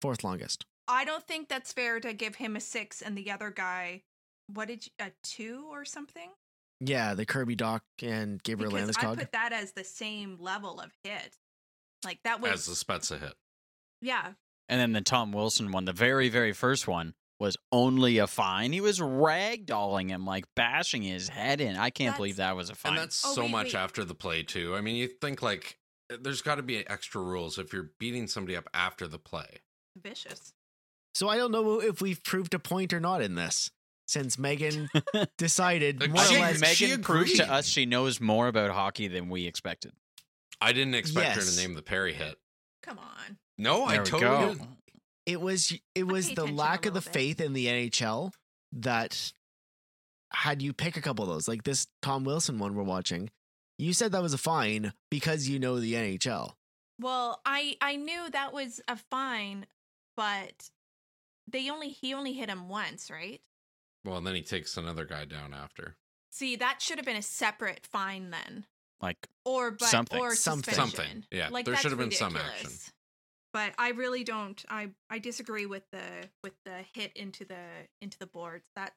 Fourth 0.00 0.24
longest. 0.24 0.64
I 0.88 1.04
don't 1.04 1.26
think 1.26 1.48
that's 1.48 1.72
fair 1.72 2.00
to 2.00 2.12
give 2.12 2.36
him 2.36 2.56
a 2.56 2.60
six 2.60 3.02
and 3.02 3.16
the 3.16 3.30
other 3.30 3.50
guy, 3.50 4.02
what 4.52 4.68
did 4.68 4.86
you, 4.86 4.92
a 4.98 5.12
two 5.22 5.66
or 5.70 5.84
something? 5.84 6.30
Yeah, 6.80 7.14
the 7.14 7.24
Kirby 7.24 7.54
Dach 7.54 7.80
and 8.02 8.42
Gabriel 8.42 8.72
because 8.72 8.96
I 8.96 9.02
Landeskog. 9.04 9.18
put 9.18 9.32
that 9.32 9.52
as 9.52 9.72
the 9.72 9.84
same 9.84 10.38
level 10.40 10.80
of 10.80 10.90
hit. 11.04 11.36
Like 12.04 12.18
that 12.24 12.40
was, 12.40 12.68
As 12.68 12.78
the 12.78 12.84
Spezza 12.84 13.20
hit. 13.20 13.34
yeah. 14.00 14.32
And 14.68 14.80
then 14.80 14.92
the 14.92 15.02
Tom 15.02 15.32
Wilson 15.32 15.70
one, 15.70 15.84
the 15.84 15.92
very, 15.92 16.28
very 16.28 16.52
first 16.52 16.88
one, 16.88 17.14
was 17.38 17.56
only 17.70 18.18
a 18.18 18.26
fine. 18.26 18.72
He 18.72 18.80
was 18.80 18.98
ragdolling 19.00 20.08
him, 20.08 20.24
like 20.24 20.44
bashing 20.56 21.02
his 21.02 21.28
head 21.28 21.60
in. 21.60 21.76
I 21.76 21.90
can't 21.90 22.08
That's- 22.08 22.16
believe 22.16 22.36
that 22.36 22.56
was 22.56 22.70
a 22.70 22.74
fine. 22.74 22.92
And 22.92 23.02
that's 23.02 23.24
Oh, 23.24 23.34
so 23.34 23.42
wait, 23.42 23.50
much 23.50 23.64
wait. 23.66 23.74
after 23.76 24.04
the 24.04 24.14
play, 24.14 24.42
too. 24.42 24.74
I 24.74 24.80
mean, 24.80 24.96
you 24.96 25.06
think 25.08 25.42
like 25.42 25.78
Uh, 26.10 26.16
there's 26.20 26.42
got 26.42 26.56
to 26.56 26.62
be 26.62 26.88
extra 26.88 27.20
rules 27.20 27.58
if 27.58 27.72
you're 27.72 27.90
beating 27.98 28.26
somebody 28.26 28.56
up 28.56 28.68
after 28.72 29.06
the 29.06 29.18
play. 29.18 29.60
Vicious. 30.00 30.52
so 31.14 31.28
I 31.28 31.36
don't 31.36 31.52
know 31.52 31.80
if 31.80 32.00
we've 32.00 32.22
proved 32.24 32.54
a 32.54 32.58
point 32.58 32.92
or 32.94 33.00
not 33.00 33.20
in 33.20 33.34
this, 33.34 33.70
since 34.08 34.38
Megan 34.38 34.88
decided 35.38 36.00
Like, 36.00 36.10
more 36.10 36.22
I 36.22 36.36
or 36.36 36.40
less. 36.40 36.60
Meg- 36.60 36.80
Megan 36.80 37.02
proved 37.02 37.36
to 37.36 37.52
us 37.52 37.66
she 37.66 37.84
knows 37.86 38.20
more 38.20 38.48
about 38.48 38.70
hockey 38.70 39.08
than 39.08 39.28
we 39.28 39.46
expected. 39.46 39.92
I 40.60 40.72
didn't 40.72 40.94
expect 40.94 41.34
her 41.36 41.42
to 41.42 41.56
name 41.56 41.74
the 41.74 41.82
Perry 41.82 42.14
hit. 42.14 42.36
Come 42.82 42.98
on. 42.98 43.38
No, 43.58 43.84
I 43.84 43.92
There 43.94 44.02
we 44.02 44.10
totally 44.10 44.54
go. 44.54 44.66
It 45.26 45.40
was 45.40 45.72
it 45.94 46.04
was 46.04 46.30
the 46.30 46.46
lack 46.46 46.86
of 46.86 46.94
the 46.94 47.00
bit. 47.00 47.12
faith 47.12 47.40
in 47.40 47.52
the 47.52 47.66
NHL 47.66 48.32
that 48.72 49.32
had 50.32 50.62
you 50.62 50.72
pick 50.72 50.96
a 50.96 51.00
couple 51.02 51.24
of 51.24 51.30
those, 51.30 51.46
like 51.46 51.62
this 51.64 51.86
Tom 52.00 52.24
Wilson 52.24 52.58
one 52.58 52.74
we're 52.74 52.82
watching. 52.82 53.28
You 53.82 53.92
said 53.92 54.12
that 54.12 54.22
was 54.22 54.32
a 54.32 54.38
fine 54.38 54.92
because 55.10 55.48
you 55.48 55.58
know 55.58 55.80
the 55.80 55.94
NHL. 55.94 56.52
Well, 57.00 57.40
I 57.44 57.76
I 57.80 57.96
knew 57.96 58.30
that 58.30 58.52
was 58.52 58.80
a 58.86 58.96
fine, 58.96 59.66
but 60.16 60.70
they 61.50 61.68
only 61.68 61.88
he 61.88 62.14
only 62.14 62.32
hit 62.32 62.48
him 62.48 62.68
once, 62.68 63.10
right? 63.10 63.40
Well, 64.04 64.18
and 64.18 64.24
then 64.26 64.36
he 64.36 64.42
takes 64.42 64.76
another 64.76 65.04
guy 65.04 65.24
down 65.24 65.52
after. 65.52 65.96
See, 66.30 66.54
that 66.56 66.80
should 66.80 66.98
have 66.98 67.04
been 67.04 67.16
a 67.16 67.22
separate 67.22 67.84
fine 67.84 68.30
then, 68.30 68.66
Like 69.00 69.28
or 69.44 69.72
but 69.72 69.88
Something. 69.88 70.20
or 70.20 70.36
Something. 70.36 70.74
Something. 70.74 71.24
Yeah, 71.32 71.48
like 71.50 71.64
there 71.66 71.74
should 71.74 71.90
have 71.90 71.98
been 71.98 72.12
some 72.12 72.34
ridiculous. 72.34 72.62
action. 72.64 72.92
But 73.52 73.72
I 73.78 73.90
really 73.90 74.22
don't. 74.22 74.64
I 74.68 74.90
I 75.10 75.18
disagree 75.18 75.66
with 75.66 75.90
the 75.90 76.28
with 76.44 76.54
the 76.64 76.84
hit 76.94 77.16
into 77.16 77.44
the 77.44 77.64
into 78.00 78.16
the 78.20 78.26
boards. 78.26 78.64
That 78.76 78.92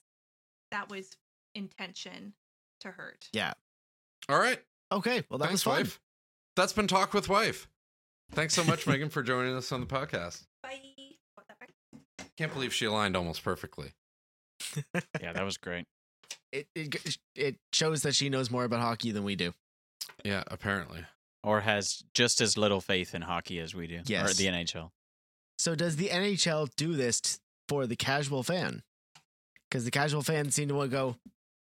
that 0.69 0.89
was 0.89 1.17
intention 1.55 2.33
to 2.81 2.91
hurt. 2.91 3.29
Yeah. 3.33 3.53
All 4.29 4.37
right. 4.37 4.59
Okay. 4.91 5.23
Well, 5.29 5.39
that 5.39 5.45
Thanks, 5.47 5.65
was 5.65 5.73
fun. 5.73 5.83
wife. 5.83 5.99
That's 6.55 6.73
been 6.73 6.87
Talk 6.87 7.13
with 7.13 7.27
Wife. 7.29 7.67
Thanks 8.31 8.53
so 8.53 8.63
much, 8.63 8.87
Megan, 8.87 9.09
for 9.09 9.21
joining 9.23 9.55
us 9.55 9.71
on 9.71 9.81
the 9.81 9.85
podcast. 9.85 10.43
Bye. 10.63 10.79
Put 11.35 11.47
that 11.47 11.59
back. 11.59 11.71
Can't 12.37 12.53
believe 12.53 12.73
she 12.73 12.85
aligned 12.85 13.15
almost 13.15 13.43
perfectly. 13.43 13.91
yeah, 15.21 15.33
that 15.33 15.43
was 15.43 15.57
great. 15.57 15.85
It, 16.51 16.67
it 16.75 17.17
it 17.35 17.55
shows 17.73 18.01
that 18.03 18.15
she 18.15 18.29
knows 18.29 18.49
more 18.49 18.63
about 18.63 18.79
hockey 18.81 19.11
than 19.11 19.23
we 19.23 19.35
do. 19.35 19.53
Yeah, 20.23 20.43
apparently. 20.47 21.05
Or 21.43 21.61
has 21.61 22.03
just 22.13 22.41
as 22.41 22.57
little 22.57 22.81
faith 22.81 23.13
in 23.13 23.21
hockey 23.21 23.59
as 23.59 23.75
we 23.75 23.87
do. 23.87 23.97
Or 23.97 24.03
Yes. 24.05 24.37
the 24.37 24.45
NHL. 24.47 24.91
So 25.59 25.75
does 25.75 25.97
the 25.97 26.07
NHL 26.09 26.69
do 26.75 26.93
this 26.95 27.21
t- 27.21 27.37
for 27.69 27.85
the 27.85 27.95
casual 27.95 28.41
fan? 28.43 28.81
Because 29.69 29.85
the 29.85 29.91
casual 29.91 30.21
fan 30.21 30.49
seem 30.51 30.69
to 30.69 30.75
want 30.75 30.89
to 30.91 30.95
go, 30.97 31.15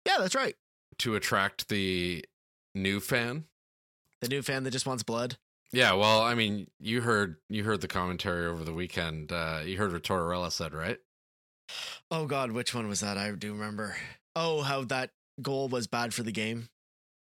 yeah, 0.06 0.16
that's 0.18 0.34
right. 0.34 0.56
To 0.98 1.14
attract 1.16 1.68
the 1.68 2.24
new 2.74 3.00
fan. 3.00 3.44
The 4.20 4.28
new 4.28 4.42
fan 4.42 4.64
that 4.64 4.70
just 4.70 4.86
wants 4.86 5.02
blood. 5.02 5.36
Yeah, 5.72 5.92
well, 5.92 6.20
I 6.20 6.34
mean, 6.34 6.66
you 6.80 7.00
heard 7.00 7.36
you 7.48 7.64
heard 7.64 7.80
the 7.80 7.88
commentary 7.88 8.46
over 8.46 8.64
the 8.64 8.72
weekend. 8.72 9.30
Uh, 9.32 9.60
you 9.64 9.76
heard 9.78 9.92
what 9.92 10.02
Tortorella 10.02 10.50
said, 10.50 10.74
right? 10.74 10.98
Oh 12.10 12.26
God, 12.26 12.50
which 12.52 12.74
one 12.74 12.88
was 12.88 13.00
that? 13.00 13.16
I 13.16 13.30
do 13.30 13.52
remember. 13.52 13.96
Oh, 14.34 14.62
how 14.62 14.82
that 14.84 15.10
goal 15.40 15.68
was 15.68 15.86
bad 15.86 16.12
for 16.12 16.22
the 16.22 16.32
game. 16.32 16.68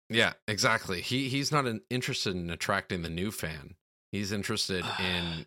Yeah, 0.08 0.32
exactly. 0.46 1.02
He 1.02 1.28
he's 1.28 1.52
not 1.52 1.66
in, 1.66 1.82
interested 1.90 2.34
in 2.34 2.48
attracting 2.50 3.02
the 3.02 3.10
new 3.10 3.30
fan. 3.30 3.74
He's 4.12 4.32
interested 4.32 4.84
in 4.98 5.44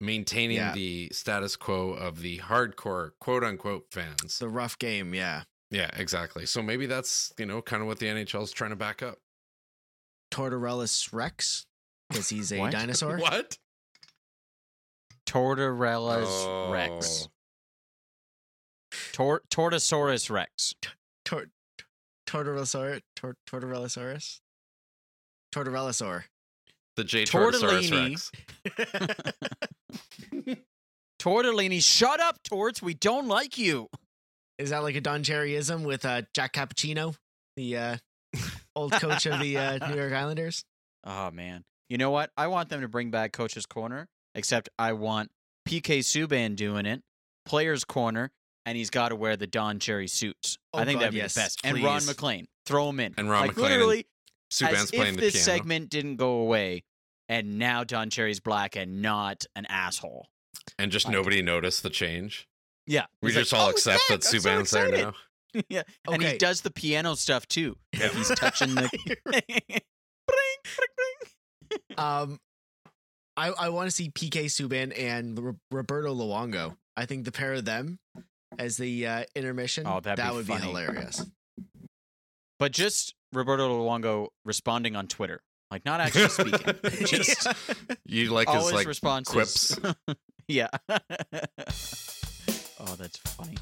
maintaining 0.00 0.58
Yeah. 0.58 0.72
the 0.72 1.08
status 1.12 1.56
quo 1.56 1.90
of 1.90 2.20
the 2.22 2.38
hardcore 2.38 3.10
quote 3.20 3.42
unquote 3.42 3.86
fans. 3.90 4.38
The 4.38 4.48
rough 4.48 4.78
game, 4.78 5.12
yeah. 5.12 5.42
Yeah, 5.72 5.90
exactly. 5.96 6.46
So 6.46 6.62
maybe 6.62 6.86
that's 6.86 7.32
you 7.36 7.46
know 7.46 7.60
kind 7.60 7.82
of 7.82 7.88
what 7.88 7.98
the 7.98 8.06
NHL 8.06 8.44
is 8.44 8.52
trying 8.52 8.70
to 8.70 8.76
back 8.76 9.02
up. 9.02 9.18
Tortorellus 10.30 11.12
Rex, 11.12 11.66
because 12.08 12.28
he's 12.28 12.52
a 12.52 12.58
What? 12.60 12.72
dinosaur. 12.72 13.18
What? 13.20 13.58
Tortorella's 15.26 16.70
Rex. 16.72 17.28
Tor- 19.12 19.42
Tortosaurus 19.50 20.30
Rex. 20.30 20.74
Tor- 21.24 21.50
Tortorellosaur, 22.26 23.00
Tor- 23.14 23.36
Tortorellosaurus, 23.48 24.40
Tortorellosaur. 25.54 26.24
The 26.96 27.04
J 27.04 27.24
Tortosaurus 27.24 27.90
Tortellini. 27.90 28.32
Rex. 28.78 30.58
Tortellini, 31.20 31.82
shut 31.82 32.20
up, 32.20 32.42
Torts. 32.42 32.80
We 32.82 32.94
don't 32.94 33.28
like 33.28 33.58
you. 33.58 33.88
Is 34.58 34.70
that 34.70 34.82
like 34.82 34.96
a 34.96 35.00
Don 35.00 35.22
Cherryism 35.22 35.84
with 35.84 36.04
uh, 36.04 36.22
Jack 36.34 36.52
Cappuccino, 36.54 37.14
the 37.56 37.76
uh, 37.76 37.96
old 38.78 38.92
coach 38.92 39.26
of 39.26 39.40
the 39.40 39.56
uh, 39.58 39.88
New 39.88 39.96
York 39.96 40.12
Islanders? 40.12 40.64
Oh 41.04 41.30
man. 41.30 41.64
You 41.88 41.96
know 41.96 42.10
what? 42.10 42.30
I 42.36 42.48
want 42.48 42.68
them 42.70 42.80
to 42.82 42.88
bring 42.88 43.10
back 43.10 43.32
Coach's 43.32 43.64
Corner, 43.66 44.08
except 44.34 44.68
I 44.78 44.92
want 44.92 45.30
PK 45.66 46.00
Subban 46.00 46.56
doing 46.56 46.86
it, 46.86 47.02
Players 47.46 47.84
Corner, 47.84 48.30
and 48.66 48.76
he's 48.76 48.90
got 48.90 49.10
to 49.10 49.16
wear 49.16 49.36
the 49.36 49.46
Don 49.46 49.78
Cherry 49.78 50.08
suits. 50.08 50.58
Oh, 50.74 50.80
I 50.80 50.84
think 50.84 50.96
God, 50.98 51.02
that'd 51.04 51.12
be 51.14 51.18
yes, 51.18 51.34
the 51.34 51.40
best. 51.40 51.60
And 51.64 51.78
Ron 51.82 52.00
please. 52.00 52.06
MacLean, 52.08 52.48
throw 52.66 52.88
him 52.90 52.98
in. 53.00 53.14
And 53.16 53.30
Ron 53.30 53.42
like, 53.42 53.50
MacLean 53.50 53.66
and 53.66 53.74
literally, 53.80 54.06
Subban's 54.50 54.82
as 54.82 54.90
playing 54.90 55.08
if 55.10 55.14
the 55.14 55.20
this 55.20 55.44
piano. 55.44 55.58
segment 55.58 55.88
didn't 55.88 56.16
go 56.16 56.30
away, 56.40 56.82
and 57.28 57.58
now 57.58 57.84
Don 57.84 58.10
Cherry's 58.10 58.40
black 58.40 58.74
and 58.76 59.00
not 59.00 59.46
an 59.54 59.64
asshole. 59.66 60.26
and 60.78 60.90
just 60.90 61.06
like- 61.06 61.12
nobody 61.14 61.40
noticed 61.42 61.84
the 61.84 61.90
change. 61.90 62.48
Yeah, 62.86 63.06
We 63.22 63.28
He's 63.30 63.36
like, 63.36 63.42
just 63.42 63.54
all 63.54 63.68
"Oh, 63.68 63.70
accept 63.70 64.02
that 64.08 64.14
I'm 64.14 64.20
so 64.22 64.36
Subban's 64.38 64.70
there 64.72 64.90
now. 64.90 65.14
yeah, 65.68 65.82
and 66.06 66.22
Okay. 66.22 66.32
he 66.32 66.38
does 66.38 66.60
the 66.62 66.70
piano 66.70 67.14
stuff 67.16 67.46
too. 67.48 67.76
Like 67.98 68.12
he's 68.12 68.28
touching 68.30 68.74
the. 68.74 68.88
Bring, 69.24 69.42
bring, 70.76 71.16
bring. 71.66 71.98
Um, 71.98 72.38
I 73.36 73.48
I 73.50 73.68
want 73.70 73.88
to 73.88 73.94
see 73.94 74.10
PK 74.10 74.46
Subban 74.46 74.92
and 74.98 75.38
Ro- 75.38 75.56
Roberto 75.70 76.14
Luongo. 76.14 76.76
I 76.96 77.06
think 77.06 77.24
the 77.24 77.32
pair 77.32 77.54
of 77.54 77.64
them 77.64 77.98
as 78.58 78.76
the 78.76 79.06
uh, 79.06 79.24
intermission. 79.34 79.86
Oh, 79.86 80.00
that'd 80.00 80.18
that 80.18 80.30
be 80.30 80.36
would 80.36 80.46
funny. 80.46 80.60
be 80.62 80.66
hilarious. 80.66 81.24
But 82.58 82.72
just 82.72 83.14
Roberto 83.32 83.68
Luongo 83.82 84.28
responding 84.44 84.96
on 84.96 85.06
Twitter, 85.06 85.40
like 85.70 85.84
not 85.84 86.00
actually 86.00 86.28
speaking, 86.28 86.74
just 87.06 87.46
You 88.04 88.30
like 88.32 88.48
his 88.48 88.64
his 88.64 88.72
like 88.72 88.86
responses. 88.86 89.78
quips. 89.78 89.96
yeah. 90.48 90.68
oh, 90.90 90.98
that's 92.98 93.16
funny. 93.18 93.56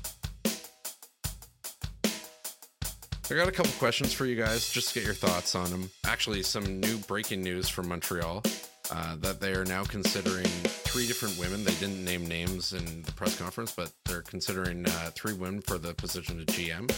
I 3.29 3.35
got 3.35 3.49
a 3.49 3.53
couple 3.53 3.73
questions 3.73 4.13
for 4.13 4.25
you 4.25 4.37
guys, 4.37 4.71
just 4.71 4.89
to 4.89 4.95
get 4.95 5.05
your 5.05 5.13
thoughts 5.13 5.57
on 5.57 5.69
them. 5.69 5.91
Actually, 6.05 6.45
some 6.45 6.79
new 6.79 6.97
breaking 7.09 7.43
news 7.43 7.69
from 7.69 7.89
Montreal 7.89 8.45
uh, 8.93 9.17
that 9.17 9.41
they 9.41 9.53
are 9.53 9.65
now 9.65 9.83
considering 9.83 10.45
three 10.45 11.09
different 11.09 11.37
women. 11.37 11.65
They 11.65 11.75
didn't 11.75 12.05
name 12.05 12.25
names 12.29 12.73
in 12.73 13.03
the 13.03 13.11
press 13.11 13.37
conference, 13.37 13.73
but 13.73 13.91
they're 14.05 14.23
considering 14.23 14.87
uh, 14.87 15.11
three 15.13 15.33
women 15.33 15.61
for 15.61 15.77
the 15.77 15.93
position 15.95 16.39
of 16.39 16.47
GM. 16.47 16.89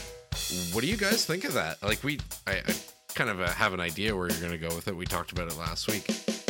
What 0.75 0.83
do 0.83 0.87
you 0.87 0.99
guys 0.99 1.25
think 1.25 1.45
of 1.45 1.55
that? 1.55 1.83
Like, 1.83 2.05
we, 2.05 2.21
I, 2.47 2.57
I 2.59 2.75
kind 3.15 3.31
of 3.31 3.41
uh, 3.41 3.49
have 3.49 3.73
an 3.73 3.81
idea 3.81 4.15
where 4.15 4.29
you're 4.29 4.39
going 4.39 4.53
to 4.53 4.59
go 4.59 4.75
with 4.75 4.87
it. 4.87 4.95
We 4.95 5.07
talked 5.07 5.33
about 5.33 5.51
it 5.51 5.57
last 5.57 5.89
week, 5.89 6.05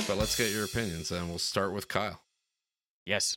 but 0.08 0.18
let's 0.18 0.36
get 0.36 0.50
your 0.50 0.64
opinions, 0.64 1.12
and 1.12 1.28
we'll 1.28 1.38
start 1.38 1.72
with 1.72 1.86
Kyle. 1.86 2.22
Yes, 3.06 3.36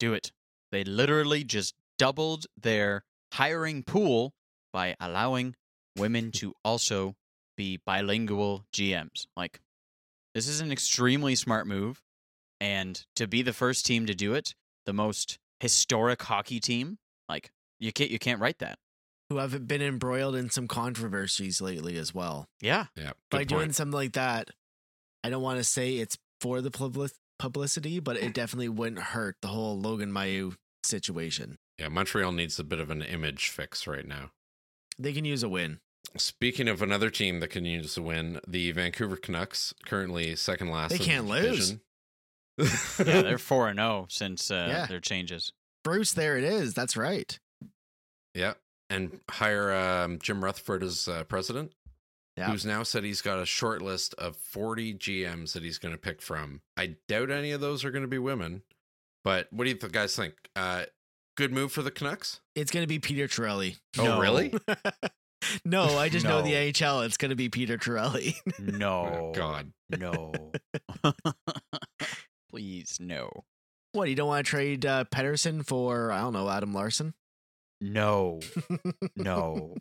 do 0.00 0.12
it. 0.12 0.32
They 0.72 0.82
literally 0.82 1.44
just 1.44 1.76
doubled 1.98 2.46
their 2.60 3.04
hiring 3.34 3.84
pool 3.84 4.34
by 4.72 4.96
allowing 4.98 5.54
women 5.98 6.32
to 6.32 6.54
also 6.64 7.14
be 7.56 7.80
bilingual 7.84 8.64
GMs. 8.72 9.26
Like, 9.36 9.60
this 10.34 10.48
is 10.48 10.60
an 10.60 10.70
extremely 10.72 11.34
smart 11.34 11.66
move. 11.66 12.02
And 12.60 13.04
to 13.16 13.26
be 13.26 13.42
the 13.42 13.52
first 13.52 13.86
team 13.86 14.06
to 14.06 14.14
do 14.14 14.34
it, 14.34 14.54
the 14.86 14.92
most 14.92 15.38
historic 15.60 16.22
hockey 16.22 16.60
team, 16.60 16.98
like, 17.28 17.50
you 17.78 17.92
can't, 17.92 18.10
you 18.10 18.18
can't 18.18 18.40
write 18.40 18.58
that. 18.58 18.78
Who 19.30 19.36
have 19.36 19.68
been 19.68 19.82
embroiled 19.82 20.34
in 20.34 20.50
some 20.50 20.66
controversies 20.66 21.60
lately 21.60 21.98
as 21.98 22.14
well. 22.14 22.48
Yeah. 22.60 22.86
Yeah, 22.96 23.12
By 23.30 23.40
good 23.40 23.48
doing 23.48 23.72
something 23.72 23.92
like 23.92 24.14
that, 24.14 24.50
I 25.22 25.30
don't 25.30 25.42
want 25.42 25.58
to 25.58 25.64
say 25.64 25.96
it's 25.96 26.16
for 26.40 26.60
the 26.60 26.70
public 26.70 27.12
publicity, 27.38 28.00
but 28.00 28.16
it 28.16 28.34
definitely 28.34 28.68
wouldn't 28.68 29.00
hurt 29.00 29.36
the 29.42 29.48
whole 29.48 29.78
Logan 29.78 30.12
Mailloux 30.12 30.56
situation. 30.84 31.58
Yeah, 31.78 31.88
Montreal 31.88 32.32
needs 32.32 32.58
a 32.58 32.64
bit 32.64 32.80
of 32.80 32.90
an 32.90 33.02
image 33.02 33.48
fix 33.48 33.86
right 33.86 34.06
now. 34.06 34.30
They 34.98 35.12
can 35.12 35.24
use 35.24 35.42
a 35.42 35.48
win. 35.48 35.78
Speaking 36.16 36.68
of 36.68 36.80
another 36.82 37.10
team 37.10 37.40
that 37.40 37.48
can 37.50 37.64
use 37.64 37.96
a 37.96 38.02
win, 38.02 38.40
the 38.46 38.72
Vancouver 38.72 39.16
Canucks, 39.16 39.74
currently 39.84 40.34
second 40.36 40.70
last. 40.70 40.90
They 40.92 40.98
can't 40.98 41.26
lose. 41.26 41.76
Yeah, 42.58 43.22
they're 43.22 43.38
4 43.38 43.72
0 43.74 44.06
since 44.10 44.50
uh, 44.50 44.66
Yeah. 44.68 44.86
their 44.86 45.00
changes. 45.00 45.52
Bruce, 45.84 46.12
there 46.12 46.36
it 46.36 46.44
is. 46.44 46.74
That's 46.74 46.96
right. 46.96 47.38
yeah, 48.34 48.54
and 48.90 49.20
hire 49.30 49.72
um, 49.72 50.18
Jim 50.18 50.42
Rutherford 50.42 50.82
as 50.82 51.06
uh, 51.08 51.24
president, 51.24 51.72
Yeah. 52.36 52.50
who's 52.50 52.64
now 52.66 52.82
said 52.82 53.04
he's 53.04 53.22
got 53.22 53.38
a 53.38 53.46
short 53.46 53.80
list 53.82 54.14
of 54.14 54.36
40 54.36 54.94
GMs 54.94 55.52
that 55.52 55.62
he's 55.62 55.78
going 55.78 55.94
to 55.94 56.00
pick 56.00 56.20
from. 56.20 56.62
I 56.76 56.96
doubt 57.06 57.30
any 57.30 57.52
of 57.52 57.60
those 57.60 57.84
are 57.84 57.90
going 57.90 58.02
to 58.02 58.08
be 58.08 58.18
women, 58.18 58.62
but 59.24 59.46
what 59.52 59.64
do 59.64 59.70
you 59.70 59.76
th- 59.76 59.92
guys 59.92 60.16
think? 60.16 60.34
Uh, 60.56 60.84
good 61.36 61.52
move 61.52 61.70
for 61.70 61.82
the 61.82 61.90
Canucks? 61.92 62.40
It's 62.56 62.70
going 62.72 62.82
to 62.82 62.88
be 62.88 62.98
Peter 62.98 63.28
Torelli. 63.28 63.76
Oh, 63.98 64.04
No. 64.04 64.20
really? 64.20 64.52
No, 65.64 65.98
I 65.98 66.08
just 66.08 66.24
know 66.26 66.42
the 66.42 66.52
No. 66.52 66.88
AHL. 66.88 67.02
It's 67.02 67.16
going 67.16 67.30
to 67.30 67.36
be 67.36 67.48
Peter 67.48 67.76
Torelli. 67.76 68.36
No. 68.58 69.06
Oh, 69.06 69.32
God. 69.34 69.72
No. 69.90 70.32
Please, 72.50 72.98
no. 73.00 73.44
what, 73.92 74.08
you 74.08 74.14
don't 74.14 74.28
want 74.28 74.44
to 74.44 74.50
trade 74.50 74.84
uh, 74.84 75.04
Pettersson 75.04 75.64
for, 75.66 76.10
I 76.10 76.20
don't 76.20 76.32
know, 76.32 76.48
Adam 76.48 76.72
Larsson? 76.72 77.14
No. 77.80 78.40
No. 79.16 79.76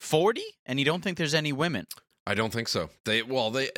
40? 0.00 0.42
And 0.66 0.78
you 0.78 0.84
don't 0.84 1.02
think 1.02 1.16
there's 1.18 1.34
any 1.34 1.52
women? 1.52 1.86
I 2.26 2.34
don't 2.34 2.52
think 2.52 2.68
so. 2.68 2.90
They 3.04 3.22
well, 3.22 3.50
they 3.50 3.70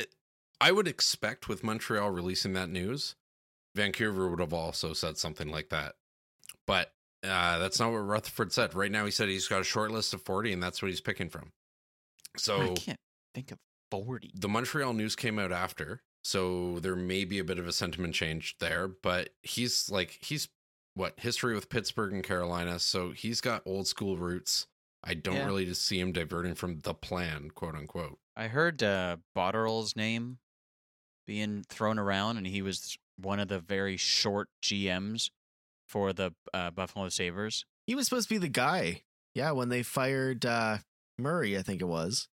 I 0.60 0.72
would 0.72 0.88
expect 0.88 1.48
with 1.48 1.64
Montreal 1.64 2.10
releasing 2.10 2.52
that 2.54 2.68
news 2.68 3.14
Vancouver 3.74 4.28
would 4.28 4.40
have 4.40 4.54
also 4.54 4.92
said 4.92 5.18
something 5.18 5.48
like 5.48 5.68
that. 5.68 5.94
But 6.66 6.92
uh, 7.26 7.58
that's 7.58 7.78
not 7.80 7.90
what 7.92 7.98
Rutherford 7.98 8.52
said. 8.52 8.74
Right 8.74 8.90
now, 8.90 9.04
he 9.04 9.10
said 9.10 9.28
he's 9.28 9.48
got 9.48 9.60
a 9.60 9.64
short 9.64 9.90
list 9.90 10.14
of 10.14 10.22
40, 10.22 10.52
and 10.52 10.62
that's 10.62 10.80
what 10.82 10.88
he's 10.90 11.00
picking 11.00 11.28
from. 11.28 11.52
So 12.36 12.72
I 12.72 12.74
can't 12.74 13.00
think 13.34 13.50
of 13.52 13.58
40. 13.90 14.32
the 14.34 14.48
Montreal 14.48 14.92
news 14.92 15.16
came 15.16 15.38
out 15.38 15.52
after, 15.52 16.02
so 16.22 16.78
there 16.80 16.96
may 16.96 17.24
be 17.24 17.38
a 17.38 17.44
bit 17.44 17.58
of 17.58 17.66
a 17.66 17.72
sentiment 17.72 18.14
change 18.14 18.56
there. 18.60 18.88
But 18.88 19.30
he's 19.42 19.90
like 19.90 20.18
he's 20.20 20.48
what 20.94 21.14
history 21.18 21.54
with 21.54 21.68
Pittsburgh 21.68 22.12
and 22.12 22.24
Carolina, 22.24 22.78
so 22.78 23.12
he's 23.12 23.40
got 23.40 23.62
old 23.66 23.86
school 23.86 24.16
roots. 24.16 24.66
I 25.04 25.14
don't 25.14 25.36
Yeah. 25.36 25.46
really 25.46 25.72
see 25.74 26.00
him 26.00 26.12
diverting 26.12 26.54
from 26.54 26.80
the 26.80 26.94
plan, 26.94 27.50
quote 27.50 27.74
unquote. 27.76 28.18
I 28.34 28.48
heard 28.48 28.82
uh, 28.82 29.18
Botterill's 29.36 29.94
name 29.94 30.38
being 31.26 31.64
thrown 31.68 31.98
around, 31.98 32.36
and 32.38 32.46
he 32.46 32.60
was 32.62 32.96
one 33.16 33.40
of 33.40 33.48
the 33.48 33.60
very 33.60 33.96
short 33.96 34.48
GMs 34.62 35.30
for 35.86 36.12
the 36.12 36.32
uh, 36.52 36.70
Buffalo 36.70 37.08
Sabres. 37.08 37.64
He 37.86 37.94
was 37.94 38.06
supposed 38.06 38.28
to 38.28 38.34
be 38.34 38.38
the 38.38 38.48
guy. 38.48 39.02
Yeah, 39.34 39.52
when 39.52 39.68
they 39.68 39.82
fired 39.82 40.44
uh, 40.44 40.78
Murray, 41.18 41.56
I 41.56 41.62
think 41.62 41.80
it 41.80 41.86
was. 41.86 42.28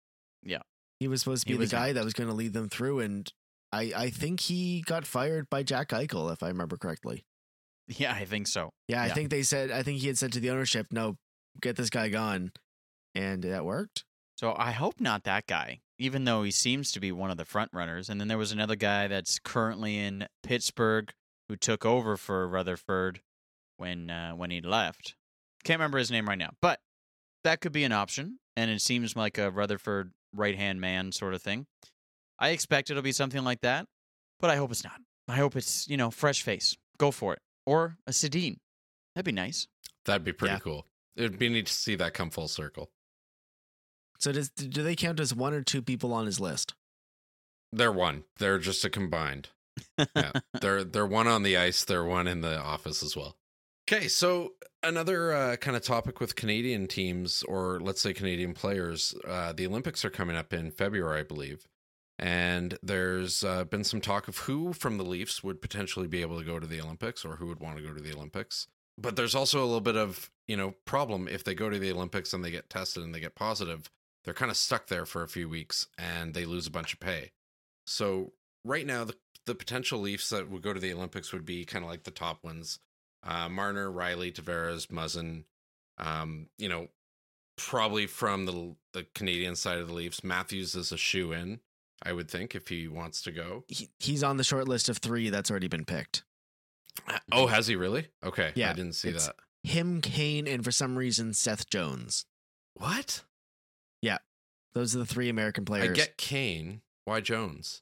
Yeah. 0.43 0.61
He 0.99 1.07
was 1.07 1.21
supposed 1.21 1.47
to 1.47 1.53
He 1.53 1.57
be 1.57 1.65
the 1.65 1.71
guy 1.71 1.93
that 1.93 2.03
was 2.03 2.13
going 2.13 2.29
to 2.29 2.35
lead 2.35 2.53
them 2.53 2.69
through. 2.69 2.99
And 2.99 3.31
I, 3.71 3.91
I 3.95 4.09
think 4.09 4.39
he 4.41 4.81
got 4.81 5.05
fired 5.05 5.49
by 5.49 5.63
Jack 5.63 5.89
Eichel, 5.89 6.31
if 6.31 6.43
I 6.43 6.47
remember 6.47 6.77
correctly. 6.77 7.25
Yeah, 7.87 8.13
I 8.13 8.25
think 8.25 8.47
so. 8.47 8.69
Yeah, 8.87 9.01
I 9.01 9.09
think 9.09 9.31
they 9.31 9.43
said, 9.43 9.71
I 9.71 9.83
think 9.83 9.99
he 9.99 10.07
had 10.07 10.17
said 10.17 10.31
to 10.33 10.39
the 10.39 10.51
ownership, 10.51 10.87
no, 10.91 11.17
get 11.59 11.75
this 11.75 11.89
guy 11.89 12.09
gone. 12.09 12.51
And 13.15 13.43
that 13.43 13.65
worked. 13.65 14.05
So 14.37 14.55
I 14.57 14.71
hope 14.71 14.99
not 14.99 15.23
that 15.23 15.47
guy, 15.47 15.81
even 15.99 16.23
though 16.23 16.43
he 16.43 16.51
seems 16.51 16.91
to 16.93 16.99
be 16.99 17.11
one 17.11 17.31
of 17.31 17.37
the 17.37 17.45
front 17.45 17.71
runners. 17.73 18.09
And 18.09 18.21
then 18.21 18.27
there 18.27 18.37
was 18.37 18.51
another 18.51 18.75
guy 18.75 19.07
that's 19.07 19.39
currently 19.39 19.97
in 19.97 20.27
Pittsburgh 20.43 21.11
who 21.49 21.55
took 21.55 21.85
over 21.85 22.15
for 22.15 22.47
Rutherford 22.47 23.21
when 23.81 24.09
uh, 24.09 24.31
when 24.33 24.51
he 24.51 24.61
left. 24.61 25.15
Can't 25.65 25.79
remember 25.79 25.97
his 25.97 26.09
name 26.11 26.27
right 26.29 26.37
now, 26.37 26.51
but 26.61 26.79
that 27.43 27.59
could 27.59 27.71
be 27.73 27.83
an 27.83 27.91
option. 27.91 28.37
And 28.55 28.69
it 28.71 28.81
seems 28.81 29.15
like 29.15 29.37
a 29.37 29.49
Rutherford 29.51 30.11
right 30.33 30.55
hand 30.55 30.79
man 30.79 31.11
sort 31.11 31.33
of 31.33 31.41
thing. 31.41 31.65
I 32.39 32.49
expect 32.49 32.89
it'll 32.89 33.03
be 33.03 33.11
something 33.11 33.43
like 33.43 33.61
that, 33.61 33.85
but 34.39 34.49
I 34.49 34.55
hope 34.55 34.71
it's 34.71 34.83
not. 34.83 34.99
I 35.27 35.35
hope 35.35 35.55
it's 35.55 35.87
you 35.89 35.97
know 35.97 36.11
fresh 36.11 36.41
face. 36.43 36.75
Go 36.97 37.11
for 37.11 37.33
it, 37.33 37.39
or 37.65 37.97
a 38.07 38.11
Sedin. 38.11 38.57
That'd 39.15 39.25
be 39.25 39.31
nice. 39.31 39.67
That'd 40.05 40.23
be 40.23 40.33
pretty 40.33 40.53
Yeah. 40.53 40.59
cool. 40.59 40.87
It'd 41.15 41.37
be 41.39 41.49
neat 41.49 41.65
to 41.67 41.73
see 41.73 41.95
that 41.95 42.13
come 42.13 42.29
full 42.29 42.47
circle. 42.47 42.89
So 44.19 44.31
does, 44.31 44.49
do 44.51 44.83
they 44.83 44.95
count 44.95 45.19
as 45.19 45.33
one 45.33 45.53
or 45.53 45.61
two 45.63 45.81
people 45.81 46.13
on 46.13 46.25
his 46.27 46.39
list? 46.39 46.73
They're 47.73 47.91
one. 47.91 48.23
They're 48.37 48.59
just 48.59 48.85
a 48.85 48.89
combined. 48.89 49.49
Yeah. 50.15 50.31
they're 50.61 50.83
they're 50.83 51.05
one 51.07 51.27
on 51.27 51.43
the 51.43 51.57
ice, 51.57 51.83
they're 51.85 52.05
one 52.05 52.27
in 52.27 52.41
the 52.41 52.59
office 52.59 53.01
as 53.03 53.15
well. 53.15 53.35
Okay, 53.91 54.07
so 54.07 54.53
another 54.83 55.33
uh, 55.33 55.55
kind 55.57 55.75
of 55.75 55.83
topic 55.83 56.21
with 56.21 56.37
Canadian 56.37 56.87
teams, 56.87 57.43
or 57.43 57.81
let's 57.81 57.99
say 57.99 58.13
Canadian 58.13 58.53
players, 58.53 59.13
uh, 59.27 59.51
the 59.51 59.67
Olympics 59.67 60.05
are 60.05 60.09
coming 60.09 60.37
up 60.37 60.53
in 60.53 60.71
February, 60.71 61.19
I 61.19 61.23
believe. 61.23 61.67
And 62.17 62.77
there's 62.81 63.43
uh, 63.43 63.65
been 63.65 63.83
some 63.83 63.99
talk 63.99 64.29
of 64.29 64.37
who 64.37 64.71
from 64.71 64.97
the 64.97 65.03
Leafs 65.03 65.43
would 65.43 65.61
potentially 65.61 66.07
be 66.07 66.21
able 66.21 66.39
to 66.39 66.45
go 66.45 66.57
to 66.57 66.65
the 66.65 66.79
Olympics 66.79 67.25
or 67.25 67.35
who 67.35 67.47
would 67.47 67.59
want 67.59 67.75
to 67.75 67.83
go 67.83 67.93
to 67.93 68.01
the 68.01 68.13
Olympics. 68.13 68.67
But 68.97 69.17
there's 69.17 69.35
also 69.35 69.59
a 69.59 69.65
little 69.65 69.81
bit 69.81 69.97
of, 69.97 70.31
you 70.47 70.55
know, 70.55 70.75
problem 70.85 71.27
if 71.27 71.43
they 71.43 71.53
go 71.53 71.69
to 71.69 71.77
the 71.77 71.91
Olympics 71.91 72.31
and 72.31 72.45
they 72.45 72.51
get 72.51 72.69
tested 72.69 73.03
and 73.03 73.13
they 73.13 73.19
get 73.19 73.35
positive, 73.35 73.91
they're 74.23 74.33
kind 74.33 74.51
of 74.51 74.55
stuck 74.55 74.87
there 74.87 75.05
for 75.05 75.21
a 75.21 75.27
few 75.27 75.49
weeks 75.49 75.87
and 75.97 76.33
they 76.33 76.45
lose 76.45 76.65
a 76.65 76.71
bunch 76.71 76.93
of 76.93 77.01
pay. 77.01 77.31
So 77.85 78.31
right 78.63 78.85
now, 78.85 79.03
the, 79.03 79.15
the 79.45 79.55
potential 79.55 79.99
Leafs 79.99 80.29
that 80.29 80.49
would 80.49 80.61
go 80.61 80.71
to 80.71 80.79
the 80.79 80.93
Olympics 80.93 81.33
would 81.33 81.45
be 81.45 81.65
kind 81.65 81.83
of 81.83 81.91
like 81.91 82.03
the 82.03 82.11
top 82.11 82.41
ones 82.41 82.79
uh, 83.23 83.49
Marner, 83.49 83.89
Rielly, 83.89 84.33
Tavares, 84.33 84.87
Muzzin. 84.87 85.43
Um, 85.97 86.47
you 86.57 86.69
know, 86.69 86.87
probably 87.57 88.07
from 88.07 88.45
the 88.45 88.75
the 88.93 89.05
Canadian 89.15 89.55
side 89.55 89.79
of 89.79 89.87
the 89.87 89.93
Leafs, 89.93 90.23
Matthews 90.23 90.75
is 90.75 90.91
a 90.91 90.97
shoe 90.97 91.31
in. 91.31 91.59
I 92.03 92.13
would 92.13 92.29
think 92.29 92.55
if 92.55 92.67
he 92.67 92.87
wants 92.87 93.21
to 93.23 93.31
go. 93.31 93.63
He, 93.67 93.89
he's 93.99 94.23
on 94.23 94.37
the 94.37 94.43
short 94.43 94.67
list 94.67 94.89
of 94.89 94.97
three 94.97 95.29
that's 95.29 95.51
already 95.51 95.67
been 95.67 95.85
picked. 95.85 96.23
Oh, 97.31 97.47
has 97.47 97.67
he 97.67 97.75
really? 97.75 98.07
Okay, 98.23 98.51
yeah, 98.55 98.71
I 98.71 98.73
didn't 98.73 98.93
see 98.95 99.11
that. 99.11 99.35
Him, 99.63 100.01
Kane, 100.01 100.47
and 100.47 100.63
for 100.63 100.71
some 100.71 100.97
reason, 100.97 101.33
Seth 101.33 101.69
Jones. 101.69 102.25
What? 102.73 103.23
Yeah, 104.01 104.17
those 104.73 104.95
are 104.95 104.99
the 104.99 105.05
three 105.05 105.29
American 105.29 105.63
players. 105.63 105.91
I 105.91 105.93
get 105.93 106.17
Kane. 106.17 106.81
Why 107.05 107.21
Jones? 107.21 107.81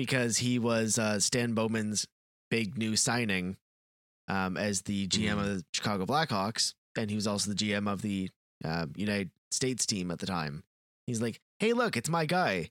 because 0.00 0.38
he 0.38 0.58
was 0.58 0.98
uh, 0.98 1.20
Stan 1.20 1.52
Bowman's 1.52 2.06
big 2.50 2.78
new 2.78 2.96
signing 2.96 3.58
um, 4.30 4.56
as 4.56 4.82
the 4.82 5.08
GM 5.08 5.38
of 5.38 5.46
the 5.46 5.64
Chicago 5.72 6.06
Blackhawks, 6.06 6.74
and 6.96 7.10
he 7.10 7.16
was 7.16 7.26
also 7.26 7.50
the 7.50 7.56
GM 7.56 7.90
of 7.90 8.00
the 8.00 8.30
uh, 8.64 8.86
United 8.94 9.30
States 9.50 9.84
team 9.84 10.10
at 10.10 10.20
the 10.20 10.26
time. 10.26 10.62
He's 11.06 11.20
like, 11.20 11.40
"Hey, 11.58 11.72
look, 11.72 11.96
it's 11.96 12.08
my 12.08 12.26
guy. 12.26 12.70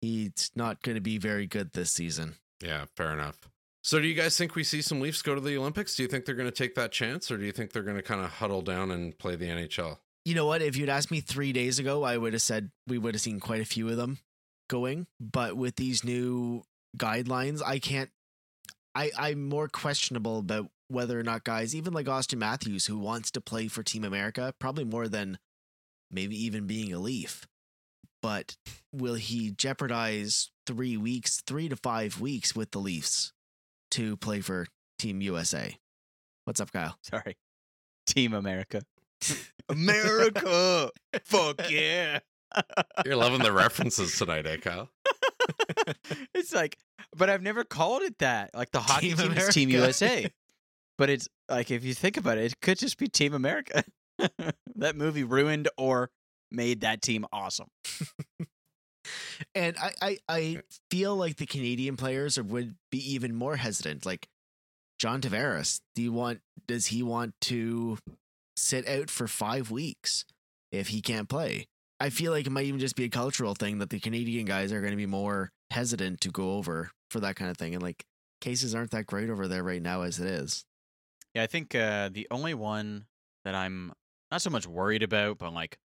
He's 0.00 0.50
not 0.56 0.82
going 0.82 0.94
to 0.94 1.02
be 1.02 1.18
very 1.18 1.46
good 1.46 1.72
this 1.72 1.92
season." 1.92 2.36
Yeah, 2.62 2.86
fair 2.96 3.12
enough. 3.12 3.36
So, 3.82 4.00
do 4.00 4.06
you 4.06 4.14
guys 4.14 4.36
think 4.36 4.54
we 4.54 4.64
see 4.64 4.80
some 4.80 5.00
Leafs 5.00 5.22
go 5.22 5.34
to 5.34 5.40
the 5.40 5.56
Olympics? 5.58 5.94
Do 5.94 6.02
you 6.02 6.08
think 6.08 6.24
they're 6.24 6.34
going 6.34 6.50
to 6.50 6.54
take 6.54 6.74
that 6.76 6.92
chance, 6.92 7.30
or 7.30 7.36
do 7.36 7.44
you 7.44 7.52
think 7.52 7.72
they're 7.72 7.82
going 7.82 7.96
to 7.96 8.02
kind 8.02 8.24
of 8.24 8.30
huddle 8.30 8.62
down 8.62 8.90
and 8.90 9.16
play 9.18 9.36
the 9.36 9.46
NHL? 9.46 9.98
You 10.24 10.34
know 10.34 10.46
what? 10.46 10.62
If 10.62 10.76
you'd 10.76 10.88
asked 10.88 11.10
me 11.10 11.20
three 11.20 11.52
days 11.52 11.78
ago, 11.78 12.02
I 12.02 12.16
would 12.16 12.32
have 12.32 12.42
said 12.42 12.70
we 12.86 12.98
would 12.98 13.14
have 13.14 13.20
seen 13.20 13.38
quite 13.38 13.60
a 13.60 13.66
few 13.66 13.88
of 13.88 13.96
them 13.96 14.18
going. 14.68 15.06
But 15.20 15.56
with 15.56 15.76
these 15.76 16.02
new 16.02 16.62
guidelines, 16.96 17.60
I 17.64 17.78
can't. 17.78 18.10
I 18.94 19.10
I'm 19.18 19.46
more 19.46 19.68
questionable 19.68 20.38
about 20.38 20.70
whether 20.88 21.18
or 21.18 21.22
not 21.22 21.44
guys, 21.44 21.74
even 21.74 21.92
like 21.92 22.06
Auston 22.06 22.38
Matthews, 22.38 22.86
who 22.86 22.98
wants 22.98 23.30
to 23.32 23.40
play 23.40 23.68
for 23.68 23.82
Team 23.82 24.04
America, 24.04 24.54
probably 24.58 24.84
more 24.84 25.08
than 25.08 25.38
maybe 26.10 26.36
even 26.42 26.66
being 26.66 26.92
a 26.92 26.98
Leaf. 26.98 27.46
But 28.22 28.56
will 28.92 29.14
he 29.14 29.50
jeopardize 29.50 30.50
three 30.66 30.96
weeks, 30.96 31.42
three 31.46 31.68
to 31.68 31.76
five 31.76 32.20
weeks 32.20 32.56
with 32.56 32.70
the 32.70 32.78
Leafs 32.78 33.32
to 33.92 34.16
play 34.16 34.40
for 34.40 34.66
Team 34.98 35.20
USA? 35.20 35.76
What's 36.44 36.60
up, 36.60 36.72
Kyle? 36.72 36.96
Sorry, 37.02 37.36
Team 38.06 38.32
America. 38.32 38.82
America, 39.68 40.90
fuck 41.24 41.70
yeah. 41.70 42.20
You're 43.04 43.16
loving 43.16 43.42
the 43.42 43.52
references 43.52 44.16
tonight, 44.16 44.46
eh, 44.46 44.56
Kyle? 44.58 44.88
it's 46.34 46.54
like, 46.54 46.78
but 47.16 47.28
I've 47.28 47.42
never 47.42 47.64
called 47.64 48.02
it 48.02 48.18
that. 48.18 48.54
Like 48.54 48.70
the 48.70 48.80
hockey 48.80 49.14
Team 49.14 49.28
team 49.28 49.32
is 49.32 49.54
Team 49.54 49.70
USA, 49.70 50.30
but 50.98 51.10
it's 51.10 51.28
like 51.48 51.70
if 51.70 51.84
you 51.84 51.94
think 51.94 52.16
about 52.16 52.38
it, 52.38 52.52
it 52.52 52.60
could 52.60 52.78
just 52.78 52.98
be 52.98 53.08
Team 53.08 53.34
America. 53.34 53.84
that 54.76 54.96
movie 54.96 55.24
ruined 55.24 55.68
or 55.76 56.10
made 56.50 56.80
that 56.80 57.02
team 57.02 57.26
awesome. 57.32 57.68
And 59.54 59.76
I, 59.78 59.92
I, 60.02 60.18
I 60.28 60.62
feel 60.90 61.16
like 61.16 61.36
the 61.36 61.46
Canadian 61.46 61.96
players 61.96 62.40
would 62.40 62.76
be 62.90 62.98
even 63.12 63.34
more 63.34 63.56
hesitant. 63.56 64.06
Like 64.06 64.28
John 64.98 65.20
Tavares, 65.20 65.80
do 65.94 66.02
you 66.02 66.12
want? 66.12 66.40
Does 66.66 66.86
he 66.86 67.02
want 67.02 67.34
to 67.42 67.98
sit 68.56 68.88
out 68.88 69.10
for 69.10 69.28
five 69.28 69.70
weeks 69.70 70.24
if 70.72 70.88
he 70.88 71.00
can't 71.00 71.28
play? 71.28 71.66
I 71.98 72.10
feel 72.10 72.32
like 72.32 72.46
it 72.46 72.50
might 72.50 72.66
even 72.66 72.80
just 72.80 72.96
be 72.96 73.04
a 73.04 73.08
cultural 73.08 73.54
thing 73.54 73.78
that 73.78 73.90
the 73.90 74.00
Canadian 74.00 74.44
guys 74.44 74.72
are 74.72 74.80
going 74.80 74.92
to 74.92 74.96
be 74.96 75.06
more 75.06 75.50
hesitant 75.70 76.20
to 76.22 76.30
go 76.30 76.52
over 76.52 76.90
for 77.10 77.20
that 77.20 77.36
kind 77.36 77.50
of 77.50 77.56
thing. 77.56 77.74
And 77.74 77.82
like 77.82 78.04
cases 78.40 78.74
aren't 78.74 78.90
that 78.90 79.06
great 79.06 79.30
over 79.30 79.48
there 79.48 79.62
right 79.62 79.80
now 79.80 80.02
as 80.02 80.18
it 80.18 80.26
is. 80.26 80.64
Yeah, 81.36 81.42
I 81.42 81.48
think 81.48 81.74
uh, 81.74 82.08
the 82.10 82.26
only 82.30 82.54
one 82.54 83.04
that 83.44 83.54
I'm 83.54 83.92
not 84.30 84.40
so 84.40 84.48
much 84.48 84.66
worried 84.66 85.02
about, 85.02 85.36
but 85.36 85.52
like 85.52 85.76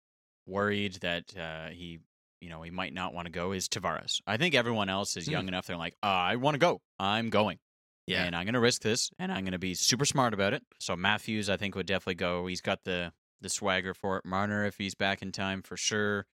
worried 0.48 0.94
that 1.02 1.26
uh, 1.38 1.72
he, 1.72 2.00
you 2.40 2.48
know, 2.48 2.62
he 2.62 2.72
might 2.72 2.94
not 2.94 3.14
want 3.14 3.26
to 3.26 3.34
go 3.34 3.52
is 3.52 3.68
Tavares. 3.68 4.22
I 4.26 4.38
think 4.38 4.56
everyone 4.56 4.88
else 4.88 5.18
is 5.18 5.28
young 5.28 5.50
enough. 5.50 5.68
They're 5.68 5.76
like, 5.76 5.98
uh, 6.02 6.06
I 6.06 6.38
want 6.38 6.56
to 6.56 6.58
go. 6.58 6.80
I'm 7.00 7.30
going. 7.30 7.60
Yeah. 8.08 8.24
And 8.24 8.34
I'm 8.34 8.46
going 8.46 8.54
to 8.54 8.62
risk 8.62 8.82
this, 8.82 9.12
and 9.20 9.30
I'm 9.30 9.44
going 9.44 9.52
to 9.52 9.60
be 9.60 9.74
super 9.74 10.06
smart 10.06 10.34
about 10.34 10.54
it. 10.54 10.64
So 10.80 10.96
Matthews, 10.96 11.50
I 11.50 11.58
think, 11.58 11.76
would 11.76 11.86
definitely 11.86 12.16
go. 12.16 12.48
He's 12.48 12.62
got 12.62 12.86
the 12.86 13.12
the 13.42 13.50
swagger 13.50 13.94
for 13.94 14.20
it. 14.20 14.26
Marner, 14.26 14.66
if 14.66 14.78
he's 14.78 14.96
back 14.96 15.22
in 15.22 15.34
time, 15.34 15.64
for 15.64 15.76
sure. 15.76 16.28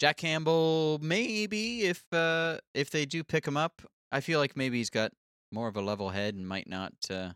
Jack 0.00 0.16
Campbell, 0.16 1.00
maybe 1.02 1.82
if 1.82 2.02
uh, 2.14 2.60
if 2.72 2.88
they 2.88 3.04
do 3.04 3.24
pick 3.24 3.46
him 3.46 3.58
up, 3.58 3.82
I 4.10 4.20
feel 4.20 4.40
like 4.40 4.56
maybe 4.56 4.78
he's 4.78 4.88
got 4.88 5.12
more 5.52 5.68
of 5.68 5.76
a 5.76 5.82
level 5.82 6.08
head 6.08 6.34
and 6.34 6.48
might 6.48 6.66
not 6.66 6.94
uh, 7.10 7.32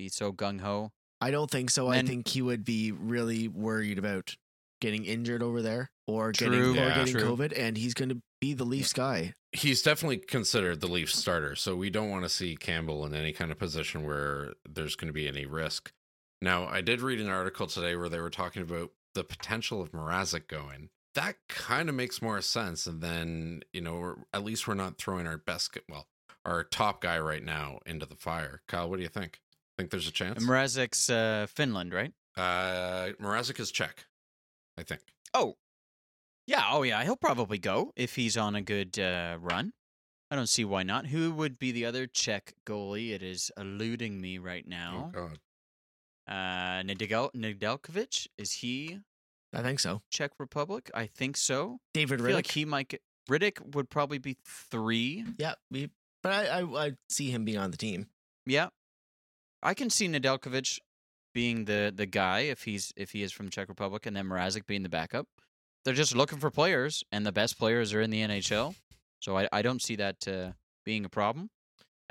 be 0.00 0.08
so 0.08 0.32
gung 0.32 0.60
ho. 0.60 0.90
I 1.20 1.30
don't 1.30 1.50
think 1.50 1.70
so. 1.70 1.88
I 1.88 2.00
think 2.00 2.28
he 2.28 2.40
would 2.40 2.64
be 2.64 2.92
really 2.92 3.46
worried 3.46 3.98
about 3.98 4.34
getting 4.80 5.04
injured 5.04 5.42
over 5.42 5.60
there 5.60 5.90
or 6.06 6.32
True, 6.32 6.74
getting 6.74 6.82
or 6.82 6.88
getting 6.88 7.14
true. 7.14 7.36
COVID, 7.36 7.52
and 7.56 7.76
he's 7.76 7.92
going 7.92 8.08
to 8.08 8.22
be 8.40 8.54
the 8.54 8.64
Leafs 8.64 8.94
guy. 8.94 9.34
He's 9.52 9.82
definitely 9.82 10.18
considered 10.18 10.80
the 10.80 10.86
Leafs 10.86 11.18
starter, 11.18 11.54
so 11.54 11.76
we 11.76 11.90
don't 11.90 12.08
want 12.08 12.22
to 12.22 12.30
see 12.30 12.56
Campbell 12.56 13.04
in 13.04 13.14
any 13.14 13.32
kind 13.32 13.52
of 13.52 13.58
position 13.58 14.06
where 14.06 14.54
there's 14.66 14.96
going 14.96 15.08
to 15.08 15.12
be 15.12 15.28
any 15.28 15.44
risk. 15.44 15.92
Now, 16.40 16.66
I 16.66 16.80
did 16.80 17.02
read 17.02 17.20
an 17.20 17.28
article 17.28 17.66
today 17.66 17.96
where 17.96 18.08
they 18.08 18.20
were 18.20 18.30
talking 18.30 18.62
about 18.62 18.92
the 19.14 19.24
potential 19.24 19.82
of 19.82 19.92
Mrazek 19.92 20.48
going. 20.48 20.88
That 21.14 21.34
kind 21.48 21.90
of 21.90 21.94
makes 21.94 22.22
more 22.22 22.40
sense, 22.40 22.86
and 22.86 23.02
then 23.02 23.60
you 23.74 23.82
know, 23.82 23.98
we're, 23.98 24.16
at 24.32 24.44
least 24.44 24.66
we're 24.66 24.74
not 24.74 24.96
throwing 24.96 25.26
our 25.26 25.36
best. 25.36 25.76
Well, 25.90 26.06
our 26.46 26.64
top 26.64 27.02
guy 27.02 27.18
right 27.18 27.44
now 27.44 27.80
into 27.84 28.06
the 28.06 28.16
fire. 28.16 28.62
Kyle, 28.66 28.88
what 28.88 28.96
do 28.96 29.02
you 29.02 29.08
think? 29.10 29.40
Think 29.80 29.92
there's 29.92 30.08
a 30.08 30.12
chance? 30.12 30.44
Mrazek's 30.44 31.08
uh, 31.08 31.46
Finland, 31.48 31.94
right? 31.94 32.12
Uh, 32.36 33.12
Mrazek 33.18 33.58
is 33.58 33.70
Czech, 33.72 34.04
I 34.76 34.82
think. 34.82 35.00
Oh, 35.32 35.56
yeah. 36.46 36.64
Oh, 36.70 36.82
yeah. 36.82 37.02
He'll 37.02 37.16
probably 37.16 37.56
go 37.56 37.94
if 37.96 38.14
he's 38.16 38.36
on 38.36 38.54
a 38.54 38.60
good 38.60 38.98
uh, 38.98 39.38
run. 39.40 39.72
I 40.30 40.36
don't 40.36 40.50
see 40.50 40.66
why 40.66 40.82
not. 40.82 41.06
Who 41.06 41.32
would 41.32 41.58
be 41.58 41.72
the 41.72 41.86
other 41.86 42.06
Czech 42.06 42.52
goalie? 42.66 43.12
It 43.12 43.22
is 43.22 43.50
eluding 43.56 44.20
me 44.20 44.36
right 44.36 44.68
now. 44.68 45.12
Oh 45.16 45.18
God. 45.18 45.38
Uh, 46.28 46.82
Nedel- 46.82 47.32
Nedeljkovic 47.34 48.26
is 48.36 48.52
he 48.52 48.98
I 49.54 49.62
think 49.62 49.80
so. 49.80 50.02
Czech 50.10 50.32
Republic? 50.38 50.90
I 50.92 51.06
think 51.06 51.38
so. 51.38 51.78
David 51.94 52.20
I 52.20 52.24
feel 52.24 52.32
Rittich. 52.32 52.34
like 52.34 52.50
he 52.50 52.64
might 52.66 52.88
get. 52.88 53.00
Rittich 53.30 53.74
would 53.74 53.88
probably 53.88 54.18
be 54.18 54.36
three. 54.44 55.24
yeah, 55.38 55.54
we, 55.70 55.88
but 56.22 56.32
I, 56.32 56.60
I 56.60 56.86
I 56.86 56.92
see 57.08 57.30
him 57.30 57.46
being 57.46 57.56
on 57.58 57.70
the 57.70 57.78
team. 57.78 58.08
Yeah, 58.44 58.68
I 59.62 59.74
can 59.74 59.90
see 59.90 60.08
Nedeljkovic 60.08 60.78
being 61.34 61.64
the 61.66 61.92
the 61.94 62.06
guy 62.06 62.40
if 62.40 62.64
he's 62.64 62.92
if 62.96 63.12
he 63.12 63.22
is 63.22 63.32
from 63.32 63.48
Czech 63.50 63.68
Republic, 63.68 64.06
and 64.06 64.16
then 64.16 64.26
Mrazek 64.26 64.66
being 64.66 64.82
the 64.82 64.88
backup. 64.88 65.26
They're 65.84 65.94
just 65.94 66.14
looking 66.14 66.38
for 66.38 66.50
players, 66.50 67.02
and 67.10 67.24
the 67.24 67.32
best 67.32 67.58
players 67.58 67.94
are 67.94 68.00
in 68.02 68.10
the 68.10 68.20
NHL. 68.20 68.74
So 69.20 69.36
I, 69.38 69.48
I 69.52 69.62
don't 69.62 69.80
see 69.82 69.96
that 69.96 70.26
uh, 70.28 70.52
being 70.84 71.04
a 71.04 71.08
problem. 71.08 71.50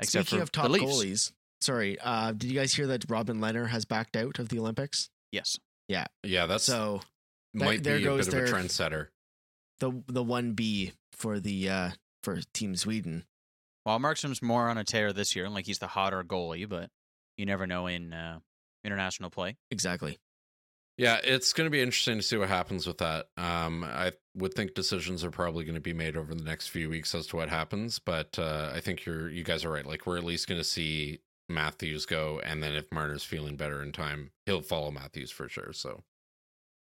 Except 0.00 0.26
Speaking 0.28 0.38
for 0.38 0.42
of 0.44 0.52
top 0.52 0.64
the 0.64 0.70
Leafs. 0.70 0.84
goalies, 0.86 1.32
sorry, 1.60 1.98
uh, 2.00 2.32
did 2.32 2.50
you 2.50 2.58
guys 2.58 2.72
hear 2.74 2.86
that 2.88 3.04
Robin 3.08 3.38
Lehner 3.38 3.68
has 3.68 3.84
backed 3.84 4.16
out 4.16 4.38
of 4.38 4.48
the 4.48 4.58
Olympics? 4.58 5.10
Yes. 5.30 5.58
Yeah, 5.88 6.06
Yeah. 6.24 6.46
that's 6.46 6.64
so 6.64 7.02
there- 7.54 7.68
might 7.68 7.82
there 7.84 7.98
be 7.98 8.04
a 8.04 8.06
goes 8.06 8.26
bit 8.26 8.34
of 8.34 8.40
a 8.42 8.46
their- 8.46 8.54
trendsetter. 8.54 9.08
the 9.80 10.02
the 10.06 10.22
one 10.22 10.52
B 10.54 10.92
for 11.12 11.38
the 11.38 11.68
uh 11.68 11.90
for 12.22 12.40
Team 12.54 12.74
Sweden. 12.76 13.24
Well, 13.84 13.98
Markstrom's 13.98 14.40
more 14.42 14.68
on 14.68 14.78
a 14.78 14.84
tear 14.84 15.12
this 15.12 15.34
year, 15.36 15.48
like 15.48 15.66
he's 15.66 15.78
the 15.78 15.88
hotter 15.88 16.22
goalie, 16.24 16.68
but 16.68 16.90
you 17.40 17.46
never 17.46 17.66
know 17.66 17.86
in 17.86 18.12
uh, 18.12 18.38
international 18.84 19.30
play. 19.30 19.56
Exactly. 19.70 20.18
Yeah, 20.96 21.18
it's 21.24 21.54
going 21.54 21.66
to 21.66 21.70
be 21.70 21.80
interesting 21.80 22.18
to 22.18 22.22
see 22.22 22.36
what 22.36 22.50
happens 22.50 22.86
with 22.86 22.98
that. 22.98 23.28
Um, 23.38 23.84
I 23.84 24.12
would 24.34 24.52
think 24.52 24.74
decisions 24.74 25.24
are 25.24 25.30
probably 25.30 25.64
going 25.64 25.74
to 25.74 25.80
be 25.80 25.94
made 25.94 26.14
over 26.14 26.34
the 26.34 26.44
next 26.44 26.68
few 26.68 26.90
weeks 26.90 27.14
as 27.14 27.26
to 27.28 27.36
what 27.36 27.48
happens, 27.48 27.98
but 27.98 28.38
uh, 28.38 28.70
I 28.74 28.80
think 28.80 29.06
you're 29.06 29.30
you 29.30 29.42
guys 29.42 29.64
are 29.64 29.70
right. 29.70 29.86
Like 29.86 30.06
we're 30.06 30.18
at 30.18 30.24
least 30.24 30.46
going 30.46 30.60
to 30.60 30.64
see 30.64 31.20
Matthews 31.48 32.04
go, 32.04 32.38
and 32.44 32.62
then 32.62 32.74
if 32.74 32.92
Marner's 32.92 33.24
feeling 33.24 33.56
better 33.56 33.82
in 33.82 33.92
time, 33.92 34.32
he'll 34.44 34.60
follow 34.60 34.90
Matthews 34.90 35.30
for 35.30 35.48
sure. 35.48 35.72
So 35.72 36.02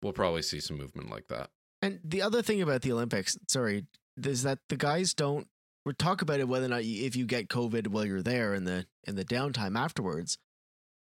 we'll 0.03 0.13
probably 0.13 0.43
see 0.43 0.59
some 0.59 0.79
movement 0.79 1.11
like 1.11 1.29
that. 1.29 1.51
And 1.81 2.01
the 2.03 2.23
other 2.23 2.43
thing 2.43 2.61
about 2.61 2.83
the 2.83 2.91
Olympics, 2.91 3.39
sorry, 3.47 3.85
is 4.21 4.43
that 4.43 4.59
the 4.69 4.77
guys 4.77 5.15
don't. 5.15 5.47
We 5.85 5.95
talk 5.95 6.23
about 6.23 6.41
it 6.41 6.49
whether 6.49 6.67
or 6.67 6.71
not 6.71 6.85
you, 6.85 7.07
if 7.07 7.15
you 7.15 7.25
get 7.25 7.49
COVID 7.49 7.87
while 7.87 8.05
you're 8.05 8.21
there 8.21 8.53
in 8.55 8.65
the 8.65 8.87
in 9.05 9.15
the 9.15 9.25
downtime 9.25 9.79
afterwards. 9.79 10.39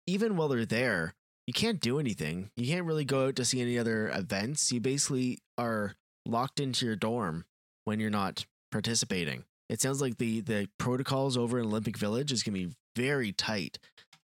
Even 0.07 0.37
while 0.37 0.47
they're 0.47 0.65
there, 0.65 1.13
you 1.45 1.53
can't 1.53 1.79
do 1.79 1.99
anything. 1.99 2.49
You 2.55 2.67
can't 2.67 2.85
really 2.85 3.05
go 3.05 3.27
out 3.27 3.35
to 3.35 3.45
see 3.45 3.61
any 3.61 3.77
other 3.77 4.09
events. 4.09 4.71
You 4.71 4.79
basically 4.79 5.39
are 5.57 5.95
locked 6.25 6.59
into 6.59 6.85
your 6.85 6.95
dorm 6.95 7.45
when 7.85 7.99
you're 7.99 8.09
not 8.09 8.45
participating. 8.71 9.43
It 9.69 9.81
sounds 9.81 10.01
like 10.01 10.17
the 10.17 10.41
the 10.41 10.69
protocols 10.77 11.37
over 11.37 11.59
in 11.59 11.65
Olympic 11.65 11.97
Village 11.97 12.31
is 12.31 12.43
going 12.43 12.55
to 12.55 12.67
be 12.67 12.75
very 12.95 13.31
tight. 13.31 13.79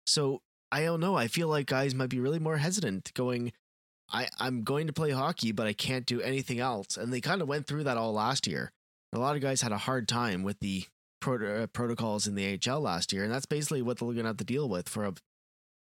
So 0.05 0.41
I 0.71 0.83
don't 0.83 0.99
know. 0.99 1.15
I 1.15 1.27
feel 1.27 1.47
like 1.47 1.67
guys 1.67 1.95
might 1.95 2.09
be 2.09 2.19
really 2.19 2.39
more 2.39 2.57
hesitant 2.57 3.13
going. 3.13 3.53
I, 4.11 4.27
I'm 4.39 4.63
going 4.63 4.87
to 4.87 4.93
play 4.93 5.11
hockey, 5.11 5.51
but 5.51 5.67
I 5.67 5.73
can't 5.73 6.05
do 6.05 6.19
anything 6.21 6.59
else. 6.59 6.97
And 6.97 7.13
they 7.13 7.21
kind 7.21 7.41
of 7.41 7.47
went 7.47 7.67
through 7.67 7.83
that 7.83 7.97
all 7.97 8.13
last 8.13 8.47
year. 8.47 8.71
A 9.13 9.19
lot 9.19 9.35
of 9.35 9.41
guys 9.41 9.61
had 9.61 9.71
a 9.71 9.77
hard 9.77 10.07
time 10.07 10.43
with 10.43 10.59
the 10.59 10.85
pro- 11.19 11.63
uh, 11.63 11.67
protocols 11.67 12.27
in 12.27 12.35
the 12.35 12.59
AHL 12.67 12.81
last 12.81 13.13
year, 13.13 13.23
and 13.23 13.31
that's 13.31 13.45
basically 13.45 13.81
what 13.81 13.97
they're 13.97 14.07
going 14.07 14.23
to 14.23 14.29
have 14.29 14.37
to 14.37 14.43
deal 14.43 14.67
with 14.67 14.89
for 14.89 15.05
a 15.05 15.13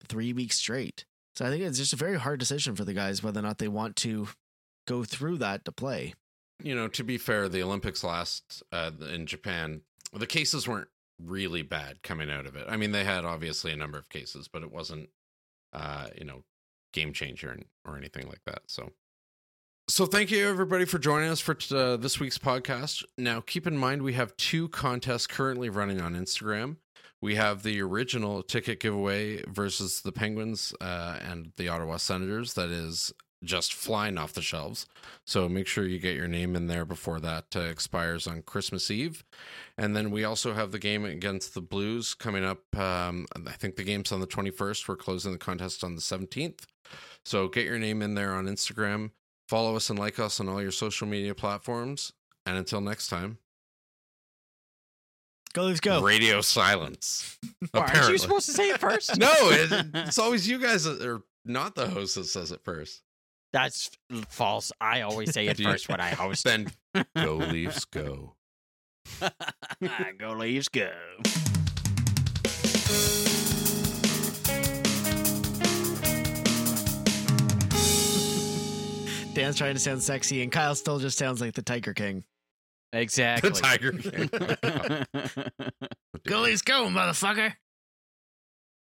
three 0.06 0.32
weeks 0.32 0.56
straight. 0.56 1.04
So 1.34 1.46
I 1.46 1.50
think 1.50 1.62
it's 1.62 1.78
just 1.78 1.92
a 1.92 1.96
very 1.96 2.18
hard 2.18 2.40
decision 2.40 2.74
for 2.74 2.84
the 2.84 2.94
guys 2.94 3.22
whether 3.22 3.40
or 3.40 3.44
not 3.44 3.58
they 3.58 3.68
want 3.68 3.96
to 3.96 4.28
go 4.86 5.04
through 5.04 5.38
that 5.38 5.64
to 5.64 5.72
play. 5.72 6.14
You 6.62 6.74
know, 6.74 6.88
to 6.88 7.04
be 7.04 7.18
fair, 7.18 7.48
the 7.48 7.62
Olympics 7.62 8.02
last 8.02 8.62
uh, 8.72 8.90
in 9.12 9.26
Japan, 9.26 9.82
the 10.12 10.26
cases 10.26 10.66
weren't 10.66 10.88
really 11.22 11.62
bad 11.62 12.02
coming 12.02 12.30
out 12.30 12.46
of 12.46 12.56
it. 12.56 12.66
I 12.68 12.76
mean, 12.76 12.92
they 12.92 13.04
had 13.04 13.24
obviously 13.24 13.72
a 13.72 13.76
number 13.76 13.98
of 13.98 14.08
cases, 14.08 14.48
but 14.48 14.62
it 14.62 14.72
wasn't, 14.72 15.10
uh, 15.72 16.08
you 16.16 16.24
know, 16.24 16.42
game 16.92 17.12
changer 17.12 17.56
or 17.84 17.96
anything 17.96 18.26
like 18.26 18.42
that. 18.46 18.62
So, 18.66 18.90
so 19.88 20.06
thank 20.06 20.30
you 20.30 20.48
everybody 20.48 20.84
for 20.84 20.98
joining 20.98 21.30
us 21.30 21.40
for 21.40 21.56
uh, 21.72 21.96
this 21.96 22.18
week's 22.18 22.38
podcast. 22.38 23.04
Now, 23.16 23.40
keep 23.40 23.66
in 23.66 23.76
mind 23.76 24.02
we 24.02 24.14
have 24.14 24.36
two 24.36 24.68
contests 24.68 25.26
currently 25.26 25.68
running 25.68 26.00
on 26.00 26.14
Instagram. 26.14 26.76
We 27.20 27.34
have 27.34 27.62
the 27.62 27.80
original 27.82 28.42
ticket 28.42 28.80
giveaway 28.80 29.42
versus 29.48 30.02
the 30.02 30.12
Penguins 30.12 30.72
uh, 30.80 31.18
and 31.20 31.52
the 31.56 31.68
Ottawa 31.68 31.96
Senators. 31.96 32.54
That 32.54 32.70
is 32.70 33.12
just 33.44 33.72
flying 33.72 34.18
off 34.18 34.32
the 34.32 34.42
shelves. 34.42 34.86
So 35.24 35.48
make 35.48 35.66
sure 35.66 35.86
you 35.86 35.98
get 35.98 36.16
your 36.16 36.28
name 36.28 36.56
in 36.56 36.66
there 36.66 36.84
before 36.84 37.20
that 37.20 37.54
uh, 37.54 37.60
expires 37.60 38.26
on 38.26 38.42
Christmas 38.42 38.90
Eve. 38.90 39.24
And 39.76 39.94
then 39.94 40.10
we 40.10 40.24
also 40.24 40.54
have 40.54 40.72
the 40.72 40.78
game 40.78 41.04
against 41.04 41.54
the 41.54 41.60
Blues 41.60 42.14
coming 42.14 42.44
up. 42.44 42.76
Um, 42.76 43.26
I 43.46 43.52
think 43.52 43.76
the 43.76 43.84
game's 43.84 44.12
on 44.12 44.20
the 44.20 44.26
21st. 44.26 44.88
We're 44.88 44.96
closing 44.96 45.32
the 45.32 45.38
contest 45.38 45.84
on 45.84 45.94
the 45.94 46.00
17th. 46.00 46.64
So 47.24 47.48
get 47.48 47.64
your 47.64 47.78
name 47.78 48.02
in 48.02 48.14
there 48.14 48.32
on 48.32 48.46
Instagram. 48.46 49.10
Follow 49.48 49.76
us 49.76 49.88
and 49.88 49.98
like 49.98 50.18
us 50.18 50.40
on 50.40 50.48
all 50.48 50.60
your 50.60 50.70
social 50.70 51.06
media 51.06 51.34
platforms. 51.34 52.12
And 52.44 52.56
until 52.56 52.80
next 52.80 53.08
time, 53.08 53.38
Go, 55.54 55.64
let's 55.64 55.80
go. 55.80 56.02
radio 56.02 56.40
silence. 56.40 57.38
Aren't 57.74 57.88
Apparently. 57.88 58.12
you 58.12 58.18
supposed 58.18 58.46
to 58.46 58.52
say 58.52 58.70
it 58.70 58.78
first? 58.78 59.16
no, 59.18 59.32
it, 59.34 59.86
it's 59.94 60.18
always 60.18 60.48
you 60.48 60.58
guys 60.58 60.84
that 60.84 61.02
are 61.02 61.22
not 61.44 61.74
the 61.74 61.88
host 61.88 62.14
that 62.16 62.24
says 62.24 62.52
it 62.52 62.60
first. 62.64 63.02
That's 63.52 63.90
false. 64.28 64.72
I 64.80 65.00
always 65.00 65.32
say 65.32 65.46
it 65.46 65.58
first 65.58 65.88
when 65.88 66.00
I 66.00 66.10
host. 66.10 66.44
Then 66.44 66.70
go 67.16 67.36
Leafs, 67.36 67.86
go. 67.86 68.34
go 70.18 70.32
Leafs, 70.32 70.68
go. 70.68 70.90
Dan's 79.34 79.56
trying 79.56 79.74
to 79.74 79.80
sound 79.80 80.02
sexy, 80.02 80.42
and 80.42 80.50
Kyle 80.50 80.74
still 80.74 80.98
just 80.98 81.16
sounds 81.16 81.40
like 81.40 81.54
the 81.54 81.62
Tiger 81.62 81.94
King. 81.94 82.24
Exactly. 82.92 83.50
The 83.50 83.56
Tiger 83.56 83.92
King. 83.92 84.30
Go, 86.26 86.40
let's 86.40 86.62
go, 86.62 86.86
motherfucker. 86.86 87.52